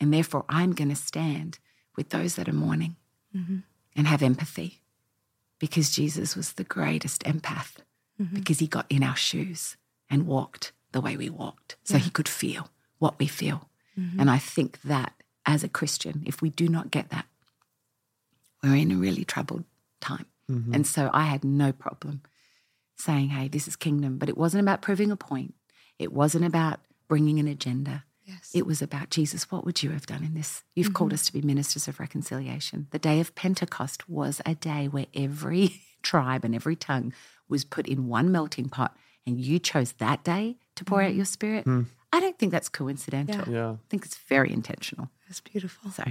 And 0.00 0.12
therefore, 0.12 0.44
I'm 0.48 0.72
going 0.72 0.88
to 0.88 0.96
stand 0.96 1.58
with 1.96 2.08
those 2.08 2.34
that 2.34 2.48
are 2.48 2.54
mourning 2.54 2.96
mm-hmm. 3.36 3.58
and 3.94 4.06
have 4.06 4.22
empathy 4.22 4.80
because 5.58 5.90
Jesus 5.90 6.34
was 6.34 6.54
the 6.54 6.64
greatest 6.64 7.22
empath 7.22 7.76
mm-hmm. 8.20 8.34
because 8.34 8.58
he 8.58 8.66
got 8.66 8.86
in 8.90 9.04
our 9.04 9.16
shoes 9.16 9.76
and 10.10 10.26
walked 10.26 10.72
the 10.92 11.00
way 11.00 11.16
we 11.16 11.30
walked 11.30 11.76
so 11.84 11.96
he 11.96 12.10
could 12.10 12.28
feel 12.28 12.70
what 12.98 13.18
we 13.18 13.26
feel. 13.26 13.68
Mm-hmm. 13.98 14.20
And 14.20 14.30
I 14.30 14.38
think 14.38 14.80
that 14.82 15.12
as 15.46 15.62
a 15.62 15.68
Christian, 15.68 16.22
if 16.26 16.42
we 16.42 16.50
do 16.50 16.68
not 16.68 16.90
get 16.90 17.10
that, 17.10 17.26
we're 18.62 18.76
in 18.76 18.92
a 18.92 18.96
really 18.96 19.24
troubled 19.24 19.64
time. 20.00 20.26
Mm-hmm. 20.50 20.74
And 20.74 20.86
so 20.86 21.10
I 21.12 21.24
had 21.24 21.44
no 21.44 21.72
problem 21.72 22.22
saying, 22.96 23.30
hey, 23.30 23.48
this 23.48 23.68
is 23.68 23.76
kingdom. 23.76 24.18
But 24.18 24.28
it 24.28 24.38
wasn't 24.38 24.62
about 24.62 24.82
proving 24.82 25.10
a 25.10 25.16
point, 25.16 25.54
it 25.98 26.12
wasn't 26.12 26.44
about 26.44 26.80
bringing 27.08 27.38
an 27.38 27.48
agenda. 27.48 28.04
Yes. 28.24 28.52
It 28.54 28.66
was 28.66 28.80
about 28.80 29.10
Jesus, 29.10 29.50
what 29.50 29.66
would 29.66 29.82
you 29.82 29.90
have 29.90 30.06
done 30.06 30.24
in 30.24 30.32
this? 30.32 30.62
You've 30.74 30.94
called 30.94 31.10
mm-hmm. 31.10 31.16
us 31.16 31.26
to 31.26 31.32
be 31.34 31.42
ministers 31.42 31.88
of 31.88 32.00
reconciliation. 32.00 32.86
The 32.90 32.98
day 32.98 33.20
of 33.20 33.34
Pentecost 33.34 34.08
was 34.08 34.40
a 34.46 34.54
day 34.54 34.88
where 34.88 35.06
every 35.14 35.82
tribe 36.02 36.42
and 36.42 36.54
every 36.54 36.74
tongue 36.74 37.12
was 37.50 37.66
put 37.66 37.86
in 37.86 38.08
one 38.08 38.32
melting 38.32 38.70
pot, 38.70 38.96
and 39.26 39.38
you 39.38 39.58
chose 39.58 39.92
that 39.92 40.24
day 40.24 40.56
to 40.76 40.84
pour 40.84 41.02
out 41.02 41.08
mm-hmm. 41.08 41.16
your 41.18 41.26
spirit. 41.26 41.64
Hmm. 41.64 41.82
I 42.14 42.20
don't 42.20 42.38
think 42.38 42.50
that's 42.52 42.70
coincidental. 42.70 43.52
Yeah. 43.52 43.72
I 43.72 43.88
think 43.90 44.06
it's 44.06 44.16
very 44.16 44.50
intentional. 44.52 45.10
That's 45.26 45.40
beautiful. 45.40 45.90
So 45.90 46.04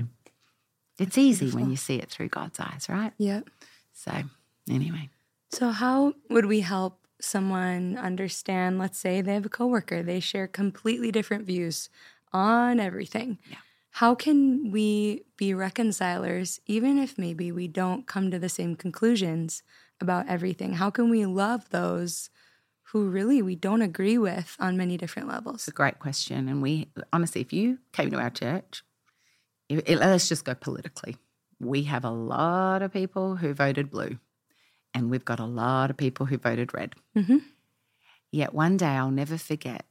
it's 0.99 1.17
easy 1.17 1.49
when 1.49 1.69
you 1.69 1.75
see 1.75 1.95
it 1.97 2.09
through 2.09 2.29
God's 2.29 2.59
eyes, 2.59 2.87
right? 2.89 3.13
Yep. 3.17 3.49
So, 3.93 4.11
anyway. 4.69 5.09
So, 5.51 5.69
how 5.69 6.13
would 6.29 6.45
we 6.45 6.61
help 6.61 7.05
someone 7.19 7.97
understand? 7.97 8.79
Let's 8.79 8.97
say 8.97 9.21
they 9.21 9.33
have 9.33 9.45
a 9.45 9.49
coworker, 9.49 10.03
they 10.03 10.19
share 10.19 10.47
completely 10.47 11.11
different 11.11 11.45
views 11.45 11.89
on 12.31 12.79
everything. 12.79 13.39
Yeah. 13.49 13.57
How 13.91 14.15
can 14.15 14.71
we 14.71 15.23
be 15.37 15.53
reconcilers, 15.53 16.59
even 16.65 16.97
if 16.97 17.17
maybe 17.17 17.51
we 17.51 17.67
don't 17.67 18.07
come 18.07 18.31
to 18.31 18.39
the 18.39 18.49
same 18.49 18.75
conclusions 18.75 19.61
about 20.01 20.27
everything? 20.27 20.73
How 20.73 20.89
can 20.89 21.11
we 21.11 21.27
love 21.27 21.69
those 21.69 22.31
who 22.87 23.09
really 23.09 23.41
we 23.41 23.55
don't 23.55 23.83
agree 23.83 24.17
with 24.17 24.55
on 24.59 24.77
many 24.77 24.97
different 24.97 25.27
levels? 25.27 25.55
It's 25.55 25.67
a 25.67 25.71
great 25.71 25.99
question. 25.99 26.49
And 26.49 26.61
we, 26.61 26.89
honestly, 27.11 27.41
if 27.41 27.53
you 27.53 27.79
came 27.91 28.09
to 28.09 28.19
our 28.19 28.31
church, 28.31 28.83
it- 29.69 29.99
let's 29.99 30.27
just 30.29 30.45
go 30.45 30.53
politically. 30.53 31.17
We 31.59 31.83
have 31.83 32.03
a 32.05 32.09
lot 32.09 32.81
of 32.81 32.91
people 32.91 33.37
who 33.37 33.53
voted 33.53 33.89
blue, 33.89 34.19
and 34.93 35.09
we've 35.09 35.25
got 35.25 35.39
a 35.39 35.45
lot 35.45 35.89
of 35.89 35.97
people 35.97 36.25
who 36.25 36.37
voted 36.37 36.73
red. 36.73 36.95
Mhm. 37.15 37.43
Yet 38.31 38.53
one 38.53 38.77
day 38.77 38.87
I'll 38.87 39.11
never 39.11 39.37
forget 39.37 39.85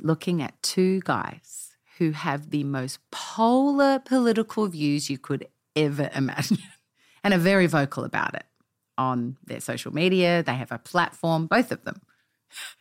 looking 0.00 0.42
at 0.42 0.60
two 0.62 1.00
guys 1.00 1.76
who 1.98 2.10
have 2.12 2.50
the 2.50 2.64
most 2.64 2.98
polar 3.10 3.98
political 3.98 4.66
views 4.66 5.10
you 5.10 5.18
could 5.18 5.46
ever 5.76 6.10
imagine 6.14 6.58
and 7.24 7.32
are 7.34 7.38
very 7.38 7.66
vocal 7.66 8.04
about 8.04 8.34
it 8.34 8.46
on 8.98 9.36
their 9.44 9.60
social 9.60 9.92
media. 9.94 10.42
They 10.42 10.54
have 10.54 10.72
a 10.72 10.78
platform, 10.78 11.46
both 11.46 11.70
of 11.72 11.84
them. 11.84 12.00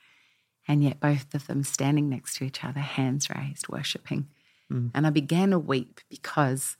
And 0.67 0.84
yet, 0.84 1.00
both 1.00 1.34
of 1.34 1.48
them 1.48 1.63
standing 1.63 2.10
next 2.10 2.36
to 2.36 2.43
each 2.43 2.63
other, 2.63 2.80
hands 2.80 3.28
raised, 3.28 3.65
worshipping. 4.69 4.91
And 4.93 5.08
I 5.08 5.10
began 5.10 5.51
to 5.51 5.60
weep 5.60 6.01
because 6.10 6.77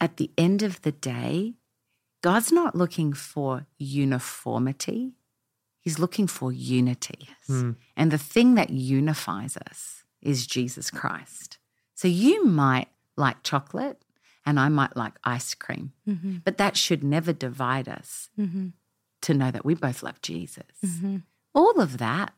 at 0.00 0.16
the 0.16 0.30
end 0.36 0.62
of 0.62 0.82
the 0.82 0.92
day, 0.92 1.54
God's 2.22 2.52
not 2.52 2.74
looking 2.74 3.12
for 3.12 3.66
uniformity, 3.78 5.12
He's 5.80 5.98
looking 5.98 6.28
for 6.28 6.52
unity. 6.52 7.28
Mm. 7.50 7.74
And 7.96 8.12
the 8.12 8.18
thing 8.18 8.54
that 8.54 8.70
unifies 8.70 9.56
us 9.56 10.04
is 10.20 10.46
Jesus 10.46 10.92
Christ. 10.92 11.58
So 11.96 12.06
you 12.06 12.44
might 12.44 12.86
like 13.16 13.42
chocolate 13.42 14.00
and 14.46 14.60
I 14.60 14.68
might 14.68 14.96
like 14.96 15.14
ice 15.24 15.54
cream, 15.54 15.92
mm-hmm. 16.08 16.36
but 16.44 16.56
that 16.58 16.76
should 16.76 17.02
never 17.02 17.32
divide 17.32 17.88
us 17.88 18.30
mm-hmm. 18.38 18.68
to 19.22 19.34
know 19.34 19.50
that 19.50 19.64
we 19.64 19.74
both 19.74 20.02
love 20.02 20.20
Jesus. 20.22 20.64
Mm-hmm. 20.84 21.18
All 21.54 21.80
of 21.80 21.98
that, 21.98 22.32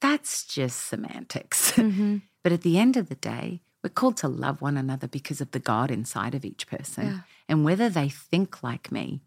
that's 0.00 0.44
just 0.44 0.86
semantics. 0.86 1.72
Mm-hmm. 1.78 2.18
but 2.42 2.52
at 2.52 2.62
the 2.62 2.78
end 2.78 2.96
of 2.96 3.08
the 3.08 3.14
day, 3.14 3.60
we're 3.82 3.90
called 3.90 4.16
to 4.18 4.28
love 4.28 4.60
one 4.60 4.76
another 4.76 5.06
because 5.06 5.40
of 5.40 5.52
the 5.52 5.58
God 5.58 5.90
inside 5.90 6.34
of 6.34 6.44
each 6.44 6.66
person. 6.66 7.06
Yeah. 7.06 7.18
And 7.48 7.64
whether 7.64 7.88
they 7.88 8.08
think 8.08 8.62
like 8.62 8.90
me, 8.90 9.20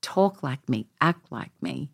talk 0.00 0.42
like 0.42 0.68
me, 0.68 0.86
act 1.00 1.30
like 1.30 1.52
me, 1.60 1.90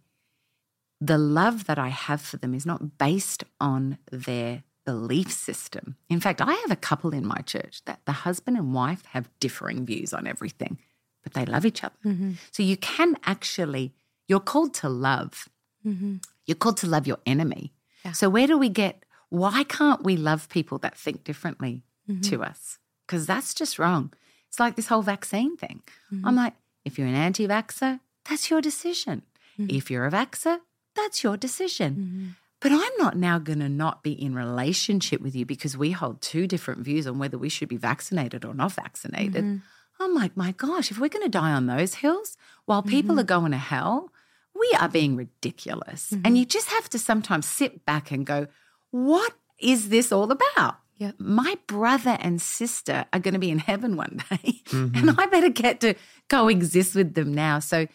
the 1.01 1.19
love 1.19 1.65
that 1.67 1.79
I 1.79 1.89
have 1.89 2.21
for 2.21 2.37
them 2.37 2.55
is 2.55 2.67
not 2.67 2.99
based 2.99 3.45
on 3.61 3.99
their 4.11 4.63
belief 4.85 5.33
system. 5.33 5.97
In 6.09 6.21
fact, 6.21 6.41
I 6.41 6.53
have 6.53 6.71
a 6.71 6.77
couple 6.77 7.13
in 7.13 7.27
my 7.27 7.41
church 7.41 7.83
that 7.87 8.01
the 8.05 8.13
husband 8.13 8.57
and 8.57 8.75
wife 8.75 9.05
have 9.07 9.29
differing 9.41 9.87
views 9.87 10.13
on 10.13 10.27
everything, 10.27 10.79
but 11.23 11.33
they 11.33 11.45
love 11.45 11.65
each 11.65 11.83
other. 11.83 11.95
Mm-hmm. 12.05 12.33
So 12.53 12.63
you 12.63 12.77
can 12.77 13.17
actually, 13.25 13.95
you're 14.29 14.41
called 14.41 14.75
to 14.75 14.89
love. 14.89 15.49
Mm-hmm. 15.87 16.17
You're 16.47 16.57
called 16.57 16.77
to 16.79 16.87
love 16.87 17.07
your 17.07 17.19
enemy. 17.27 17.73
So 18.13 18.29
where 18.29 18.47
do 18.47 18.59
we 18.59 18.69
get, 18.69 19.05
why 19.31 19.65
can't 19.65 20.05
we 20.05 20.17
love 20.17 20.49
people 20.49 20.79
that 20.79 20.97
think 20.97 21.25
differently 21.25 21.83
to 22.07 22.13
mm-hmm. 22.13 22.43
us? 22.43 22.79
Because 23.07 23.27
that's 23.27 23.55
just 23.55 23.79
wrong. 23.79 24.13
It's 24.49 24.61
like 24.61 24.77
this 24.77 24.89
whole 24.89 25.03
vaccine 25.03 25.57
thing. 25.57 25.83
Mm-hmm. 26.13 26.27
I'm 26.27 26.37
like, 26.37 26.55
If 26.85 26.99
you're 26.99 27.09
an 27.09 27.15
anti 27.15 27.49
vaxxer, 27.49 28.01
that's 28.29 28.51
your 28.51 28.61
decision. 28.61 29.23
Mm. 29.59 29.77
If 29.77 29.91
you're 29.91 30.07
a 30.07 30.11
vaxxer, 30.11 30.59
that's 30.95 31.23
your 31.23 31.37
decision. 31.37 31.95
Mm-hmm. 31.95 32.29
But 32.61 32.73
I'm 32.73 32.97
not 32.99 33.17
now 33.17 33.39
going 33.39 33.61
to 33.61 33.69
not 33.69 34.03
be 34.03 34.13
in 34.13 34.35
relationship 34.35 35.21
with 35.21 35.35
you 35.35 35.45
because 35.45 35.77
we 35.77 35.91
hold 35.91 36.23
two 36.23 36.47
different 36.47 36.81
views 36.81 37.07
on 37.07 37.19
whether 37.19 37.37
we 37.37 37.51
should 37.51 37.69
be 37.69 37.77
vaccinated 37.77 38.45
or 38.45 38.55
not 38.55 38.73
vaccinated. 38.73 39.61
I'm 40.01 40.15
like, 40.15 40.37
my 40.37 40.53
gosh, 40.53 40.91
if 40.91 40.99
we're 40.99 41.11
going 41.11 41.25
to 41.25 41.29
die 41.29 41.53
on 41.53 41.67
those 41.67 41.95
hills 41.97 42.37
while 42.65 42.83
people 42.83 43.21
are 43.21 43.25
going 43.25 43.53
to 43.53 43.59
hell, 43.59 44.11
we 44.65 44.77
are 44.79 44.89
being 44.89 45.17
ridiculous. 45.17 46.13
And 46.13 46.23
mm-hmm. 46.23 46.37
you 46.37 46.45
just 46.45 46.69
have 46.69 46.89
to 46.91 46.99
sometimes 46.99 47.47
sit 47.47 47.85
back 47.85 48.11
and 48.11 48.25
go, 48.25 48.47
what 48.91 49.35
is 49.59 49.89
this 49.89 50.13
all 50.13 50.31
about? 50.31 50.77
Yep. 50.97 51.17
My 51.19 51.59
brother 51.67 52.17
and 52.21 52.41
sister 52.41 53.05
are 53.13 53.19
going 53.19 53.35
to 53.35 53.41
be 53.41 53.51
in 53.51 53.59
heaven 53.59 53.97
one 53.97 54.23
day, 54.31 54.63
and 54.73 54.93
mm-hmm. 54.93 55.21
I 55.21 55.27
better 55.27 55.49
get 55.49 55.81
to 55.81 55.95
coexist 56.29 56.95
with 56.95 57.15
them 57.15 57.35
now. 57.35 57.59
So 57.59 57.89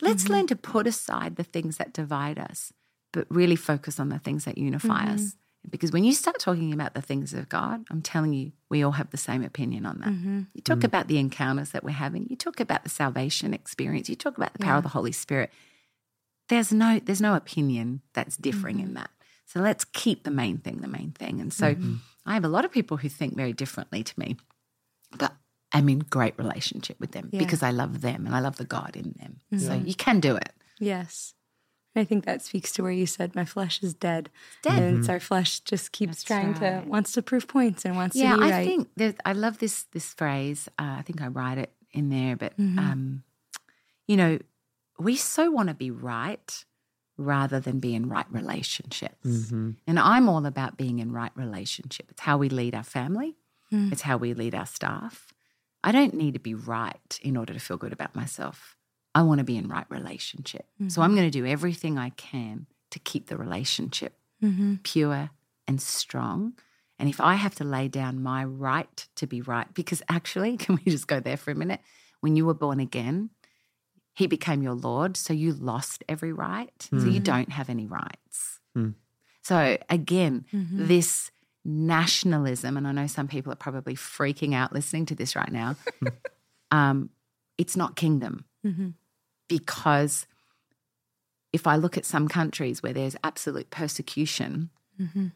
let's 0.00 0.24
mm-hmm. 0.24 0.32
learn 0.32 0.46
to 0.48 0.56
put 0.56 0.88
aside 0.88 1.36
the 1.36 1.44
things 1.44 1.76
that 1.76 1.92
divide 1.92 2.40
us, 2.40 2.72
but 3.12 3.26
really 3.30 3.54
focus 3.54 4.00
on 4.00 4.08
the 4.08 4.18
things 4.18 4.46
that 4.46 4.58
unify 4.58 5.12
us. 5.12 5.36
Because 5.68 5.92
when 5.92 6.04
you 6.04 6.12
start 6.12 6.40
talking 6.40 6.72
about 6.72 6.94
the 6.94 7.02
things 7.02 7.34
of 7.34 7.48
God, 7.48 7.84
I'm 7.90 8.02
telling 8.02 8.32
you, 8.32 8.52
we 8.68 8.82
all 8.82 8.92
have 8.92 9.10
the 9.10 9.16
same 9.18 9.44
opinion 9.44 9.86
on 9.86 10.00
that. 10.00 10.46
You 10.54 10.62
talk 10.62 10.82
about 10.84 11.06
the 11.06 11.18
encounters 11.18 11.70
that 11.70 11.84
we're 11.84 11.90
having, 11.90 12.26
you 12.30 12.36
talk 12.36 12.60
about 12.60 12.82
the 12.82 12.88
salvation 12.88 13.52
experience, 13.54 14.08
you 14.08 14.16
talk 14.16 14.38
about 14.38 14.54
the 14.54 14.58
power 14.58 14.78
of 14.78 14.82
the 14.82 14.88
Holy 14.88 15.12
Spirit. 15.12 15.52
There's 16.50 16.72
no 16.72 17.00
there's 17.06 17.20
no 17.22 17.34
opinion 17.34 18.02
that's 18.12 18.36
differing 18.36 18.80
in 18.80 18.94
that. 18.94 19.10
So 19.46 19.60
let's 19.60 19.84
keep 19.84 20.24
the 20.24 20.30
main 20.30 20.58
thing 20.58 20.76
the 20.82 20.88
main 20.98 21.12
thing. 21.12 21.40
And 21.40 21.52
so 21.52 21.74
I 22.26 22.34
have 22.34 22.44
a 22.44 22.48
lot 22.56 22.64
of 22.64 22.70
people 22.70 22.98
who 22.98 23.08
think 23.08 23.34
very 23.36 23.52
differently 23.54 24.02
to 24.04 24.14
me, 24.22 24.36
but 25.16 25.32
I'm 25.72 25.88
in 25.88 26.00
great 26.00 26.36
relationship 26.38 26.98
with 27.00 27.12
them 27.12 27.30
Yeah. 27.32 27.38
because 27.38 27.62
I 27.62 27.70
love 27.70 28.00
them 28.02 28.26
and 28.26 28.34
I 28.34 28.40
love 28.40 28.56
the 28.58 28.64
God 28.78 28.96
in 28.96 29.14
them. 29.20 29.32
So 29.58 29.72
you 29.74 29.94
can 29.94 30.20
do 30.20 30.36
it. 30.36 30.52
Yes. 30.78 31.34
I 31.96 32.04
think 32.04 32.24
that 32.24 32.42
speaks 32.42 32.70
to 32.72 32.82
where 32.84 32.92
you 32.92 33.06
said 33.06 33.34
my 33.34 33.44
flesh 33.44 33.82
is 33.82 33.94
dead. 33.94 34.30
dead. 34.62 34.78
And 34.80 34.98
it's 34.98 35.08
our 35.08 35.18
flesh 35.20 35.58
just 35.60 35.90
keeps 35.90 36.22
trying 36.22 36.54
to 36.54 36.84
wants 36.86 37.10
to 37.12 37.22
prove 37.22 37.46
points 37.48 37.84
and 37.84 37.96
wants 37.96 38.14
Yeah, 38.16 38.34
to 38.34 38.38
be 38.38 38.44
I 38.46 38.50
right. 38.50 38.66
think 38.66 38.88
there's, 38.96 39.14
I 39.24 39.32
love 39.32 39.58
this 39.58 39.84
this 39.90 40.14
phrase. 40.14 40.68
Uh, 40.78 40.96
I 41.00 41.02
think 41.02 41.20
I 41.20 41.26
write 41.26 41.58
it 41.58 41.72
in 41.92 42.08
there, 42.10 42.36
but 42.36 42.56
Mm-hmm. 42.56 42.78
um, 42.78 43.22
you 44.06 44.16
know, 44.16 44.38
we 45.00 45.16
so 45.16 45.50
want 45.50 45.68
to 45.68 45.74
be 45.74 45.90
right 45.90 46.64
rather 47.16 47.60
than 47.60 47.80
be 47.80 47.94
in 47.94 48.08
right 48.08 48.26
relationships. 48.30 49.26
Mm-hmm. 49.26 49.70
And 49.86 49.98
I'm 49.98 50.28
all 50.28 50.46
about 50.46 50.76
being 50.76 51.00
in 51.00 51.12
right 51.12 51.32
relationship. 51.34 52.06
It's 52.10 52.22
how 52.22 52.38
we 52.38 52.48
lead 52.48 52.74
our 52.74 52.82
family. 52.82 53.36
Mm. 53.72 53.92
It's 53.92 54.02
how 54.02 54.16
we 54.16 54.32
lead 54.34 54.54
our 54.54 54.66
staff. 54.66 55.32
I 55.84 55.92
don't 55.92 56.14
need 56.14 56.34
to 56.34 56.40
be 56.40 56.54
right 56.54 57.18
in 57.22 57.36
order 57.36 57.52
to 57.52 57.60
feel 57.60 57.76
good 57.76 57.92
about 57.92 58.14
myself. 58.14 58.76
I 59.14 59.22
want 59.22 59.38
to 59.38 59.44
be 59.44 59.56
in 59.56 59.68
right 59.68 59.86
relationship. 59.88 60.66
Mm-hmm. 60.74 60.88
So 60.88 61.02
I'm 61.02 61.14
going 61.14 61.30
to 61.30 61.38
do 61.38 61.46
everything 61.46 61.98
I 61.98 62.10
can 62.10 62.66
to 62.90 62.98
keep 62.98 63.26
the 63.26 63.36
relationship 63.36 64.14
Mm-hmm. 64.42 64.76
pure 64.84 65.28
and 65.68 65.82
strong. 65.82 66.54
And 66.98 67.10
if 67.10 67.20
I 67.20 67.34
have 67.34 67.54
to 67.56 67.64
lay 67.64 67.88
down 67.88 68.22
my 68.22 68.42
right 68.42 69.06
to 69.16 69.26
be 69.26 69.42
right, 69.42 69.66
because 69.74 70.00
actually, 70.08 70.56
can 70.62 70.76
we 70.76 70.90
just 70.90 71.06
go 71.06 71.20
there 71.20 71.36
for 71.36 71.50
a 71.50 71.54
minute? 71.54 71.80
When 72.20 72.36
you 72.36 72.46
were 72.46 72.54
born 72.54 72.80
again, 72.80 73.28
he 74.20 74.26
became 74.28 74.62
your 74.62 74.74
Lord. 74.74 75.16
So 75.16 75.32
you 75.32 75.52
lost 75.52 76.04
every 76.08 76.32
right. 76.32 76.78
So 76.90 77.06
you 77.16 77.20
don't 77.20 77.50
have 77.58 77.68
any 77.76 77.86
rights. 77.86 78.60
Hmm. 78.74 78.90
So 79.42 79.76
again, 79.88 80.44
Mm-hmm. 80.54 80.86
this 80.86 81.30
nationalism, 81.64 82.76
and 82.76 82.86
I 82.88 82.92
know 82.92 83.06
some 83.06 83.28
people 83.28 83.52
are 83.52 83.56
probably 83.66 83.94
freaking 83.94 84.54
out 84.54 84.72
listening 84.72 85.06
to 85.06 85.14
this 85.14 85.34
right 85.36 85.52
now, 85.52 85.76
um, 86.70 87.10
it's 87.58 87.76
not 87.76 87.96
kingdom 87.96 88.44
Mm-hmm. 88.64 88.90
because 89.48 90.26
if 91.52 91.66
I 91.66 91.76
look 91.76 91.96
at 91.96 92.04
some 92.04 92.28
countries 92.28 92.82
where 92.82 92.92
there's 92.92 93.16
absolute 93.24 93.70
persecution, 93.70 94.70
Mm-hmm. 95.00 95.26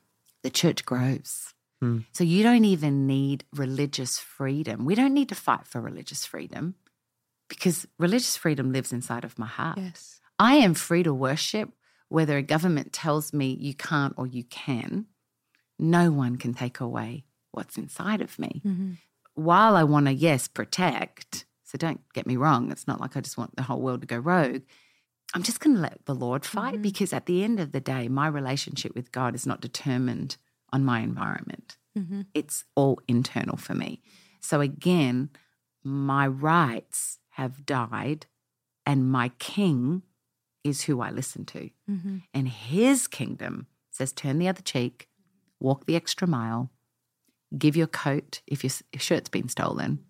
the 0.43 0.51
church 0.51 0.85
grows. 0.85 1.55
Hmm. 1.81 2.01
So 2.13 2.23
you 2.23 2.43
don't 2.43 2.67
even 2.67 3.07
need 3.07 3.45
religious 3.55 4.19
freedom. 4.19 4.85
We 4.85 4.95
don't 4.95 5.15
need 5.15 5.31
to 5.31 5.35
fight 5.35 5.67
for 5.67 5.81
religious 5.81 6.27
freedom 6.27 6.75
because 7.55 7.87
religious 7.99 8.37
freedom 8.37 8.73
lives 8.73 8.93
inside 8.93 9.25
of 9.25 9.39
my 9.39 9.47
heart. 9.47 9.79
Yes. 9.79 10.21
I 10.39 10.57
am 10.57 10.75
free 10.75 11.03
to 11.03 11.15
worship 11.15 11.71
whether 12.09 12.37
a 12.37 12.43
government 12.43 12.93
tells 12.93 13.33
me 13.33 13.57
you 13.61 13.75
can't 13.75 14.15
or 14.17 14.27
you 14.27 14.45
can. 14.45 15.07
No 15.79 16.11
one 16.11 16.37
can 16.37 16.55
take 16.55 16.81
away 16.81 17.25
what's 17.51 17.77
inside 17.77 18.21
of 18.21 18.39
me. 18.39 18.63
Mm-hmm. 18.65 18.93
While 19.35 19.77
I 19.77 19.85
want 19.85 20.07
to, 20.07 20.13
yes, 20.13 20.47
protect, 20.47 21.45
so 21.65 21.77
don't 21.79 22.01
get 22.13 22.27
me 22.27 22.37
wrong, 22.37 22.71
it's 22.71 22.87
not 22.87 23.01
like 23.01 23.17
I 23.17 23.21
just 23.21 23.39
want 23.39 23.57
the 23.57 23.65
whole 23.65 23.81
world 23.81 24.03
to 24.03 24.07
go 24.07 24.19
rogue. 24.19 24.63
I'm 25.35 25.43
just 25.43 25.59
going 25.59 25.75
to 25.75 25.83
let 25.83 26.05
the 26.07 26.15
Lord 26.15 26.45
fight 26.45 26.81
because 26.81 27.13
at 27.13 27.27
the 27.27 27.43
end 27.43 27.59
of 27.59 27.73
the 27.73 27.81
day, 27.81 28.07
my 28.07 28.29
relationship 28.29 28.95
with 28.95 29.11
God 29.11 29.35
is 29.35 29.47
not 29.47 29.61
determined 29.61 30.37
on 30.73 30.85
my 30.85 31.01
environment. 31.01 31.77
Mm-hmm. 31.99 32.23
It's 32.35 32.65
all 32.77 33.01
internal 33.09 33.57
for 33.57 33.75
me. 33.75 34.01
So 34.41 34.61
again, 34.61 35.31
my 35.83 36.29
rights 36.29 37.19
have 37.35 37.67
died, 37.67 38.27
and 38.87 39.11
my 39.11 39.31
king 39.39 40.03
is 40.63 40.83
who 40.83 41.01
I 41.01 41.11
listen 41.11 41.45
to. 41.47 41.71
Mm-hmm. 41.91 42.19
And 42.33 42.49
his 42.49 43.07
kingdom 43.07 43.67
says, 43.91 44.13
turn 44.13 44.39
the 44.39 44.49
other 44.49 44.63
cheek, 44.63 45.09
walk 45.61 45.87
the 45.87 45.97
extra 45.97 46.27
mile, 46.27 46.71
give 47.57 47.77
your 47.77 47.87
coat 47.87 48.41
if 48.47 48.65
your 48.65 48.73
shirt's 49.01 49.29
been 49.29 49.49
stolen, 49.49 50.01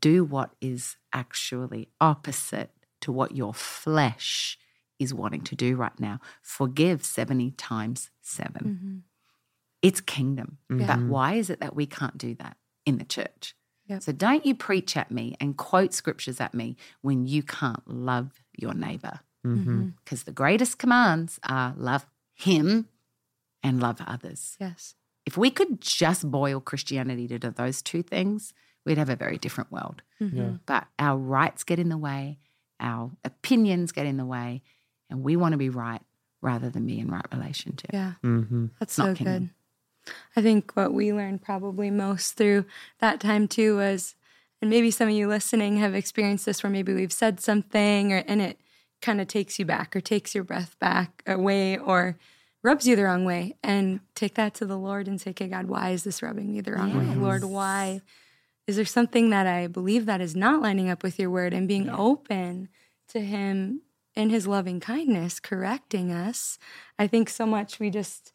do 0.00 0.24
what 0.24 0.54
is 0.60 0.96
actually 1.12 1.88
opposite 2.00 2.70
to 3.00 3.12
what 3.12 3.34
your 3.34 3.52
flesh 3.52 4.58
is 4.98 5.12
wanting 5.12 5.42
to 5.42 5.54
do 5.54 5.76
right 5.76 5.98
now. 5.98 6.20
Forgive 6.42 7.04
70 7.04 7.50
times 7.52 8.10
7 8.22 8.52
Mm-hmm. 8.54 8.96
It's 9.82 10.00
kingdom. 10.00 10.58
Mm-hmm. 10.72 10.86
But 10.86 11.00
why 11.00 11.34
is 11.34 11.50
it 11.50 11.60
that 11.60 11.76
we 11.76 11.86
can't 11.86 12.18
do 12.18 12.34
that 12.36 12.56
in 12.84 12.98
the 12.98 13.04
church? 13.04 13.54
Yep. 13.86 14.02
So 14.02 14.12
don't 14.12 14.44
you 14.44 14.54
preach 14.54 14.96
at 14.96 15.10
me 15.10 15.36
and 15.40 15.56
quote 15.56 15.94
scriptures 15.94 16.40
at 16.40 16.54
me 16.54 16.76
when 17.02 17.26
you 17.26 17.42
can't 17.42 17.86
love 17.86 18.32
your 18.56 18.74
neighbor. 18.74 19.20
Mm-hmm. 19.46 19.88
Because 20.04 20.24
the 20.24 20.32
greatest 20.32 20.78
commands 20.78 21.38
are 21.48 21.74
love 21.76 22.06
him 22.34 22.88
and 23.62 23.80
love 23.80 24.00
others. 24.06 24.56
Yes. 24.60 24.94
If 25.24 25.36
we 25.36 25.50
could 25.50 25.80
just 25.80 26.30
boil 26.30 26.60
Christianity 26.60 27.26
to 27.28 27.50
those 27.50 27.82
two 27.82 28.02
things, 28.02 28.52
we'd 28.84 28.98
have 28.98 29.08
a 29.08 29.16
very 29.16 29.38
different 29.38 29.72
world. 29.72 30.02
Mm-hmm. 30.20 30.36
Yeah. 30.36 30.50
But 30.66 30.86
our 30.98 31.18
rights 31.18 31.64
get 31.64 31.78
in 31.78 31.88
the 31.88 31.98
way, 31.98 32.38
our 32.80 33.10
opinions 33.24 33.92
get 33.92 34.06
in 34.06 34.16
the 34.16 34.26
way, 34.26 34.62
and 35.10 35.22
we 35.22 35.36
want 35.36 35.52
to 35.52 35.58
be 35.58 35.68
right 35.68 36.02
rather 36.42 36.70
than 36.70 36.86
be 36.86 36.98
in 37.00 37.08
right 37.08 37.26
relationship. 37.32 37.90
Yeah. 37.92 38.12
Mm-hmm. 38.24 38.66
That's 38.78 38.98
not 38.98 39.08
so 39.08 39.14
kingdom. 39.14 39.38
good. 39.38 39.50
I 40.36 40.42
think 40.42 40.72
what 40.74 40.92
we 40.92 41.12
learned 41.12 41.42
probably 41.42 41.90
most 41.90 42.36
through 42.36 42.64
that 42.98 43.20
time 43.20 43.48
too 43.48 43.76
was, 43.76 44.14
and 44.60 44.70
maybe 44.70 44.90
some 44.90 45.08
of 45.08 45.14
you 45.14 45.28
listening 45.28 45.78
have 45.78 45.94
experienced 45.94 46.46
this 46.46 46.62
where 46.62 46.70
maybe 46.70 46.94
we've 46.94 47.12
said 47.12 47.40
something 47.40 48.12
or 48.12 48.24
and 48.26 48.40
it 48.40 48.58
kind 49.02 49.20
of 49.20 49.28
takes 49.28 49.58
you 49.58 49.64
back 49.64 49.94
or 49.94 50.00
takes 50.00 50.34
your 50.34 50.44
breath 50.44 50.78
back 50.78 51.22
away 51.26 51.76
or 51.78 52.16
rubs 52.62 52.86
you 52.86 52.96
the 52.96 53.04
wrong 53.04 53.24
way. 53.24 53.54
And 53.62 54.00
take 54.14 54.34
that 54.34 54.54
to 54.54 54.66
the 54.66 54.76
Lord 54.76 55.06
and 55.06 55.20
say, 55.20 55.30
okay, 55.30 55.46
God, 55.48 55.66
why 55.66 55.90
is 55.90 56.04
this 56.04 56.22
rubbing 56.22 56.52
me 56.52 56.60
the 56.60 56.72
wrong 56.72 56.98
way? 56.98 57.14
Lord, 57.14 57.44
why? 57.44 58.00
Is 58.66 58.76
there 58.76 58.84
something 58.84 59.30
that 59.30 59.46
I 59.46 59.68
believe 59.68 60.06
that 60.06 60.20
is 60.20 60.34
not 60.34 60.60
lining 60.60 60.90
up 60.90 61.04
with 61.04 61.18
your 61.18 61.30
word 61.30 61.54
and 61.54 61.68
being 61.68 61.88
open 61.88 62.68
to 63.08 63.20
Him 63.20 63.82
in 64.16 64.30
His 64.30 64.48
loving 64.48 64.80
kindness, 64.80 65.38
correcting 65.38 66.10
us? 66.10 66.58
I 66.98 67.06
think 67.06 67.30
so 67.30 67.46
much 67.46 67.78
we 67.78 67.90
just 67.90 68.32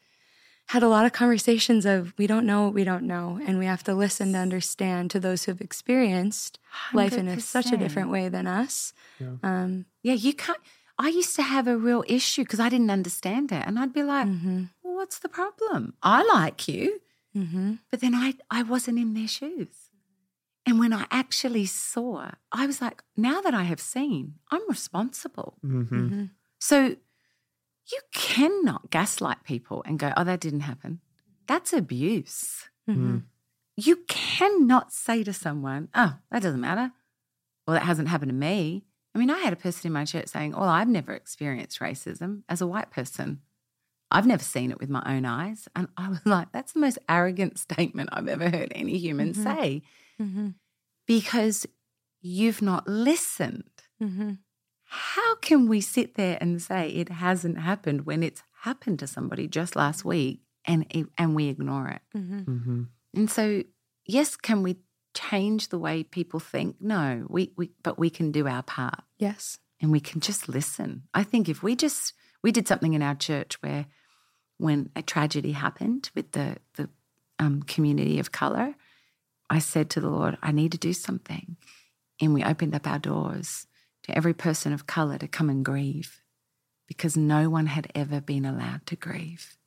had 0.73 0.83
a 0.83 0.87
lot 0.95 1.05
of 1.07 1.11
conversations 1.21 1.83
of 1.85 2.13
we 2.17 2.25
don't 2.31 2.45
know 2.45 2.59
what 2.63 2.73
we 2.79 2.83
don't 2.91 3.05
know 3.13 3.39
and 3.45 3.53
we 3.61 3.65
have 3.73 3.83
to 3.89 3.93
listen 4.05 4.27
to 4.33 4.39
understand 4.47 5.03
to 5.11 5.19
those 5.19 5.39
who 5.43 5.51
have 5.53 5.61
experienced 5.69 6.59
life 6.99 7.13
in 7.21 7.27
a, 7.27 7.39
such 7.39 7.67
a 7.75 7.77
different 7.83 8.09
way 8.15 8.25
than 8.35 8.45
us 8.61 8.93
um, 9.49 9.85
Yeah, 10.07 10.13
you 10.25 10.33
can't. 10.33 10.59
I 10.97 11.09
used 11.21 11.35
to 11.39 11.43
have 11.55 11.67
a 11.67 11.77
real 11.89 12.03
issue 12.17 12.43
because 12.45 12.59
I 12.65 12.69
didn't 12.69 12.91
understand 12.99 13.51
it. 13.51 13.63
And 13.67 13.79
I'd 13.79 13.93
be 14.01 14.03
like, 14.03 14.27
mhm, 14.27 14.69
well, 14.83 14.95
what's 14.99 15.19
the 15.19 15.29
problem? 15.39 15.81
I 16.03 16.19
like 16.37 16.67
you. 16.67 17.01
mhm, 17.35 17.79
But 17.89 17.99
then 18.01 18.13
I, 18.25 18.27
I 18.59 18.61
wasn't 18.63 18.99
in 19.03 19.13
their 19.17 19.27
shoes. 19.37 19.75
And 20.67 20.77
when 20.81 20.93
I 20.93 21.03
actually 21.09 21.65
saw, 21.65 22.31
I 22.51 22.63
was 22.69 22.81
like, 22.85 22.97
now 23.17 23.37
that 23.41 23.55
I 23.63 23.63
have 23.71 23.79
seen, 23.95 24.35
I'm 24.53 24.65
responsible. 24.69 25.49
Mm-hmm. 25.65 26.01
mhm. 26.07 26.29
So 26.59 26.75
you 27.91 27.99
cannot 28.13 28.89
gaslight 28.89 29.43
people 29.43 29.83
and 29.85 29.99
go, 29.99 30.11
oh, 30.15 30.23
that 30.23 30.39
didn't 30.39 30.61
happen. 30.61 30.99
That's 31.47 31.73
abuse. 31.73 32.69
Mhm. 32.89 33.23
You 33.77 33.97
cannot 34.07 34.91
say 34.91 35.23
to 35.23 35.33
someone, 35.33 35.89
oh, 35.95 36.17
that 36.31 36.41
doesn't 36.41 36.61
matter. 36.61 36.91
Well, 37.65 37.75
that 37.75 37.83
hasn't 37.85 38.09
happened 38.09 38.29
to 38.29 38.35
me. 38.35 38.85
I 39.15 39.19
mean, 39.19 39.29
I 39.29 39.39
had 39.39 39.53
a 39.53 39.57
person 39.57 39.87
in 39.87 39.93
my 39.93 40.05
church 40.05 40.27
saying, 40.27 40.51
well, 40.53 40.69
I've 40.69 40.87
never 40.87 41.13
experienced 41.13 41.79
racism 41.79 42.43
as 42.47 42.61
a 42.61 42.67
white 42.67 42.91
person. 42.91 43.41
I've 44.09 44.27
never 44.27 44.43
seen 44.43 44.71
it 44.71 44.79
with 44.79 44.89
my 44.89 45.03
own 45.05 45.25
eyes. 45.25 45.67
And 45.75 45.87
I 45.97 46.09
was 46.09 46.25
like, 46.25 46.51
that's 46.51 46.73
the 46.73 46.79
most 46.79 46.99
arrogant 47.09 47.57
statement 47.67 48.09
I've 48.11 48.27
ever 48.27 48.49
heard 48.49 48.71
any 48.75 48.97
human 48.97 49.33
Mhm. 49.33 49.43
say 49.43 49.81
Mhm. 50.19 50.55
because 51.07 51.65
you've 52.21 52.61
not 52.61 52.87
listened. 52.87 53.63
How 54.93 55.35
can 55.35 55.69
we 55.69 55.79
sit 55.79 56.15
there 56.15 56.37
and 56.41 56.61
say 56.61 56.89
it 56.89 57.07
hasn't 57.07 57.59
happened 57.59 58.05
when 58.05 58.23
it's 58.23 58.43
happened 58.63 58.99
to 58.99 59.07
somebody 59.07 59.47
just 59.47 59.77
last 59.77 60.03
week 60.03 60.41
and 60.65 60.85
and 61.17 61.33
we 61.33 61.47
ignore 61.47 61.87
it? 61.87 62.01
Mm-hmm. 62.13 62.39
Mm-hmm. 62.39 62.81
And 63.15 63.31
so, 63.31 63.63
yes, 64.05 64.35
can 64.35 64.63
we 64.63 64.79
change 65.13 65.69
the 65.69 65.79
way 65.79 66.03
people 66.03 66.41
think? 66.41 66.75
No, 66.81 67.25
we, 67.29 67.53
we 67.55 67.71
but 67.83 67.97
we 67.97 68.09
can 68.09 68.33
do 68.33 68.49
our 68.49 68.63
part 68.63 69.01
Yes. 69.17 69.59
and 69.81 69.93
we 69.93 70.01
can 70.01 70.19
just 70.19 70.49
listen. 70.49 71.03
I 71.13 71.23
think 71.23 71.47
if 71.47 71.63
we 71.63 71.77
just 71.77 72.13
we 72.43 72.51
did 72.51 72.67
something 72.67 72.93
in 72.93 73.01
our 73.01 73.15
church 73.15 73.61
where 73.61 73.85
when 74.57 74.89
a 74.95 75.01
tragedy 75.01 75.53
happened 75.53 76.09
with 76.15 76.33
the 76.33 76.57
the 76.75 76.89
um, 77.39 77.63
community 77.63 78.19
of 78.19 78.33
color, 78.33 78.75
I 79.49 79.59
said 79.59 79.89
to 79.91 80.01
the 80.01 80.09
Lord, 80.09 80.37
I 80.43 80.51
need 80.51 80.73
to 80.73 80.77
do 80.77 80.91
something, 80.91 81.55
and 82.19 82.33
we 82.33 82.43
opened 82.43 82.75
up 82.75 82.85
our 82.85 82.99
doors 82.99 83.67
to 84.03 84.15
every 84.15 84.33
person 84.33 84.73
of 84.73 84.87
color 84.87 85.17
to 85.17 85.27
come 85.27 85.49
and 85.49 85.63
grieve, 85.65 86.21
because 86.87 87.15
no 87.15 87.49
one 87.49 87.67
had 87.67 87.91
ever 87.95 88.19
been 88.21 88.45
allowed 88.45 88.85
to 88.87 88.95
grieve. 88.95 89.57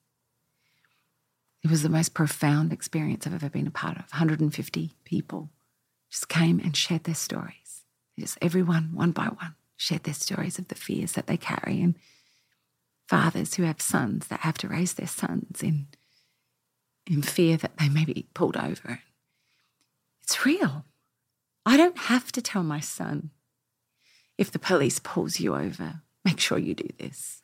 It 1.62 1.70
was 1.70 1.82
the 1.82 1.88
most 1.88 2.12
profound 2.12 2.72
experience 2.72 3.26
I've 3.26 3.34
ever 3.34 3.48
been 3.48 3.66
a 3.66 3.70
part 3.70 3.96
of. 3.96 4.10
150 4.10 4.96
people 5.04 5.50
just 6.10 6.28
came 6.28 6.60
and 6.60 6.76
shared 6.76 7.04
their 7.04 7.14
stories. 7.14 7.84
Just 8.18 8.38
everyone, 8.42 8.90
one 8.94 9.12
by 9.12 9.24
one, 9.24 9.54
shared 9.76 10.04
their 10.04 10.14
stories 10.14 10.58
of 10.58 10.68
the 10.68 10.74
fears 10.74 11.12
that 11.12 11.26
they 11.26 11.36
carry, 11.36 11.80
and 11.80 11.96
fathers 13.08 13.54
who 13.54 13.62
have 13.62 13.80
sons 13.80 14.26
that 14.28 14.40
have 14.40 14.58
to 14.58 14.68
raise 14.68 14.94
their 14.94 15.06
sons 15.06 15.62
in 15.62 15.86
in 17.06 17.22
fear 17.22 17.56
that 17.56 17.76
they 17.78 17.88
may 17.88 18.04
be 18.04 18.26
pulled 18.34 18.56
over. 18.56 19.00
It's 20.22 20.46
real. 20.46 20.86
I 21.66 21.76
don't 21.76 21.98
have 21.98 22.32
to 22.32 22.40
tell 22.40 22.62
my 22.62 22.80
son 22.80 23.30
if 24.38 24.50
the 24.50 24.58
police 24.58 24.98
pulls 24.98 25.40
you 25.40 25.54
over, 25.54 26.00
make 26.24 26.40
sure 26.40 26.58
you 26.58 26.74
do 26.74 26.88
this. 26.98 27.40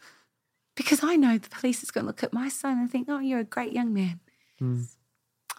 Because 0.77 1.01
I 1.03 1.17
know 1.17 1.37
the 1.39 1.49
police 1.51 1.83
is 1.83 1.91
going 1.91 2.05
to 2.05 2.07
look 2.09 2.23
at 2.23 2.33
my 2.33 2.49
son 2.49 2.79
and 2.79 2.91
think, 2.91 3.09
oh, 3.11 3.19
you're 3.19 3.41
a 3.41 3.45
great 3.45 3.73
young 3.73 3.93
man. 3.93 4.21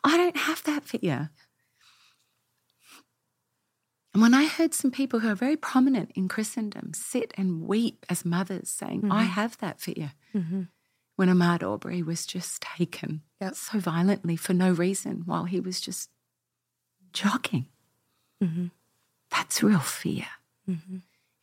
I 0.03 0.17
don't 0.17 0.37
have 0.37 0.63
that 0.63 0.83
fear. 0.85 1.29
And 4.13 4.21
when 4.21 4.33
I 4.33 4.45
heard 4.45 4.73
some 4.73 4.91
people 4.91 5.19
who 5.19 5.29
are 5.29 5.35
very 5.35 5.55
prominent 5.55 6.11
in 6.15 6.27
Christendom 6.27 6.93
sit 6.93 7.33
and 7.37 7.61
weep 7.61 8.05
as 8.09 8.25
mothers 8.25 8.67
saying, 8.69 9.09
I 9.09 9.23
have 9.23 9.57
that 9.59 9.79
fear. 9.79 10.13
Mm-hmm. 10.35 10.63
When 11.15 11.29
Ahmaud 11.29 11.63
Arbery 11.63 12.01
was 12.03 12.25
just 12.25 12.61
taken 12.61 13.21
Yep. 13.39 13.55
so 13.55 13.79
violently 13.79 14.35
for 14.35 14.53
no 14.53 14.71
reason 14.71 15.23
while 15.25 15.45
he 15.45 15.59
was 15.59 15.79
just 15.79 16.09
jogging. 17.13 17.67
Mm-hmm. 18.43 18.67
That's 19.29 19.63
real 19.63 19.79
fear. 19.79 20.25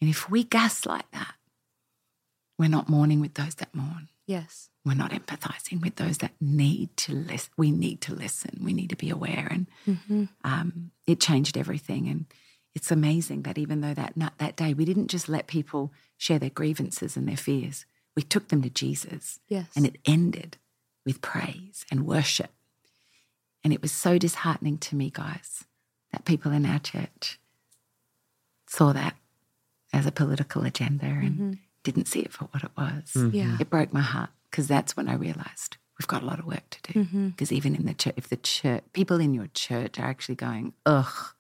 And 0.01 0.09
if 0.09 0.31
we 0.31 0.45
gaslight 0.45 1.07
that, 1.13 1.35
we're 2.59 2.69
not 2.69 2.89
mourning 2.89 3.21
with 3.21 3.35
those 3.35 3.55
that 3.57 3.75
mourn. 3.75 4.09
Yes. 4.27 4.71
We're 4.85 4.95
not 4.95 5.11
empathizing 5.13 5.81
with 5.83 5.97
those 5.97 6.19
that 6.19 6.33
need 6.41 6.97
to 6.99 7.13
listen. 7.15 7.51
We 7.57 7.71
need 7.71 8.01
to 8.03 8.15
listen. 8.15 8.61
We 8.63 8.73
need 8.73 8.91
to 8.91 8.97
be 8.97 9.11
aware. 9.11 9.49
And 9.51 9.67
Mm-hmm. 9.87 10.25
um, 10.45 10.91
it 11.07 11.21
changed 11.21 11.57
everything. 11.57 12.09
And 12.09 12.27
it's 12.75 12.91
amazing 12.91 13.43
that 13.43 13.59
even 13.59 13.81
though 13.81 13.95
that 13.95 14.15
that 14.39 14.57
day 14.57 14.75
we 14.75 14.85
didn't 14.85 15.09
just 15.09 15.29
let 15.29 15.47
people 15.47 15.93
share 16.17 16.39
their 16.39 16.51
grievances 16.51 17.17
and 17.17 17.27
their 17.29 17.37
fears, 17.37 17.87
we 18.17 18.23
took 18.23 18.49
them 18.49 18.63
to 18.63 18.71
Jesus, 18.71 19.41
Yes. 19.49 19.69
and 19.77 19.87
it 19.87 19.97
ended 20.05 20.57
with 21.07 21.21
praise 21.21 21.85
and 21.91 22.07
worship. 22.07 22.51
And 23.65 23.73
it 23.73 23.81
was 23.83 23.93
so 23.93 24.19
disheartening 24.19 24.79
to 24.79 24.97
me, 24.97 25.11
guys, 25.11 25.65
that 26.13 26.25
people 26.25 26.53
in 26.53 26.67
our 26.67 26.79
church 26.81 27.39
saw 28.67 28.93
that 28.93 29.17
as 29.93 30.07
a 30.07 30.13
political 30.13 30.65
agenda 30.65 31.07
and 31.07 31.59
didn't 31.83 32.07
see 32.09 32.21
it 32.21 32.33
for 32.33 32.45
what 32.47 32.63
it 32.65 32.71
was. 32.77 33.33
Yeah. 33.35 33.57
It 33.61 33.71
broke 33.71 33.93
my 33.93 34.01
heart 34.01 34.31
because 34.51 34.69
that's 34.69 34.97
when 34.97 35.09
I 35.09 35.15
realized 35.15 35.77
we've 35.99 36.07
got 36.07 36.23
a 36.23 36.27
lot 36.27 36.39
of 36.39 36.47
work 36.47 36.69
to 36.71 36.93
do. 36.93 37.01
Mm-hmm. 37.05 37.29
Because 37.29 37.53
even 37.53 37.75
in 37.75 37.87
the 37.87 37.95
church, 37.95 38.15
if 38.17 38.29
the 38.29 38.37
church, 38.37 38.85
people 38.93 39.21
in 39.21 39.35
your 39.35 39.49
church 39.49 39.99
are 39.99 40.07
actually 40.07 40.35
going, 40.37 40.73
ugh, 40.87 41.35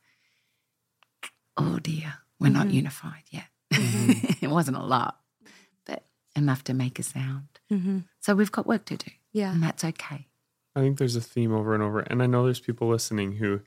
oh 1.57 1.79
dear, 1.79 2.15
we're 2.41 2.51
not 2.51 2.71
unified 2.71 3.25
yet. 3.31 3.47
it 3.71 4.49
wasn't 4.51 4.77
a 4.77 4.83
lot, 4.83 5.19
but 5.85 6.05
enough 6.37 6.65
to 6.65 6.75
make 6.75 6.99
a 6.99 7.03
sound. 7.03 7.49
Mm-hmm. 7.71 7.99
So 8.21 8.35
we've 8.35 8.53
got 8.53 8.67
work 8.67 8.85
to 8.87 8.97
do, 8.97 9.11
Yeah. 9.33 9.53
and 9.53 9.63
that's 9.63 9.85
okay. 9.85 10.27
I 10.75 10.81
think 10.81 10.99
there's 10.99 11.17
a 11.17 11.21
theme 11.21 11.53
over 11.53 11.75
and 11.75 11.83
over. 11.83 12.01
And 12.01 12.23
I 12.23 12.27
know 12.27 12.45
there's 12.45 12.61
people 12.61 12.89
listening 12.89 13.33
who 13.33 13.61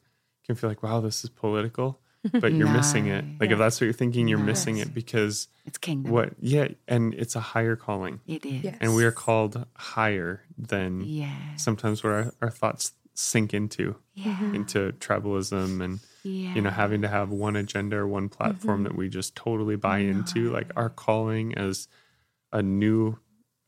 can 0.46 0.56
feel 0.56 0.70
like, 0.70 0.82
wow, 0.82 1.02
this 1.02 1.24
is 1.24 1.30
political, 1.30 2.00
but 2.32 2.54
you're 2.54 2.70
missing 2.70 3.08
it. 3.08 3.26
No. 3.26 3.36
Like, 3.40 3.52
if 3.52 3.58
that's 3.58 3.80
what 3.82 3.86
you're 3.86 3.94
thinking, 3.94 4.28
you're 4.28 4.38
No. 4.40 4.46
missing 4.46 4.78
it 4.78 4.94
because 4.94 5.48
It's 5.66 5.78
kingdom. 5.78 6.12
what, 6.12 6.34
yeah, 6.40 6.68
and 6.88 7.14
it's 7.16 7.36
a 7.36 7.40
higher 7.40 7.76
calling. 7.76 8.20
It 8.28 8.46
is. 8.46 8.64
Yes. 8.64 8.78
And 8.82 8.96
we 8.96 9.04
are 9.06 9.12
called 9.12 9.66
higher 9.76 10.44
than 10.58 11.02
Yeah. 11.02 11.56
sometimes 11.56 12.04
where 12.04 12.14
our, 12.14 12.34
our 12.44 12.50
thoughts 12.52 12.94
sink 13.14 13.54
into, 13.54 13.96
Yeah. 14.14 14.54
into 14.54 14.92
tribalism 15.00 15.84
and, 15.84 16.00
Yeah. 16.24 16.54
you 16.54 16.62
know, 16.62 16.70
having 16.70 17.02
to 17.02 17.08
have 17.08 17.30
one 17.30 17.56
agenda 17.56 17.98
or 17.98 18.08
one 18.08 18.30
platform 18.30 18.84
that 18.84 18.96
we 18.96 19.10
just 19.10 19.36
totally 19.36 19.76
buy 19.76 20.00
into. 20.00 20.52
Like, 20.52 20.72
our 20.76 20.90
calling 20.90 21.56
as 21.58 21.88
a 22.54 22.62
new 22.62 23.18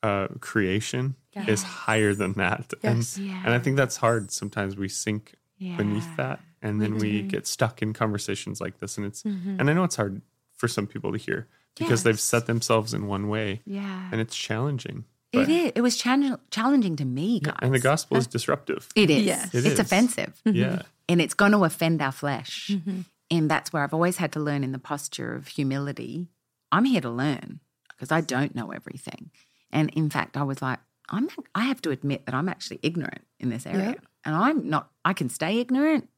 uh, 0.04 0.28
creation 0.41 1.16
is 1.47 1.64
higher 1.64 2.14
than 2.14 2.34
that. 2.34 2.74
Yes. 2.84 3.16
And, 3.18 3.26
Yeah. 3.28 3.41
and 3.45 3.54
I 3.54 3.60
think 3.60 3.78
that's 3.78 3.95
hard. 3.97 4.32
Sometimes 4.32 4.76
we 4.76 4.89
sink 4.89 5.36
yeah. 5.58 5.76
beneath 5.78 6.16
that 6.18 6.39
and 6.62 6.82
then 6.82 6.97
we 6.97 7.22
get 7.22 7.45
stuck 7.47 7.82
in 7.82 7.93
conversations 7.93 8.60
like 8.62 8.80
this 8.80 8.97
and 8.97 9.06
it's 9.06 9.24
and 9.26 9.70
i 9.70 9.74
know 9.74 9.84
it's 9.84 9.95
hard 9.95 10.22
for 10.56 10.68
some 10.68 10.88
people 10.88 11.12
to 11.12 11.18
hear 11.18 11.47
because 11.76 12.04
they've 12.04 12.20
set 12.20 12.45
themselves 12.45 12.93
in 12.93 13.08
one 13.08 13.28
way 13.28 13.62
Yeah. 13.66 14.10
and 14.12 14.20
it's 14.22 14.36
challenging 14.36 15.06
it 15.32 15.49
is 15.49 15.72
It 15.76 15.82
was 15.82 15.97
challenge- 15.97 16.38
challenging 16.51 16.95
to 16.97 17.06
me, 17.06 17.39
guys. 17.39 17.58
and 17.62 17.74
the 17.74 17.80
gospel 17.80 18.18
is 18.18 18.28
disruptive 18.28 18.88
It 18.95 19.10
is. 19.10 19.24
Yes. 19.24 19.54
It 19.54 19.66
it's 19.66 19.74
is. 19.74 19.80
offensive. 19.80 20.39
yeah 20.45 20.84
and 21.10 21.20
it's 21.20 21.34
going 21.34 21.51
to 21.54 21.64
offend 21.66 22.01
our 22.01 22.12
flesh. 22.14 22.70
Mm-hmm. 22.72 23.01
And 23.32 23.49
that's 23.51 23.74
where 23.74 23.84
I've 23.84 23.93
always 23.95 24.18
had 24.18 24.32
to 24.34 24.39
learn 24.39 24.64
in 24.64 24.72
the 24.74 24.80
posture 24.80 25.34
of 25.34 25.47
humility. 25.47 26.30
I'm 26.72 26.86
here 26.86 27.01
to 27.01 27.10
learn 27.10 27.60
because 27.89 28.12
I 28.12 28.22
don't 28.22 28.54
know 28.56 28.72
everything. 28.72 29.32
And 29.72 29.89
in 29.91 30.10
fact, 30.10 30.38
I 30.38 30.43
was 30.43 30.62
like, 30.62 30.80
I'm 31.10 31.28
I 31.56 31.64
have 31.66 31.82
to 31.82 31.89
admit 31.89 32.26
that 32.28 32.36
I'm 32.36 32.47
actually 32.47 32.80
ignorant 32.84 33.26
in 33.39 33.49
this 33.49 33.66
area. 33.66 33.89
Yep. 33.97 34.06
And 34.26 34.36
I'm 34.36 34.69
not 34.69 34.89
I 35.05 35.13
can 35.13 35.30
stay 35.30 35.59
ignorant 35.59 36.09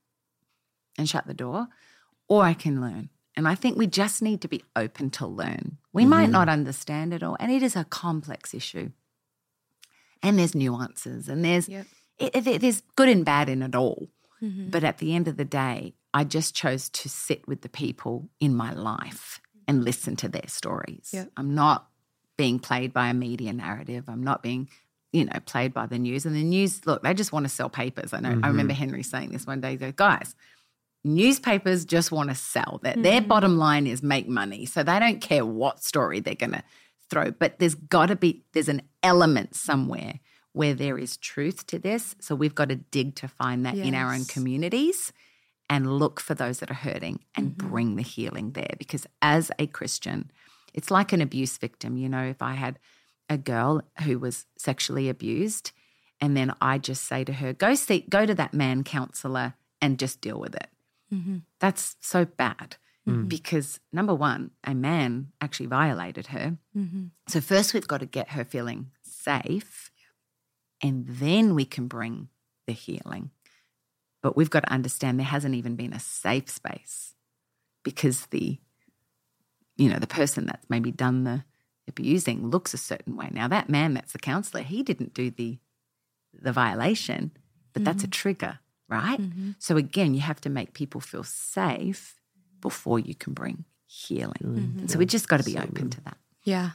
and 0.98 1.10
shut 1.10 1.26
the 1.28 1.34
door 1.34 1.68
or 2.28 2.44
I 2.44 2.54
can 2.54 2.80
learn. 2.82 3.10
And 3.38 3.48
I 3.48 3.56
think 3.56 3.78
we 3.78 3.88
just 3.88 4.22
need 4.22 4.42
to 4.42 4.48
be 4.48 4.64
open 4.76 5.10
to 5.12 5.28
learn. 5.28 5.78
We 5.92 6.04
Mm-hmm. 6.04 6.10
might 6.10 6.30
not 6.30 6.48
understand 6.50 7.14
it 7.14 7.24
all 7.24 7.36
and 7.40 7.52
it 7.52 7.62
is 7.64 7.76
a 7.76 7.84
complex 7.86 8.54
issue. 8.54 8.92
And 10.24 10.40
there's 10.40 10.56
nuances 10.56 11.28
and 11.30 11.44
there's 11.44 11.68
Yep. 11.70 11.86
it, 12.20 12.48
it, 12.48 12.62
there's 12.62 12.82
good 12.96 13.10
and 13.10 13.26
bad 13.26 13.50
in 13.50 13.62
it 13.62 13.76
all. 13.76 14.10
Mm-hmm. 14.42 14.70
But 14.70 14.84
at 14.84 14.98
the 15.00 15.16
end 15.16 15.28
of 15.28 15.38
the 15.38 15.46
day, 15.46 15.94
I 16.14 16.24
just 16.24 16.56
chose 16.56 16.90
to 16.90 17.10
sit 17.10 17.48
with 17.48 17.62
the 17.62 17.70
people 17.70 18.30
in 18.40 18.56
my 18.56 18.74
life 18.74 19.42
and 19.68 19.84
listen 19.84 20.16
to 20.18 20.30
their 20.30 20.48
stories. 20.48 21.10
Yep. 21.14 21.32
I'm 21.38 21.54
not 21.56 21.88
being 22.38 22.60
played 22.60 22.94
by 22.94 23.08
a 23.10 23.14
media 23.14 23.54
narrative. 23.54 24.06
I'm 24.08 24.24
not 24.24 24.42
being, 24.44 24.70
you 25.16 25.24
know, 25.24 25.40
played 25.46 25.74
by 25.74 25.86
the 25.86 25.98
news. 25.98 26.26
And 26.26 26.36
the 26.36 26.44
news, 26.44 26.86
look, 26.86 27.02
they 27.02 27.14
just 27.14 27.32
want 27.32 27.46
to 27.46 27.50
sell 27.50 27.70
papers. 27.70 28.12
I 28.14 28.20
know. 28.20 28.30
I 28.30 28.34
mm-hmm. 28.34 28.48
remember 28.48 28.74
Henry 28.74 29.02
saying 29.02 29.32
this 29.32 29.48
one 29.48 29.62
day. 29.62 29.72
He 29.72 29.78
goes, 29.78 29.94
guys, 29.96 30.36
newspapers 31.06 31.86
just 31.86 32.12
want 32.12 32.30
to 32.30 32.36
sell. 32.36 32.82
That 32.84 33.02
their 33.02 33.22
mm-hmm. 33.22 33.30
bottom 33.30 33.58
line 33.58 33.88
is 33.88 34.04
make 34.04 34.28
money. 34.28 34.66
So 34.66 34.84
they 34.84 35.00
don't 35.00 35.22
care 35.22 35.46
what 35.46 35.82
story 35.82 36.20
they're 36.20 36.36
going 36.36 36.52
to 36.52 36.64
throw. 37.10 37.32
But 37.32 37.60
there's 37.60 37.76
got 37.76 38.08
to 38.08 38.18
be 38.18 38.44
there's 38.52 38.68
an 38.68 38.82
element 39.04 39.56
somewhere 39.56 40.20
where 40.52 40.74
there 40.74 40.98
is 40.98 41.16
truth 41.16 41.66
to 41.68 41.80
this. 41.80 42.16
So 42.20 42.36
we've 42.36 42.56
got 42.56 42.68
to 42.68 42.76
dig 42.76 43.16
to 43.16 43.30
find 43.30 43.66
that 43.66 43.78
in 43.78 43.96
our 43.96 44.14
own 44.14 44.26
communities 44.26 45.14
and 45.70 45.98
look 45.98 46.20
for 46.20 46.34
those 46.34 46.60
that 46.60 46.70
are 46.70 46.76
hurting 46.76 47.22
and 47.36 47.52
mm-hmm. 47.52 47.70
bring 47.70 47.96
the 47.96 48.04
healing 48.04 48.52
there. 48.52 48.76
Because 48.78 49.08
as 49.22 49.50
a 49.60 49.68
Christian, 49.68 50.30
it's 50.74 50.92
like 50.92 51.14
an 51.14 51.22
abuse 51.22 51.58
victim. 51.58 51.96
You 51.96 52.10
know, 52.10 52.24
if 52.24 52.42
I 52.42 52.54
had 52.54 52.80
a 53.30 53.38
girl 53.38 53.82
who 54.04 54.20
was 54.20 54.46
sexually 54.58 55.10
abused, 55.10 55.72
and 56.22 56.36
then 56.36 56.54
I 56.62 56.78
just 56.78 57.04
say 57.04 57.24
to 57.24 57.34
her, 57.34 57.54
"Go 57.54 57.76
see, 57.76 58.06
go 58.10 58.26
to 58.26 58.36
that 58.36 58.54
man 58.54 58.84
counselor 58.84 59.56
and 59.82 60.00
just 60.00 60.22
deal 60.22 60.40
with 60.40 60.56
it." 60.56 60.70
Mm-hmm. 61.14 61.38
That's 61.60 61.96
so 62.02 62.26
bad 62.26 62.78
mm. 63.08 63.28
because 63.28 63.80
number 63.92 64.14
one, 64.14 64.52
a 64.64 64.74
man 64.74 65.32
actually 65.42 65.68
violated 65.68 66.28
her. 66.28 66.58
Mm-hmm. 66.76 67.06
So 67.28 67.42
first, 67.42 67.74
we've 67.74 67.88
got 67.88 68.00
to 68.00 68.06
get 68.06 68.32
her 68.32 68.44
feeling 68.44 68.92
safe, 69.02 69.92
and 70.82 71.06
then 71.08 71.56
we 71.56 71.66
can 71.66 71.88
bring 71.88 72.30
the 72.68 72.74
healing. 72.74 73.32
But 74.22 74.36
we've 74.36 74.50
got 74.50 74.62
to 74.62 74.74
understand 74.74 75.20
there 75.20 75.26
hasn't 75.26 75.56
even 75.56 75.76
been 75.76 75.94
a 75.94 76.00
safe 76.00 76.50
space 76.50 77.14
because 77.84 78.26
the, 78.28 78.60
you 79.78 79.90
know, 79.90 80.00
the 80.00 80.08
person 80.08 80.48
that's 80.48 80.68
maybe 80.68 80.92
done 80.92 81.26
the 81.26 81.44
abusing 81.88 82.50
looks 82.50 82.74
a 82.74 82.78
certain 82.78 83.16
way. 83.16 83.30
Now 83.32 83.48
that 83.48 83.70
man 83.70 83.94
that's 83.94 84.14
the 84.14 84.20
counselor, 84.20 84.64
he 84.64 84.84
didn't 84.84 85.14
do 85.14 85.30
the 85.32 85.60
the 86.34 86.52
violation, 86.52 87.32
but 87.74 87.84
that's 87.86 88.04
a 88.04 88.08
mm-hmm. 88.08 88.12
trigger, 88.12 88.60
right? 88.90 89.20
Mm-hmm. 89.20 89.52
So 89.60 89.78
again, 89.78 90.14
you 90.14 90.22
have 90.22 90.42
to 90.42 90.50
make 90.50 90.74
people 90.74 91.02
feel 91.02 91.24
safe 91.24 92.20
before 92.62 93.00
you 93.00 93.16
can 93.16 93.34
bring 93.34 93.66
healing. 93.86 94.34
And 94.42 94.58
mm-hmm. 94.58 94.88
so 94.88 95.00
we 95.00 95.06
just 95.06 95.28
got 95.28 95.38
to 95.38 95.44
be 95.44 95.58
open 95.58 95.90
to 95.92 96.02
that. 96.02 96.18
Yeah. 96.44 96.72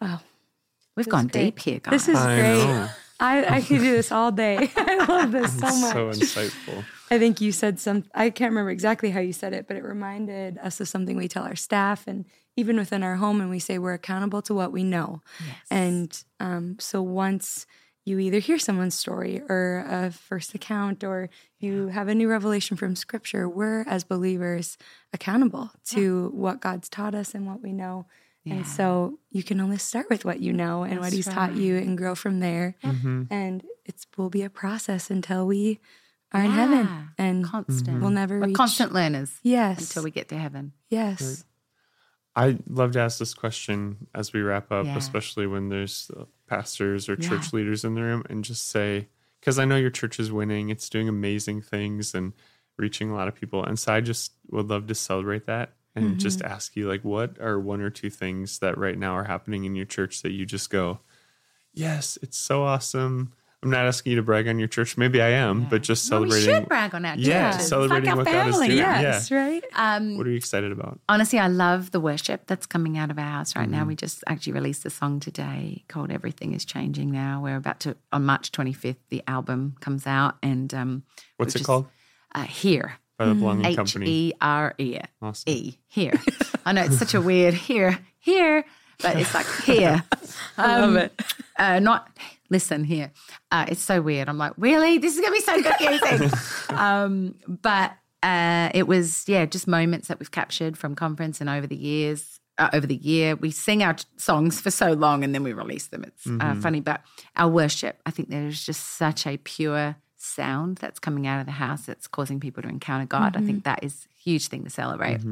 Wow. 0.00 0.20
We've 0.96 1.08
gone 1.08 1.28
deep 1.28 1.58
here, 1.60 1.78
guys. 1.78 1.92
This 1.92 2.08
is 2.08 2.16
I 2.16 2.36
great. 2.36 2.64
know. 2.64 2.88
I, 3.20 3.56
I 3.56 3.60
could 3.60 3.78
do 3.78 3.90
this 3.90 4.10
all 4.10 4.32
day. 4.32 4.70
I 4.76 5.04
love 5.06 5.32
this 5.32 5.58
so 5.58 5.66
much. 5.66 5.92
So 5.92 6.10
insightful. 6.10 6.84
I 7.10 7.18
think 7.18 7.40
you 7.40 7.52
said 7.52 7.78
some, 7.78 8.04
I 8.14 8.30
can't 8.30 8.50
remember 8.50 8.70
exactly 8.70 9.10
how 9.10 9.20
you 9.20 9.32
said 9.32 9.52
it, 9.52 9.66
but 9.68 9.76
it 9.76 9.84
reminded 9.84 10.58
us 10.58 10.80
of 10.80 10.88
something 10.88 11.16
we 11.16 11.28
tell 11.28 11.44
our 11.44 11.56
staff 11.56 12.06
and 12.06 12.24
even 12.60 12.76
within 12.76 13.02
our 13.02 13.16
home. 13.16 13.40
And 13.40 13.50
we 13.50 13.58
say 13.58 13.78
we're 13.78 13.94
accountable 13.94 14.42
to 14.42 14.54
what 14.54 14.70
we 14.72 14.84
know. 14.84 15.20
And 15.70 16.10
um, 16.38 16.76
so 16.78 17.02
once 17.02 17.66
you 18.04 18.18
either 18.18 18.38
hear 18.38 18.58
someone's 18.58 18.94
story 18.94 19.42
or 19.48 19.84
a 19.88 20.10
first 20.10 20.54
account 20.54 21.04
or 21.04 21.28
you 21.58 21.88
have 21.88 22.08
a 22.08 22.14
new 22.14 22.28
revelation 22.28 22.76
from 22.76 22.96
scripture, 22.96 23.48
we're 23.48 23.82
as 23.86 24.04
believers 24.04 24.78
accountable 25.12 25.70
to 25.86 26.30
what 26.34 26.60
God's 26.60 26.88
taught 26.88 27.14
us 27.14 27.34
and 27.34 27.46
what 27.46 27.60
we 27.62 27.72
know. 27.72 28.06
And 28.46 28.66
so 28.66 29.18
you 29.30 29.42
can 29.44 29.60
only 29.60 29.76
start 29.78 30.08
with 30.10 30.24
what 30.24 30.40
you 30.40 30.52
know 30.52 30.82
and 30.82 30.98
what 30.98 31.12
he's 31.12 31.26
taught 31.26 31.54
you 31.54 31.76
and 31.76 31.96
grow 31.96 32.14
from 32.14 32.40
there. 32.40 32.74
And 32.82 33.62
it 33.84 34.06
will 34.16 34.30
be 34.30 34.42
a 34.42 34.50
process 34.50 35.10
until 35.10 35.46
we 35.46 35.78
are 36.32 36.42
in 36.42 36.50
heaven 36.50 36.88
and 37.18 37.44
constant. 37.44 38.00
we'll 38.00 38.10
never 38.10 38.40
We're 38.40 38.46
reach. 38.46 38.56
constant 38.56 38.92
learners 38.92 39.30
Yes. 39.42 39.80
until 39.80 40.02
we 40.04 40.10
get 40.10 40.28
to 40.30 40.38
heaven. 40.38 40.72
yes. 40.88 41.44
I 42.36 42.58
love 42.68 42.92
to 42.92 43.00
ask 43.00 43.18
this 43.18 43.34
question 43.34 44.06
as 44.14 44.32
we 44.32 44.40
wrap 44.40 44.70
up, 44.70 44.86
Yeah. 44.86 44.96
especially 44.96 45.46
when 45.46 45.68
there's 45.68 46.10
uh, 46.16 46.24
pastors 46.46 47.08
or 47.08 47.16
church 47.16 47.52
leaders 47.52 47.84
in 47.84 47.94
the 47.94 48.02
room, 48.02 48.24
and 48.30 48.44
just 48.44 48.68
say, 48.68 49.08
because 49.40 49.58
I 49.58 49.64
know 49.64 49.76
your 49.76 49.90
church 49.90 50.20
is 50.20 50.30
winning, 50.30 50.68
it's 50.70 50.88
doing 50.88 51.08
amazing 51.08 51.62
things 51.62 52.14
and 52.14 52.32
reaching 52.76 53.10
a 53.10 53.14
lot 53.14 53.26
of 53.28 53.34
people. 53.34 53.64
And 53.64 53.78
so 53.78 53.92
I 53.92 54.00
just 54.00 54.32
would 54.50 54.68
love 54.68 54.86
to 54.86 54.94
celebrate 54.94 55.46
that 55.46 55.72
and 55.96 56.18
just 56.20 56.40
ask 56.42 56.76
you, 56.76 56.88
like, 56.88 57.02
what 57.04 57.38
are 57.40 57.58
one 57.58 57.80
or 57.80 57.90
two 57.90 58.10
things 58.10 58.60
that 58.60 58.78
right 58.78 58.96
now 58.96 59.12
are 59.16 59.24
happening 59.24 59.64
in 59.64 59.74
your 59.74 59.86
church 59.86 60.22
that 60.22 60.30
you 60.32 60.46
just 60.46 60.70
go, 60.70 61.00
yes, 61.74 62.16
it's 62.22 62.38
so 62.38 62.62
awesome. 62.62 63.32
I'm 63.62 63.68
not 63.68 63.84
asking 63.84 64.12
you 64.12 64.16
to 64.16 64.22
brag 64.22 64.48
on 64.48 64.58
your 64.58 64.68
church. 64.68 64.96
Maybe 64.96 65.20
I 65.20 65.28
am, 65.30 65.64
but 65.68 65.82
just 65.82 66.10
Well, 66.10 66.24
we 66.24 66.40
should 66.40 66.66
brag 66.66 66.94
on 66.94 67.04
our 67.04 67.14
Yeah, 67.18 67.58
celebrating 67.58 68.16
what 68.16 68.26
our 68.26 68.32
God 68.32 68.46
is 68.48 68.54
family. 68.54 68.68
doing. 68.68 68.78
Yeah. 68.78 69.00
Yes, 69.02 69.30
right? 69.30 69.62
Um, 69.74 70.16
what 70.16 70.26
are 70.26 70.30
you 70.30 70.36
excited 70.36 70.72
about? 70.72 70.98
honestly, 71.10 71.38
I 71.38 71.48
love 71.48 71.90
the 71.90 72.00
worship 72.00 72.46
that's 72.46 72.64
coming 72.64 72.96
out 72.96 73.10
of 73.10 73.18
our 73.18 73.24
house 73.24 73.54
right 73.54 73.68
Mm-hmm. 73.68 73.72
now. 73.78 73.84
We 73.84 73.96
just 73.96 74.24
actually 74.26 74.54
released 74.54 74.86
a 74.86 74.90
song 74.90 75.20
today 75.20 75.84
called 75.88 76.10
"Everything 76.10 76.54
Is 76.54 76.64
Changing 76.64 77.10
Now." 77.10 77.42
We're 77.42 77.56
about 77.56 77.80
to 77.80 77.96
on 78.12 78.24
March 78.24 78.50
25th. 78.50 78.96
The 79.10 79.22
album 79.28 79.74
comes 79.80 80.06
out, 80.06 80.36
and 80.42 80.72
um, 80.72 81.02
What's 81.36 81.54
it 81.54 81.60
is, 81.60 81.66
called? 81.66 81.86
Uh, 82.34 82.44
here, 82.44 82.94
By 83.18 83.26
the 83.26 83.34
Belonging 83.34 83.66
H 83.66 83.76
Company. 83.76 84.06
E 84.10 84.32
R 84.40 84.74
E. 84.78 84.98
E 85.44 85.74
here. 85.86 86.14
I 86.64 86.72
know 86.72 86.82
it's 86.84 86.98
such 86.98 87.12
a 87.12 87.20
weird 87.20 87.52
here 87.52 87.98
here, 88.20 88.64
but 89.02 89.16
it's 89.20 89.34
like 89.34 89.46
here. 89.64 90.02
I 90.56 90.80
love 90.80 90.96
it. 90.96 91.12
Uh, 91.58 91.78
not 91.80 92.08
listen 92.50 92.84
here. 92.84 93.12
Uh, 93.50 93.66
it's 93.68 93.80
so 93.80 94.02
weird. 94.02 94.28
I'm 94.28 94.38
like, 94.38 94.52
really? 94.56 94.98
This 94.98 95.16
is 95.16 95.20
gonna 95.20 95.32
be 95.32 95.40
so 95.40 95.62
confusing. 95.62 96.30
um, 96.76 97.34
but 97.46 97.92
uh, 98.22 98.70
it 98.74 98.86
was 98.86 99.24
yeah, 99.26 99.46
just 99.46 99.66
moments 99.66 100.08
that 100.08 100.18
we've 100.18 100.30
captured 100.30 100.76
from 100.76 100.94
conference 100.94 101.40
and 101.40 101.48
over 101.48 101.66
the 101.66 101.76
years. 101.76 102.40
Uh, 102.58 102.68
over 102.74 102.86
the 102.86 102.96
year, 102.96 103.36
we 103.36 103.50
sing 103.50 103.82
our 103.82 103.96
songs 104.18 104.60
for 104.60 104.70
so 104.70 104.92
long 104.92 105.24
and 105.24 105.34
then 105.34 105.42
we 105.42 105.54
release 105.54 105.86
them. 105.86 106.04
It's 106.04 106.26
uh, 106.26 106.54
funny, 106.56 106.80
but 106.80 107.00
our 107.34 107.48
worship, 107.48 108.02
I 108.04 108.10
think 108.10 108.28
there's 108.28 108.62
just 108.62 108.98
such 108.98 109.26
a 109.26 109.38
pure 109.38 109.96
sound 110.18 110.76
that's 110.76 110.98
coming 110.98 111.26
out 111.26 111.40
of 111.40 111.46
the 111.46 111.52
house 111.52 111.86
that's 111.86 112.06
causing 112.06 112.38
people 112.38 112.62
to 112.62 112.68
encounter 112.68 113.06
God. 113.06 113.34
I 113.34 113.40
think 113.40 113.64
that 113.64 113.82
is 113.82 114.06
a 114.10 114.22
huge 114.22 114.48
thing 114.48 114.64
to 114.64 114.70
celebrate. 114.70 115.22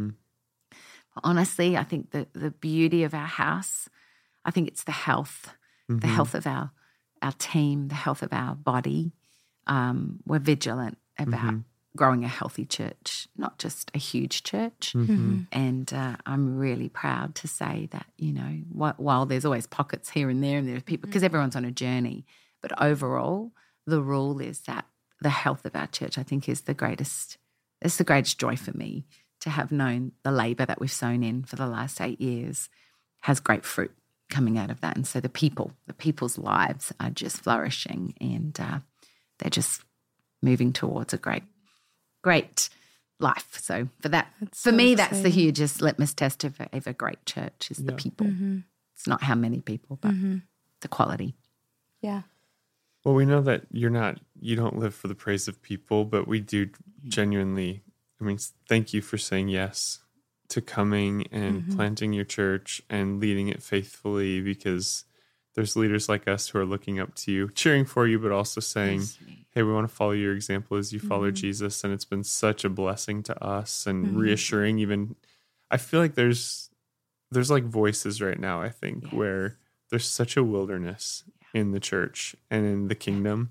But 1.14 1.20
honestly, 1.22 1.76
I 1.76 1.84
think 1.84 2.12
the 2.12 2.28
the 2.32 2.50
beauty 2.50 3.04
of 3.04 3.12
our 3.12 3.26
house, 3.26 3.90
I 4.46 4.50
think 4.50 4.68
it's 4.68 4.84
the 4.84 4.92
health, 4.92 5.54
the 5.88 6.06
health 6.06 6.34
of 6.34 6.46
our 6.46 6.70
our 7.22 7.32
team, 7.32 7.88
the 7.88 7.94
health 7.94 8.22
of 8.22 8.32
our 8.32 8.54
body. 8.54 9.12
Um, 9.66 10.20
we're 10.26 10.38
vigilant 10.38 10.98
about 11.18 11.54
growing 11.96 12.24
a 12.24 12.28
healthy 12.28 12.64
church, 12.64 13.26
not 13.36 13.58
just 13.58 13.90
a 13.94 13.98
huge 13.98 14.42
church. 14.44 14.94
And 15.52 15.92
uh, 15.92 16.16
I'm 16.26 16.56
really 16.56 16.88
proud 16.88 17.34
to 17.36 17.48
say 17.48 17.88
that 17.90 18.06
you 18.16 18.32
know, 18.32 18.60
wh- 18.72 18.98
while 19.00 19.26
there's 19.26 19.44
always 19.44 19.66
pockets 19.66 20.10
here 20.10 20.30
and 20.30 20.42
there, 20.42 20.58
and 20.58 20.68
there's 20.68 20.82
people 20.82 21.08
because 21.08 21.22
everyone's 21.24 21.56
on 21.56 21.64
a 21.64 21.70
journey, 21.72 22.24
but 22.62 22.80
overall, 22.80 23.52
the 23.86 24.00
rule 24.00 24.40
is 24.40 24.60
that 24.62 24.86
the 25.20 25.30
health 25.30 25.64
of 25.64 25.74
our 25.74 25.86
church, 25.88 26.18
I 26.18 26.22
think, 26.22 26.48
is 26.48 26.62
the 26.62 26.74
greatest. 26.74 27.38
It's 27.82 27.96
the 27.96 28.04
greatest 28.04 28.38
joy 28.38 28.56
for 28.56 28.76
me 28.76 29.06
to 29.40 29.50
have 29.50 29.70
known 29.72 30.12
the 30.22 30.32
labor 30.32 30.66
that 30.66 30.80
we've 30.80 30.90
sown 30.90 31.22
in 31.22 31.44
for 31.44 31.56
the 31.56 31.66
last 31.66 32.00
eight 32.00 32.20
years 32.20 32.68
has 33.22 33.40
great 33.40 33.64
fruit 33.64 33.92
coming 34.28 34.58
out 34.58 34.70
of 34.70 34.80
that. 34.80 34.96
And 34.96 35.06
so 35.06 35.20
the 35.20 35.28
people, 35.28 35.72
the 35.86 35.94
people's 35.94 36.38
lives 36.38 36.92
are 37.00 37.10
just 37.10 37.38
flourishing 37.38 38.14
and 38.20 38.58
uh, 38.60 38.78
they're 39.38 39.50
just 39.50 39.82
moving 40.42 40.72
towards 40.72 41.12
a 41.12 41.18
great, 41.18 41.44
great 42.22 42.68
life. 43.18 43.58
So 43.60 43.88
for 44.00 44.08
that, 44.10 44.28
for 44.40 44.70
so 44.70 44.72
me, 44.72 44.94
that's 44.94 45.22
the 45.22 45.28
hugest 45.28 45.80
litmus 45.80 46.14
test 46.14 46.44
of 46.44 46.60
a, 46.60 46.68
of 46.76 46.86
a 46.86 46.92
great 46.92 47.24
church 47.26 47.70
is 47.70 47.78
the 47.78 47.92
people. 47.92 48.26
It's 48.94 49.06
not 49.06 49.22
how 49.22 49.34
many 49.34 49.60
people, 49.60 49.98
but 50.00 50.14
the 50.80 50.88
quality. 50.88 51.34
Yeah. 52.00 52.22
Well, 53.04 53.14
we 53.14 53.26
know 53.26 53.40
that 53.42 53.62
you're 53.70 53.90
not, 53.90 54.18
you 54.38 54.56
don't 54.56 54.78
live 54.78 54.94
for 54.94 55.08
the 55.08 55.14
praise 55.14 55.48
of 55.48 55.62
people, 55.62 56.04
but 56.04 56.28
we 56.28 56.40
do 56.40 56.68
genuinely, 57.04 57.82
I 58.20 58.24
mean, 58.24 58.38
thank 58.68 58.92
you 58.92 59.00
for 59.00 59.16
saying 59.16 59.48
yes 59.48 60.00
to 60.48 60.60
coming 60.60 61.26
and 61.30 61.62
mm-hmm. 61.62 61.76
planting 61.76 62.12
your 62.12 62.24
church 62.24 62.80
and 62.88 63.20
leading 63.20 63.48
it 63.48 63.62
faithfully 63.62 64.40
because 64.40 65.04
there's 65.54 65.76
leaders 65.76 66.08
like 66.08 66.28
us 66.28 66.48
who 66.48 66.58
are 66.58 66.64
looking 66.64 67.00
up 67.00 67.14
to 67.16 67.32
you, 67.32 67.50
cheering 67.50 67.84
for 67.84 68.06
you, 68.06 68.18
but 68.18 68.32
also 68.32 68.60
saying, 68.60 69.02
hey, 69.50 69.62
we 69.62 69.72
want 69.72 69.88
to 69.88 69.94
follow 69.94 70.12
your 70.12 70.32
example 70.32 70.76
as 70.76 70.92
you 70.92 71.00
follow 71.00 71.26
mm-hmm. 71.26 71.34
Jesus. 71.34 71.82
And 71.82 71.92
it's 71.92 72.04
been 72.04 72.24
such 72.24 72.64
a 72.64 72.70
blessing 72.70 73.22
to 73.24 73.44
us 73.44 73.86
and 73.86 74.06
mm-hmm. 74.06 74.18
reassuring, 74.18 74.78
even. 74.78 75.16
I 75.70 75.76
feel 75.76 76.00
like 76.00 76.14
there's, 76.14 76.70
there's 77.30 77.50
like 77.50 77.64
voices 77.64 78.22
right 78.22 78.38
now, 78.38 78.62
I 78.62 78.70
think, 78.70 79.08
where 79.10 79.58
there's 79.90 80.06
such 80.06 80.36
a 80.36 80.44
wilderness 80.44 81.24
in 81.52 81.72
the 81.72 81.80
church 81.80 82.36
and 82.50 82.64
in 82.64 82.88
the 82.88 82.94
kingdom 82.94 83.50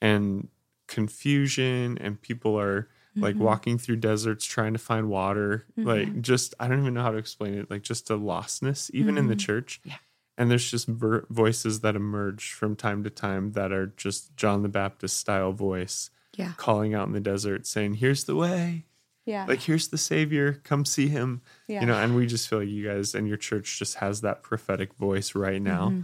and 0.00 0.48
confusion 0.86 1.98
and 2.00 2.20
people 2.20 2.58
are 2.58 2.88
like 3.16 3.36
walking 3.36 3.76
through 3.78 3.96
deserts 3.96 4.44
trying 4.44 4.72
to 4.72 4.78
find 4.78 5.08
water 5.08 5.64
like 5.76 6.20
just 6.22 6.54
i 6.60 6.68
don't 6.68 6.80
even 6.80 6.94
know 6.94 7.02
how 7.02 7.10
to 7.10 7.18
explain 7.18 7.54
it 7.54 7.70
like 7.70 7.82
just 7.82 8.08
a 8.10 8.16
lostness 8.16 8.90
even 8.92 9.18
in 9.18 9.26
the 9.28 9.36
church 9.36 9.80
Yeah. 9.84 9.96
and 10.38 10.50
there's 10.50 10.70
just 10.70 10.86
ver- 10.86 11.26
voices 11.30 11.80
that 11.80 11.96
emerge 11.96 12.52
from 12.52 12.76
time 12.76 13.02
to 13.04 13.10
time 13.10 13.52
that 13.52 13.72
are 13.72 13.86
just 13.96 14.36
john 14.36 14.62
the 14.62 14.68
baptist 14.68 15.18
style 15.18 15.52
voice 15.52 16.10
Yeah. 16.36 16.52
calling 16.56 16.94
out 16.94 17.08
in 17.08 17.12
the 17.12 17.20
desert 17.20 17.66
saying 17.66 17.94
here's 17.94 18.24
the 18.24 18.36
way 18.36 18.84
Yeah. 19.26 19.44
like 19.48 19.60
here's 19.62 19.88
the 19.88 19.98
savior 19.98 20.60
come 20.64 20.84
see 20.84 21.08
him 21.08 21.42
Yeah. 21.66 21.80
you 21.80 21.86
know 21.86 21.94
and 21.96 22.14
we 22.14 22.26
just 22.26 22.48
feel 22.48 22.60
like 22.60 22.68
you 22.68 22.86
guys 22.86 23.14
and 23.14 23.26
your 23.26 23.36
church 23.38 23.78
just 23.78 23.96
has 23.96 24.20
that 24.20 24.42
prophetic 24.42 24.94
voice 24.94 25.34
right 25.34 25.60
now 25.60 25.88
Mm-hmm. 25.88 26.00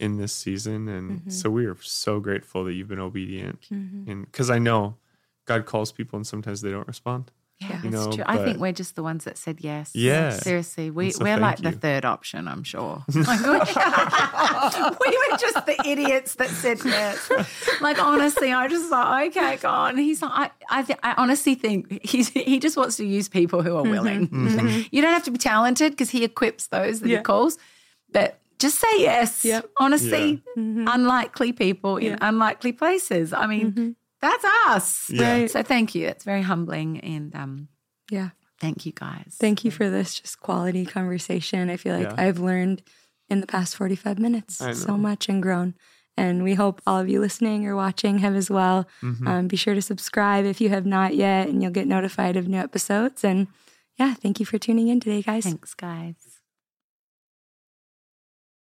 in 0.00 0.16
this 0.18 0.32
season 0.32 0.88
and 0.88 1.32
so 1.32 1.48
we 1.48 1.64
are 1.66 1.76
so 1.80 2.20
grateful 2.20 2.64
that 2.64 2.74
you've 2.74 2.88
been 2.88 2.98
obedient 3.00 3.60
Mm-hmm. 3.72 4.10
and 4.10 4.26
because 4.26 4.50
i 4.50 4.58
know 4.58 4.96
god 5.46 5.66
calls 5.66 5.92
people 5.92 6.16
and 6.16 6.26
sometimes 6.26 6.60
they 6.60 6.70
don't 6.70 6.86
respond 6.88 7.30
Yeah, 7.60 7.82
You 7.82 7.90
that's 7.90 8.06
know, 8.06 8.12
true. 8.12 8.24
I 8.26 8.38
think 8.38 8.58
we're 8.58 8.72
just 8.72 8.96
the 8.96 9.02
ones 9.04 9.22
that 9.24 9.38
said 9.38 9.58
yes. 9.60 9.92
Yeah. 9.94 10.30
Seriously, 10.30 10.90
we, 10.90 11.10
so 11.12 11.22
we're 11.22 11.38
thank 11.38 11.42
like 11.42 11.58
the 11.62 11.70
third 11.70 12.04
option, 12.04 12.48
I'm 12.48 12.64
sure. 12.64 13.04
Like, 13.14 13.40
we 15.00 15.10
were 15.20 15.36
just 15.38 15.64
the 15.66 15.76
idiots 15.86 16.34
that 16.36 16.48
said 16.48 16.78
yes. 16.84 17.30
Like, 17.80 18.02
honestly, 18.02 18.52
I 18.52 18.66
just 18.66 18.90
like, 18.90 19.36
okay, 19.36 19.56
God. 19.58 19.94
And 19.94 20.00
he's 20.00 20.22
like, 20.22 20.32
I, 20.34 20.78
I, 20.78 20.82
th- 20.82 20.98
I 21.04 21.14
honestly 21.16 21.54
think 21.54 22.04
he's, 22.04 22.30
he 22.30 22.58
just 22.58 22.76
wants 22.76 22.96
to 22.96 23.04
use 23.04 23.28
people 23.28 23.62
who 23.62 23.76
are 23.76 23.82
mm-hmm. 23.82 23.90
willing. 23.92 24.28
Mm-hmm. 24.28 24.82
You 24.90 25.02
don't 25.02 25.12
have 25.12 25.24
to 25.24 25.30
be 25.30 25.38
talented 25.38 25.92
because 25.92 26.10
he 26.10 26.24
equips 26.24 26.66
those 26.68 26.98
that 27.00 27.08
Yeah. 27.08 27.18
he 27.18 27.22
calls, 27.22 27.58
but 28.10 28.40
just 28.58 28.78
say 28.80 28.94
yes. 28.98 29.44
Yep. 29.44 29.70
Honestly, 29.78 30.42
mm-hmm. 30.56 30.86
unlikely 30.88 31.52
people 31.52 31.96
in 31.96 32.18
unlikely 32.20 32.72
places. 32.72 33.32
I 33.32 33.46
mean, 33.46 33.96
that's 34.22 34.44
us. 34.68 35.10
Yeah. 35.10 35.32
Right. 35.40 35.50
So 35.50 35.62
thank 35.62 35.94
you. 35.94 36.06
It's 36.08 36.24
very 36.24 36.42
humbling 36.42 37.00
and 37.00 37.34
um, 37.34 37.68
Yeah. 38.10 38.30
thank 38.60 38.86
you 38.86 38.92
guys. 38.92 39.36
Thank 39.38 39.64
you 39.64 39.70
for 39.70 39.90
this 39.90 40.14
just 40.20 40.40
quality 40.40 40.86
conversation. 40.86 41.68
I 41.68 41.76
feel 41.76 41.96
like 41.96 42.06
Yeah. 42.16 42.24
I've 42.24 42.38
learned 42.38 42.82
in 43.28 43.40
the 43.40 43.46
past 43.46 43.76
45 43.76 44.18
minutes 44.18 44.56
so 44.56 44.96
much 44.96 45.28
and 45.28 45.42
grown. 45.42 45.74
And 46.16 46.44
we 46.44 46.54
hope 46.54 46.80
all 46.86 46.98
of 47.00 47.08
you 47.08 47.20
listening 47.20 47.66
or 47.66 47.74
watching 47.74 48.18
have 48.18 48.34
as 48.34 48.50
well. 48.50 48.86
Mm-hmm. 49.02 49.26
Um, 49.26 49.48
be 49.48 49.56
sure 49.56 49.74
to 49.74 49.80
subscribe 49.82 50.44
if 50.44 50.60
you 50.60 50.68
have 50.68 50.84
not 50.84 51.14
yet, 51.14 51.48
and 51.48 51.62
you'll 51.62 51.72
get 51.72 51.86
notified 51.86 52.36
of 52.36 52.46
new 52.46 52.58
episodes. 52.58 53.24
And 53.24 53.46
yeah, 53.98 54.12
thank 54.14 54.38
you 54.38 54.44
for 54.44 54.58
tuning 54.58 54.88
in 54.88 55.00
today, 55.00 55.22
guys. 55.22 55.44
Thanks, 55.44 55.72
guys. 55.72 56.31